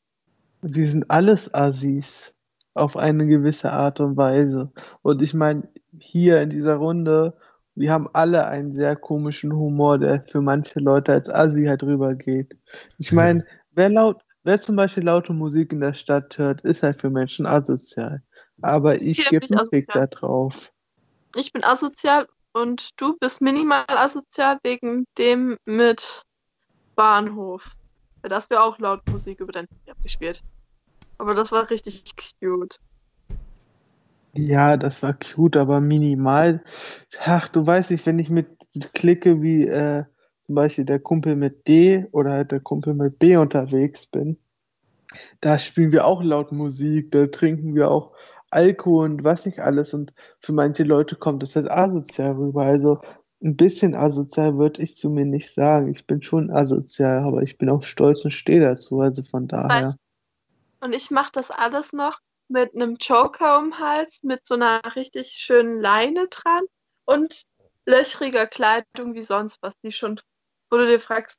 Wir 0.62 0.88
sind 0.88 1.10
alles 1.10 1.52
Assis. 1.52 2.32
Auf 2.74 2.96
eine 2.96 3.26
gewisse 3.26 3.70
Art 3.70 4.00
und 4.00 4.16
Weise. 4.16 4.72
Und 5.02 5.20
ich 5.20 5.34
meine, 5.34 5.68
hier 5.98 6.40
in 6.40 6.48
dieser 6.48 6.76
Runde, 6.76 7.36
wir 7.74 7.92
haben 7.92 8.08
alle 8.14 8.46
einen 8.46 8.72
sehr 8.72 8.96
komischen 8.96 9.52
Humor, 9.52 9.98
der 9.98 10.24
für 10.30 10.40
manche 10.40 10.80
Leute 10.80 11.12
als 11.12 11.28
Assi 11.28 11.64
halt 11.64 11.82
rübergeht. 11.82 12.56
Ich 12.96 13.12
meine, 13.12 13.44
wer 13.72 13.90
laut, 13.90 14.22
wer 14.44 14.58
zum 14.62 14.76
Beispiel 14.76 15.02
laute 15.04 15.34
Musik 15.34 15.72
in 15.72 15.80
der 15.80 15.92
Stadt 15.92 16.38
hört, 16.38 16.62
ist 16.62 16.82
halt 16.82 17.00
für 17.00 17.10
Menschen 17.10 17.44
asozial. 17.44 18.22
Aber 18.62 18.94
ich 18.94 19.18
Ich 19.18 19.28
gebe 19.28 19.44
einen 19.50 19.66
Fick 19.68 19.88
asozial. 19.90 20.06
da 20.08 20.16
drauf. 20.16 20.72
Ich 21.36 21.52
bin 21.52 21.64
asozial 21.64 22.26
und 22.52 22.90
du 23.00 23.16
bist 23.18 23.40
minimal 23.40 23.84
asozial 23.88 24.58
wegen 24.62 25.04
dem 25.18 25.56
mit 25.64 26.22
Bahnhof. 26.96 27.72
Da 28.22 28.36
hast 28.36 28.52
du 28.52 28.60
auch 28.60 28.78
laut 28.78 29.00
Musik 29.10 29.40
über 29.40 29.52
dein 29.52 29.66
Handy 29.66 29.90
abgespielt. 29.90 30.40
Aber 31.18 31.34
das 31.34 31.50
war 31.52 31.68
richtig 31.70 32.04
cute. 32.40 32.78
Ja, 34.34 34.76
das 34.76 35.02
war 35.02 35.12
cute, 35.14 35.56
aber 35.56 35.80
minimal. 35.80 36.62
Ach, 37.20 37.48
du 37.48 37.66
weißt 37.66 37.90
nicht, 37.90 38.06
wenn 38.06 38.18
ich 38.18 38.30
mit 38.30 38.48
Clique 38.94 39.42
wie 39.42 39.66
äh, 39.66 40.04
zum 40.44 40.54
Beispiel 40.54 40.84
der 40.84 41.00
Kumpel 41.00 41.36
mit 41.36 41.68
D 41.68 42.06
oder 42.12 42.32
halt 42.32 42.52
der 42.52 42.60
Kumpel 42.60 42.94
mit 42.94 43.18
B 43.18 43.36
unterwegs 43.36 44.06
bin, 44.06 44.38
da 45.40 45.58
spielen 45.58 45.92
wir 45.92 46.06
auch 46.06 46.22
laut 46.22 46.52
Musik, 46.52 47.10
da 47.10 47.26
trinken 47.26 47.74
wir 47.74 47.90
auch 47.90 48.12
Alkohol 48.52 49.10
und 49.10 49.24
was 49.24 49.46
nicht 49.46 49.60
alles. 49.60 49.94
Und 49.94 50.12
für 50.38 50.52
manche 50.52 50.84
Leute 50.84 51.16
kommt 51.16 51.42
das 51.42 51.56
halt 51.56 51.70
asozial 51.70 52.32
rüber. 52.32 52.62
Also 52.62 53.00
ein 53.42 53.56
bisschen 53.56 53.96
asozial 53.96 54.56
würde 54.56 54.82
ich 54.82 54.96
zu 54.96 55.10
mir 55.10 55.24
nicht 55.24 55.52
sagen. 55.52 55.88
Ich 55.88 56.06
bin 56.06 56.22
schon 56.22 56.50
asozial, 56.50 57.24
aber 57.24 57.42
ich 57.42 57.58
bin 57.58 57.68
auch 57.70 57.82
stolz 57.82 58.24
und 58.24 58.30
stehe 58.30 58.60
dazu. 58.60 59.00
Also 59.00 59.22
von 59.24 59.48
daher. 59.48 59.94
Und 60.80 60.94
ich 60.94 61.10
mache 61.10 61.32
das 61.32 61.50
alles 61.50 61.92
noch 61.92 62.18
mit 62.48 62.74
einem 62.74 62.96
Joker 63.00 63.58
um 63.58 63.78
Hals, 63.78 64.22
mit 64.22 64.46
so 64.46 64.54
einer 64.54 64.80
richtig 64.94 65.32
schönen 65.32 65.80
Leine 65.80 66.28
dran 66.28 66.64
und 67.04 67.44
löchriger 67.86 68.46
Kleidung 68.46 69.14
wie 69.14 69.22
sonst 69.22 69.62
was, 69.62 69.74
die 69.82 69.92
schon, 69.92 70.20
wo 70.70 70.76
du 70.76 70.86
dir 70.86 71.00
fragst, 71.00 71.38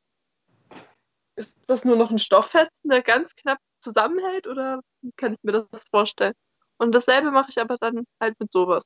ist 1.36 1.54
das 1.68 1.86
nur 1.86 1.96
noch 1.96 2.12
ein 2.12 2.20
Stofffetzen, 2.20 2.90
der 2.90 3.02
ganz 3.02 3.36
knapp 3.36 3.60
zusammenhält 3.80 4.48
oder 4.48 4.82
kann 5.16 5.34
ich 5.34 5.40
mir 5.44 5.52
das 5.52 5.84
vorstellen? 5.92 6.34
Und 6.78 6.94
dasselbe 6.94 7.32
mache 7.32 7.48
ich 7.50 7.60
aber 7.60 7.78
dann 7.78 8.06
halt 8.20 8.40
mit 8.40 8.52
sowas. 8.52 8.84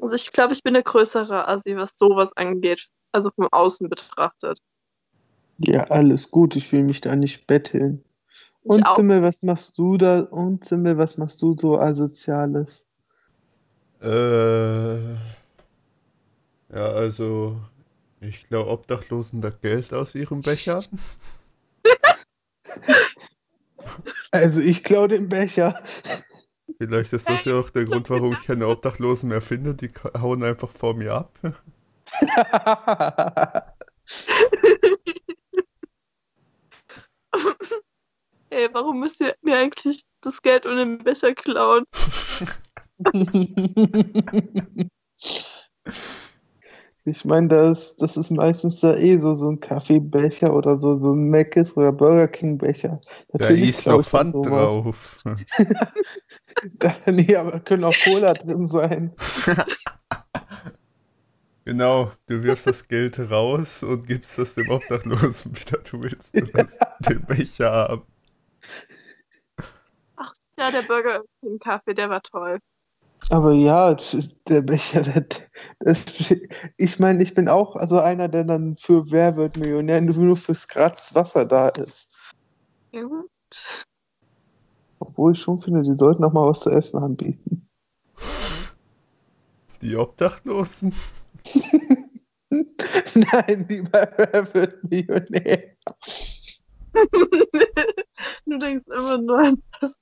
Also 0.00 0.14
ich 0.16 0.30
glaube, 0.32 0.52
ich 0.52 0.62
bin 0.62 0.74
der 0.74 0.82
größere 0.82 1.48
Assi, 1.48 1.76
was 1.76 1.96
sowas 1.98 2.32
angeht, 2.36 2.86
also 3.12 3.30
vom 3.34 3.48
Außen 3.50 3.88
betrachtet. 3.88 4.58
Ja, 5.58 5.84
alles 5.84 6.30
gut, 6.30 6.56
ich 6.56 6.72
will 6.72 6.84
mich 6.84 7.00
da 7.00 7.16
nicht 7.16 7.46
betteln. 7.46 8.02
Ich 8.62 8.70
Und 8.70 8.86
auch. 8.86 8.96
Zimmel, 8.96 9.22
was 9.22 9.42
machst 9.42 9.76
du 9.78 9.98
da? 9.98 10.20
Und 10.20 10.64
Zimmel, 10.64 10.96
was 10.96 11.18
machst 11.18 11.42
du 11.42 11.56
so 11.58 11.78
Asoziales? 11.78 12.86
Äh, 14.00 15.14
ja, 15.14 15.18
also, 16.70 17.60
ich 18.20 18.48
glaube, 18.48 18.70
Obdachlosen 18.70 19.42
da 19.42 19.50
Geld 19.50 19.92
aus 19.92 20.14
ihrem 20.14 20.40
Becher. 20.40 20.82
Also 24.32 24.60
ich 24.60 24.84
klaue 24.84 25.08
den 25.08 25.28
Becher. 25.28 25.82
Vielleicht 26.80 27.12
ist 27.12 27.28
das 27.28 27.44
ja 27.44 27.60
auch 27.60 27.68
der 27.68 27.84
Grund, 27.84 28.08
warum 28.08 28.32
ich 28.32 28.42
keine 28.42 28.66
Obdachlosen 28.66 29.28
mehr 29.28 29.42
finde. 29.42 29.74
Die 29.74 29.90
hauen 30.18 30.42
einfach 30.42 30.70
vor 30.70 30.94
mir 30.94 31.12
ab. 31.12 31.38
Ey, 38.48 38.66
warum 38.72 39.00
müsst 39.00 39.20
ihr 39.20 39.34
mir 39.42 39.58
eigentlich 39.58 40.04
das 40.22 40.40
Geld 40.40 40.64
und 40.64 40.78
den 40.78 41.04
Becher 41.04 41.34
klauen? 41.34 41.84
Ich 47.04 47.24
meine, 47.24 47.48
das, 47.48 47.96
das 47.96 48.16
ist 48.16 48.30
meistens 48.30 48.80
da 48.80 48.94
eh 48.96 49.18
so, 49.18 49.34
so 49.34 49.48
ein 49.50 49.60
Kaffeebecher 49.60 50.54
oder 50.54 50.78
so, 50.78 50.98
so 50.98 51.12
ein 51.14 51.30
Mc's 51.30 51.76
oder 51.76 51.92
Burger 51.92 52.28
King 52.28 52.58
Becher. 52.58 53.00
Da 53.38 53.48
Natürlich 53.48 53.70
ist 53.70 53.82
klau 53.82 54.02
noch 54.02 54.02
Pfand 54.02 54.32
sowas. 54.32 54.44
drauf. 54.44 55.18
Da, 56.78 56.94
nee, 57.06 57.34
aber 57.36 57.60
können 57.60 57.84
auch 57.84 57.98
Cola 57.98 58.34
drin 58.34 58.66
sein. 58.66 59.14
Genau, 61.64 62.12
du 62.26 62.42
wirfst 62.42 62.66
das 62.66 62.86
Geld 62.88 63.18
raus 63.30 63.82
und 63.82 64.06
gibst 64.06 64.38
das 64.38 64.54
dem 64.54 64.70
Obdachlosen 64.70 65.54
wieder. 65.56 65.78
Du 65.78 66.02
willst 66.02 66.34
das, 66.54 66.78
den 67.08 67.24
Becher 67.24 67.70
haben. 67.72 68.02
Ach 70.16 70.32
ja, 70.56 70.70
der 70.70 70.82
Burger 70.82 71.22
King 71.40 71.58
Kaffee, 71.58 71.94
der 71.94 72.10
war 72.10 72.22
toll. 72.22 72.60
Aber 73.28 73.52
ja, 73.52 73.94
das 73.94 74.14
ist- 74.14 74.36
der 74.48 74.62
Becher, 74.62 75.02
das, 75.02 76.04
das, 76.04 76.34
ich 76.76 76.98
meine, 76.98 77.22
ich 77.22 77.34
bin 77.34 77.48
auch 77.48 77.76
also 77.76 78.00
einer, 78.00 78.28
der 78.28 78.44
dann 78.44 78.76
für 78.76 79.10
Wer 79.10 79.36
wird 79.36 79.56
Millionär 79.56 80.00
nur 80.00 80.16
nur 80.16 80.36
fürs 80.36 80.66
gratis 80.66 81.14
Wasser 81.14 81.44
da 81.44 81.68
ist. 81.68 82.08
Ja, 82.92 83.02
gut. 83.02 83.30
Obwohl 84.98 85.32
ich 85.32 85.40
schon 85.40 85.60
finde, 85.60 85.82
die 85.82 85.96
sollten 85.96 86.24
auch 86.24 86.32
mal 86.32 86.48
was 86.48 86.60
zu 86.60 86.70
essen 86.70 86.98
anbieten. 86.98 87.68
Die 89.80 89.96
Obdachlosen? 89.96 90.92
Nein, 92.50 93.66
lieber 93.68 94.10
Wer 94.16 94.54
wird 94.54 94.84
Millionär. 94.90 95.76
du 98.44 98.58
denkst 98.58 98.86
immer 98.88 99.18
nur 99.18 99.38
an 99.38 99.62
das. 99.80 99.96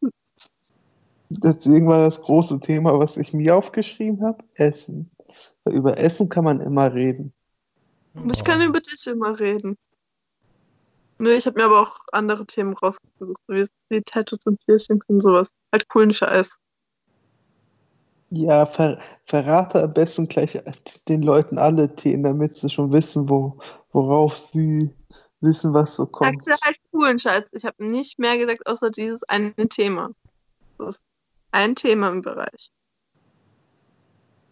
Deswegen 1.31 1.89
war 1.89 1.99
das 1.99 2.22
große 2.22 2.61
Thema, 2.61 2.99
was 2.99 3.16
ich 3.16 3.33
mir 3.33 3.57
aufgeschrieben 3.57 4.22
habe, 4.22 4.43
Essen. 4.55 5.11
Weil 5.64 5.74
über 5.74 5.99
Essen 5.99 6.29
kann 6.29 6.45
man 6.45 6.61
immer 6.61 6.93
reden. 6.93 7.33
Ich 8.33 8.43
kann 8.43 8.62
über 8.62 8.81
dich 8.81 9.07
immer 9.07 9.39
reden. 9.39 9.76
Nee, 11.18 11.35
ich 11.35 11.47
habe 11.47 11.59
mir 11.59 11.66
aber 11.66 11.83
auch 11.83 11.99
andere 12.12 12.47
Themen 12.47 12.74
rausgesucht, 12.74 13.43
so 13.47 13.55
wie, 13.55 13.66
wie 13.89 14.03
Tattoos 14.03 14.47
und 14.47 14.64
Piercings 14.64 15.05
und 15.09 15.20
sowas. 15.20 15.51
Halt 15.72 15.89
coolen 15.89 16.14
Scheiß. 16.14 16.51
Ja, 18.31 18.66
ver 18.66 18.99
verrate 19.24 19.83
am 19.83 19.93
besten 19.93 20.29
gleich 20.29 20.59
den 21.09 21.22
Leuten 21.22 21.59
alle 21.59 21.95
Themen, 21.95 22.22
damit 22.22 22.55
sie 22.55 22.68
schon 22.68 22.93
wissen, 22.93 23.29
wo, 23.29 23.59
worauf 23.93 24.37
sie 24.37 24.95
wissen, 25.41 25.74
was 25.74 25.95
so 25.95 26.07
kommt. 26.07 26.47
Du 26.47 26.53
halt 26.53 26.79
coolen 26.91 27.18
Scheiß. 27.18 27.45
Ich 27.53 27.64
habe 27.64 27.85
nicht 27.85 28.18
mehr 28.18 28.37
gesagt, 28.39 28.66
außer 28.66 28.91
dieses 28.91 29.22
eine 29.24 29.55
Thema. 29.68 30.11
Das 30.79 30.97
ist 30.97 31.03
ein 31.53 31.74
Thema 31.74 32.11
im 32.11 32.22
Bereich. 32.22 32.70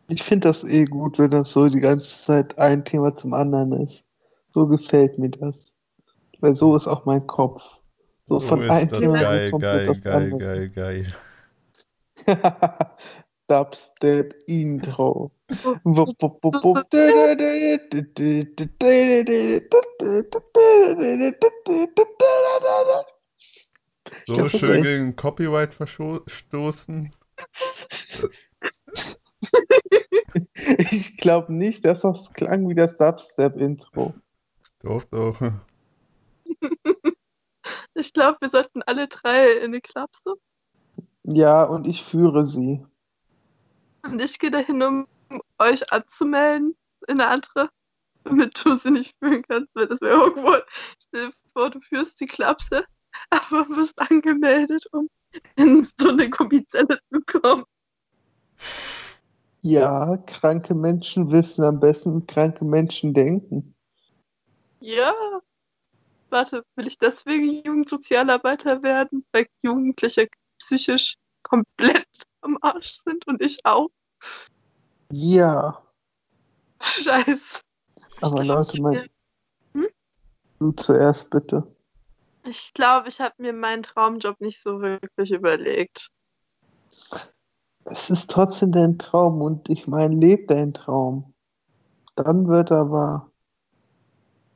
Ich 0.08 0.22
finde 0.22 0.48
das 0.48 0.62
eh 0.64 0.84
gut, 0.84 1.18
wenn 1.18 1.30
das 1.30 1.50
so 1.50 1.68
die 1.68 1.80
ganze 1.80 2.22
Zeit 2.24 2.58
ein 2.58 2.84
Thema 2.84 3.14
zum 3.14 3.34
anderen 3.34 3.72
ist. 3.72 4.04
So 4.54 4.66
gefällt 4.66 5.18
mir 5.18 5.30
das. 5.30 5.74
Weil 6.40 6.54
so 6.54 6.76
ist 6.76 6.86
auch 6.86 7.04
mein 7.04 7.26
Kopf. 7.26 7.62
So 8.26 8.36
Oh, 8.36 8.40
von 8.40 8.68
einem 8.70 8.90
Thema 8.90 9.18
so 9.18 9.24
geil, 9.24 9.50
komplett 9.50 9.72
geil, 9.72 9.90
aufs 9.90 10.02
geil, 10.02 10.14
andere. 10.14 10.38
geil, 10.38 10.70
geil. 10.70 11.06
Dubstep 13.46 14.34
Intro. 14.46 15.30
So 24.26 24.36
glaub, 24.36 24.50
schön 24.50 24.70
echt- 24.70 24.84
gegen 24.84 25.16
Copyright 25.16 25.74
verstoßen. 25.74 27.10
Ich 30.90 31.16
glaube 31.16 31.52
nicht, 31.52 31.84
dass 31.84 32.00
das 32.00 32.32
klang 32.32 32.68
wie 32.68 32.74
das 32.74 32.96
Dubstep-Intro. 32.96 34.14
Doch, 34.80 35.04
doch. 35.04 35.40
ich 37.94 38.12
glaube, 38.12 38.38
wir 38.40 38.48
sollten 38.48 38.82
alle 38.82 39.08
drei 39.08 39.52
in 39.52 39.72
die 39.72 39.80
Klapse. 39.80 40.34
Ja, 41.24 41.64
und 41.64 41.86
ich 41.86 42.02
führe 42.02 42.46
sie. 42.46 42.84
Und 44.02 44.22
ich 44.22 44.38
gehe 44.38 44.50
dahin, 44.50 44.82
um 44.82 45.06
euch 45.58 45.92
anzumelden 45.92 46.76
in 47.08 47.20
eine 47.20 47.28
andere, 47.28 47.70
damit 48.24 48.64
du 48.64 48.76
sie 48.76 48.90
nicht 48.90 49.14
führen 49.18 49.42
kannst, 49.48 49.74
weil 49.74 49.86
das 49.86 50.00
wäre 50.00 50.16
irgendwo. 50.16 50.54
Stell 51.02 51.28
dir 51.28 51.32
vor, 51.52 51.70
du 51.70 51.80
führst 51.80 52.20
die 52.20 52.26
Klapse, 52.26 52.84
aber 53.30 53.64
bist 53.74 53.98
angemeldet, 54.00 54.86
um 54.92 55.08
in 55.56 55.84
so 55.84 56.10
eine 56.10 56.28
Gummizelle 56.30 56.98
zu 57.12 57.20
kommen. 57.26 57.64
Ja, 59.62 60.16
kranke 60.26 60.74
Menschen 60.74 61.30
wissen 61.30 61.64
am 61.64 61.80
besten, 61.80 62.26
kranke 62.26 62.64
Menschen 62.64 63.12
denken. 63.14 63.74
Ja. 64.80 65.12
Warte, 66.30 66.64
will 66.76 66.86
ich 66.88 66.98
deswegen 66.98 67.64
Jugendsozialarbeiter 67.64 68.82
werden, 68.82 69.24
weil 69.32 69.46
Jugendliche 69.62 70.28
psychisch 70.58 71.14
komplett 71.42 72.06
am 72.40 72.58
Arsch 72.60 72.90
sind 73.04 73.26
und 73.26 73.42
ich 73.42 73.64
auch? 73.64 73.88
Ja, 75.12 75.82
Scheiße. 76.82 77.60
aber 78.20 78.44
Leute, 78.44 78.82
mein, 78.82 79.08
Hm? 79.72 79.88
du 80.58 80.72
zuerst 80.72 81.30
bitte. 81.30 81.75
Ich 82.46 82.72
glaube, 82.74 83.08
ich 83.08 83.20
habe 83.20 83.34
mir 83.38 83.52
meinen 83.52 83.82
Traumjob 83.82 84.40
nicht 84.40 84.62
so 84.62 84.80
wirklich 84.80 85.32
überlegt. 85.32 86.08
Es 87.84 88.10
ist 88.10 88.30
trotzdem 88.30 88.72
dein 88.72 88.98
Traum 88.98 89.40
und 89.40 89.68
ich 89.68 89.86
meine, 89.86 90.14
leb 90.14 90.48
dein 90.48 90.74
Traum. 90.74 91.34
Dann 92.16 92.48
wird 92.48 92.70
er 92.70 92.90
wahr. 92.90 93.30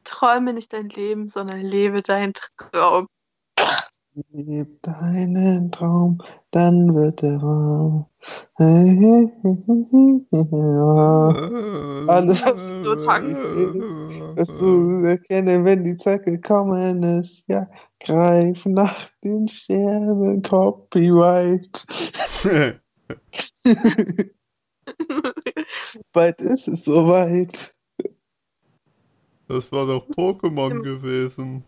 Träume 0.05 0.53
nicht 0.53 0.73
dein 0.73 0.89
Leben, 0.89 1.29
sondern 1.29 1.61
lebe 1.61 2.03
deinen 2.03 2.33
Traum. 2.35 3.07
Leb 4.33 4.83
deinen 4.83 5.71
Traum, 5.73 6.23
dann 6.51 6.95
wird 6.95 7.23
er 7.23 7.41
wahr. 7.43 8.11
Hey, 8.57 8.97
hey, 9.01 9.27
hey. 9.43 10.21
Alles, 12.09 12.45
was 12.45 12.57
du 12.83 12.95
Dass 14.37 14.59
du 14.59 15.05
erkenne, 15.05 15.65
wenn 15.65 15.85
die 15.85 15.97
Zeit 15.97 16.25
gekommen 16.25 17.03
ist, 17.03 17.45
ja, 17.49 17.69
greif 18.01 18.67
nach 18.67 19.09
den 19.25 19.49
Sternen, 19.49 20.43
Copyright. 20.43 21.87
Bald 26.13 26.41
ist 26.41 26.69
es 26.69 26.85
soweit. 26.85 27.75
Das 29.49 29.73
war 29.73 29.87
doch 29.87 30.09
Pokémon 30.09 30.83
gewesen. 30.83 31.65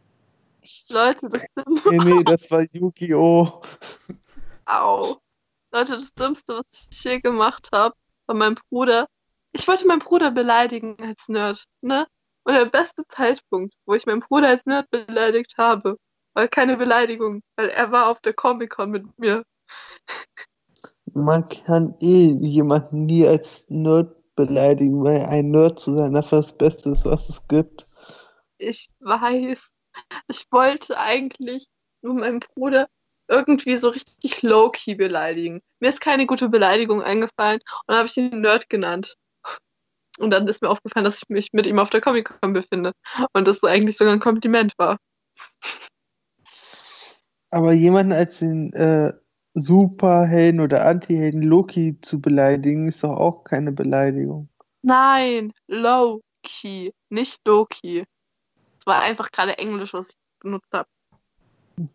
Leute, 0.90 1.28
das 1.28 1.42
stimmt. 1.42 1.84
Nee, 1.86 2.14
nee, 2.14 2.24
das 2.24 2.50
war 2.50 2.62
Yu-Gi-Oh! 2.72 3.62
Au. 4.66 5.16
Leute, 5.72 5.92
das 5.92 6.12
Dümmste, 6.14 6.58
was 6.58 6.88
ich 6.90 7.04
je 7.04 7.20
gemacht 7.20 7.70
habe, 7.72 7.94
war 8.26 8.36
mein 8.36 8.54
Bruder. 8.54 9.06
Ich 9.52 9.66
wollte 9.66 9.86
meinen 9.86 10.00
Bruder 10.00 10.30
beleidigen 10.30 10.96
als 11.00 11.28
Nerd, 11.28 11.64
ne? 11.80 12.06
Und 12.44 12.54
der 12.54 12.66
beste 12.66 13.02
Zeitpunkt, 13.08 13.74
wo 13.86 13.94
ich 13.94 14.06
meinen 14.06 14.20
Bruder 14.20 14.48
als 14.48 14.66
Nerd 14.66 14.90
beleidigt 14.90 15.54
habe, 15.58 15.96
war 16.34 16.48
keine 16.48 16.76
Beleidigung, 16.76 17.42
weil 17.56 17.68
er 17.68 17.92
war 17.92 18.10
auf 18.10 18.20
der 18.20 18.32
Comic-Con 18.32 18.90
mit 18.90 19.18
mir. 19.18 19.42
Man 21.14 21.48
kann 21.48 21.94
eh 22.00 22.32
jemanden 22.32 23.04
nie 23.04 23.26
als 23.26 23.66
Nerd 23.68 24.16
beleidigen, 24.34 25.04
weil 25.04 25.24
ein 25.26 25.50
Nerd 25.50 25.78
zu 25.78 25.94
sein 25.94 26.16
einfach 26.16 26.40
das 26.40 26.56
Beste 26.56 26.90
ist, 26.90 27.04
was 27.04 27.28
es 27.28 27.46
gibt. 27.48 27.86
Ich 28.56 28.90
weiß. 29.00 29.71
Ich 30.28 30.46
wollte 30.50 30.98
eigentlich 30.98 31.66
nur 32.02 32.14
meinen 32.14 32.40
Bruder 32.40 32.88
irgendwie 33.28 33.76
so 33.76 33.88
richtig 33.88 34.42
low-key 34.42 34.94
beleidigen. 34.94 35.62
Mir 35.80 35.90
ist 35.90 36.00
keine 36.00 36.26
gute 36.26 36.48
Beleidigung 36.48 37.02
eingefallen 37.02 37.60
und 37.60 37.84
dann 37.88 37.98
habe 37.98 38.08
ich 38.08 38.16
ihn 38.16 38.40
Nerd 38.40 38.68
genannt. 38.68 39.14
Und 40.18 40.30
dann 40.30 40.46
ist 40.46 40.60
mir 40.60 40.68
aufgefallen, 40.68 41.04
dass 41.04 41.22
ich 41.22 41.28
mich 41.28 41.48
mit 41.52 41.66
ihm 41.66 41.78
auf 41.78 41.90
der 41.90 42.02
Comic-Con 42.02 42.52
befinde. 42.52 42.92
Und 43.32 43.48
das 43.48 43.64
eigentlich 43.64 43.96
sogar 43.96 44.12
ein 44.12 44.20
Kompliment 44.20 44.74
war. 44.76 44.98
Aber 47.50 47.72
jemanden 47.72 48.12
als 48.12 48.38
den 48.38 48.72
äh, 48.74 49.12
Superhelden 49.54 50.60
oder 50.60 50.86
Antihelden 50.86 51.42
Loki 51.42 51.98
zu 52.02 52.20
beleidigen, 52.20 52.88
ist 52.88 53.02
doch 53.04 53.16
auch 53.16 53.44
keine 53.44 53.72
Beleidigung. 53.72 54.48
Nein, 54.82 55.52
low-key, 55.68 56.90
nicht 57.10 57.40
low-key. 57.46 58.04
Es 58.82 58.86
war 58.88 59.00
einfach 59.00 59.30
gerade 59.30 59.56
Englisch, 59.58 59.94
was 59.94 60.08
ich 60.08 60.16
benutzt 60.40 60.72
habe. 60.72 60.88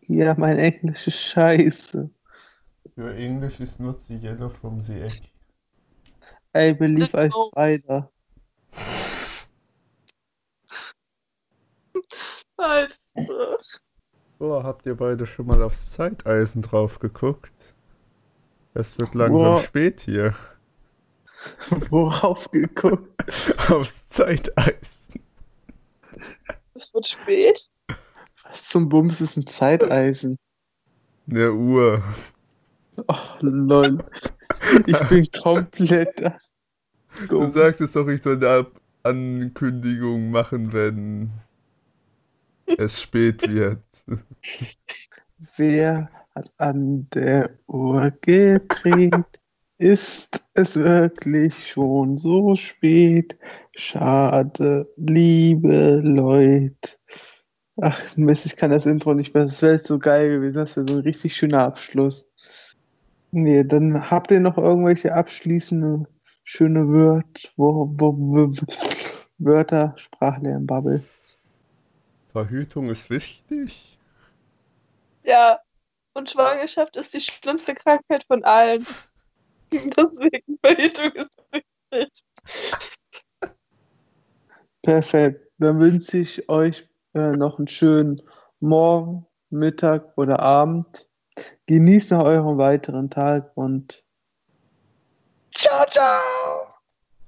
Ja, 0.06 0.34
mein 0.38 0.58
Englisch 0.58 1.06
ist 1.06 1.20
scheiße. 1.20 2.08
Für 2.94 3.14
Englisch 3.14 3.60
ist 3.60 3.78
nur 3.78 3.92
the 3.92 4.16
yellow 4.16 4.48
from 4.48 4.80
the 4.80 5.02
egg. 5.02 5.30
I 6.56 6.72
believe 6.72 7.14
I 7.14 7.30
spider. 7.30 8.10
Oh, 14.38 14.62
habt 14.62 14.86
ihr 14.86 14.96
beide 14.96 15.26
schon 15.26 15.46
mal 15.46 15.62
aufs 15.62 15.92
Zeiteisen 15.92 16.62
drauf 16.62 17.00
geguckt? 17.00 17.74
Es 18.72 18.98
wird 18.98 19.14
langsam 19.14 19.56
Boah. 19.56 19.62
spät 19.62 20.00
hier. 20.00 20.34
Worauf 21.90 22.50
geguckt? 22.50 23.12
Aufs 23.70 24.08
Zeiteisen. 24.08 25.22
Es 26.78 26.94
wird 26.94 27.06
spät. 27.06 27.70
Was 28.44 28.64
zum 28.68 28.88
Bums 28.88 29.20
ist 29.20 29.36
ein 29.36 29.46
Zeiteisen? 29.46 30.38
Eine 31.28 31.52
Uhr. 31.52 32.02
Oh, 33.06 33.14
lol. 33.40 33.98
Ich 34.86 34.98
bin 35.08 35.28
komplett 35.42 36.32
Du 37.26 37.26
dumm. 37.26 37.50
sagtest 37.50 37.96
doch, 37.96 38.06
ich 38.08 38.22
soll 38.22 38.36
eine 38.44 38.66
Ankündigung 39.02 40.30
machen, 40.30 40.72
wenn 40.72 41.30
es 42.66 43.00
spät 43.00 43.46
wird. 43.48 43.82
Wer 45.56 46.10
hat 46.34 46.50
an 46.58 47.08
der 47.10 47.58
Uhr 47.66 48.10
gedreht? 48.20 49.37
Ist 49.78 50.42
es 50.54 50.74
wirklich 50.74 51.70
schon 51.70 52.18
so 52.18 52.56
spät? 52.56 53.38
Schade, 53.76 54.92
liebe 54.96 56.00
Leute. 56.02 56.98
Ach 57.80 58.16
Mist, 58.16 58.44
ich 58.44 58.56
kann 58.56 58.72
das 58.72 58.86
Intro 58.86 59.14
nicht 59.14 59.34
mehr. 59.34 59.44
Das 59.44 59.62
wäre 59.62 59.78
so 59.78 60.00
geil 60.00 60.30
gewesen. 60.30 60.56
Das 60.56 60.76
wäre 60.76 60.88
so 60.88 60.96
ein 60.96 61.02
richtig 61.02 61.36
schöner 61.36 61.62
Abschluss. 61.62 62.26
Nee, 63.30 63.62
dann 63.62 64.10
habt 64.10 64.32
ihr 64.32 64.40
noch 64.40 64.58
irgendwelche 64.58 65.14
abschließende 65.14 66.08
schöne 66.42 66.88
Wört, 66.88 67.52
wo, 67.56 67.88
wo, 67.92 68.14
wo, 68.18 68.50
Wörter, 69.38 69.94
Sprachlernbubble. 69.96 71.04
Verhütung 72.32 72.90
ist 72.90 73.10
wichtig. 73.10 73.96
Ja. 75.22 75.60
Und 76.14 76.30
Schwangerschaft 76.30 76.96
ist 76.96 77.14
die 77.14 77.20
schlimmste 77.20 77.74
Krankheit 77.74 78.24
von 78.24 78.42
allen. 78.42 78.84
Deswegen 79.96 80.58
Verhütung 80.62 81.12
ist 81.12 81.38
wichtig. 81.52 82.24
Perfekt. 84.82 85.50
Dann 85.58 85.80
wünsche 85.80 86.18
ich 86.18 86.48
euch 86.48 86.88
äh, 87.14 87.32
noch 87.32 87.58
einen 87.58 87.68
schönen 87.68 88.22
Morgen, 88.60 89.26
Mittag 89.50 90.16
oder 90.16 90.40
Abend. 90.40 91.08
Genießt 91.66 92.12
noch 92.12 92.24
euren 92.24 92.58
weiteren 92.58 93.10
Tag 93.10 93.52
und 93.54 94.04
ciao, 95.54 95.84
ciao! 95.90 96.67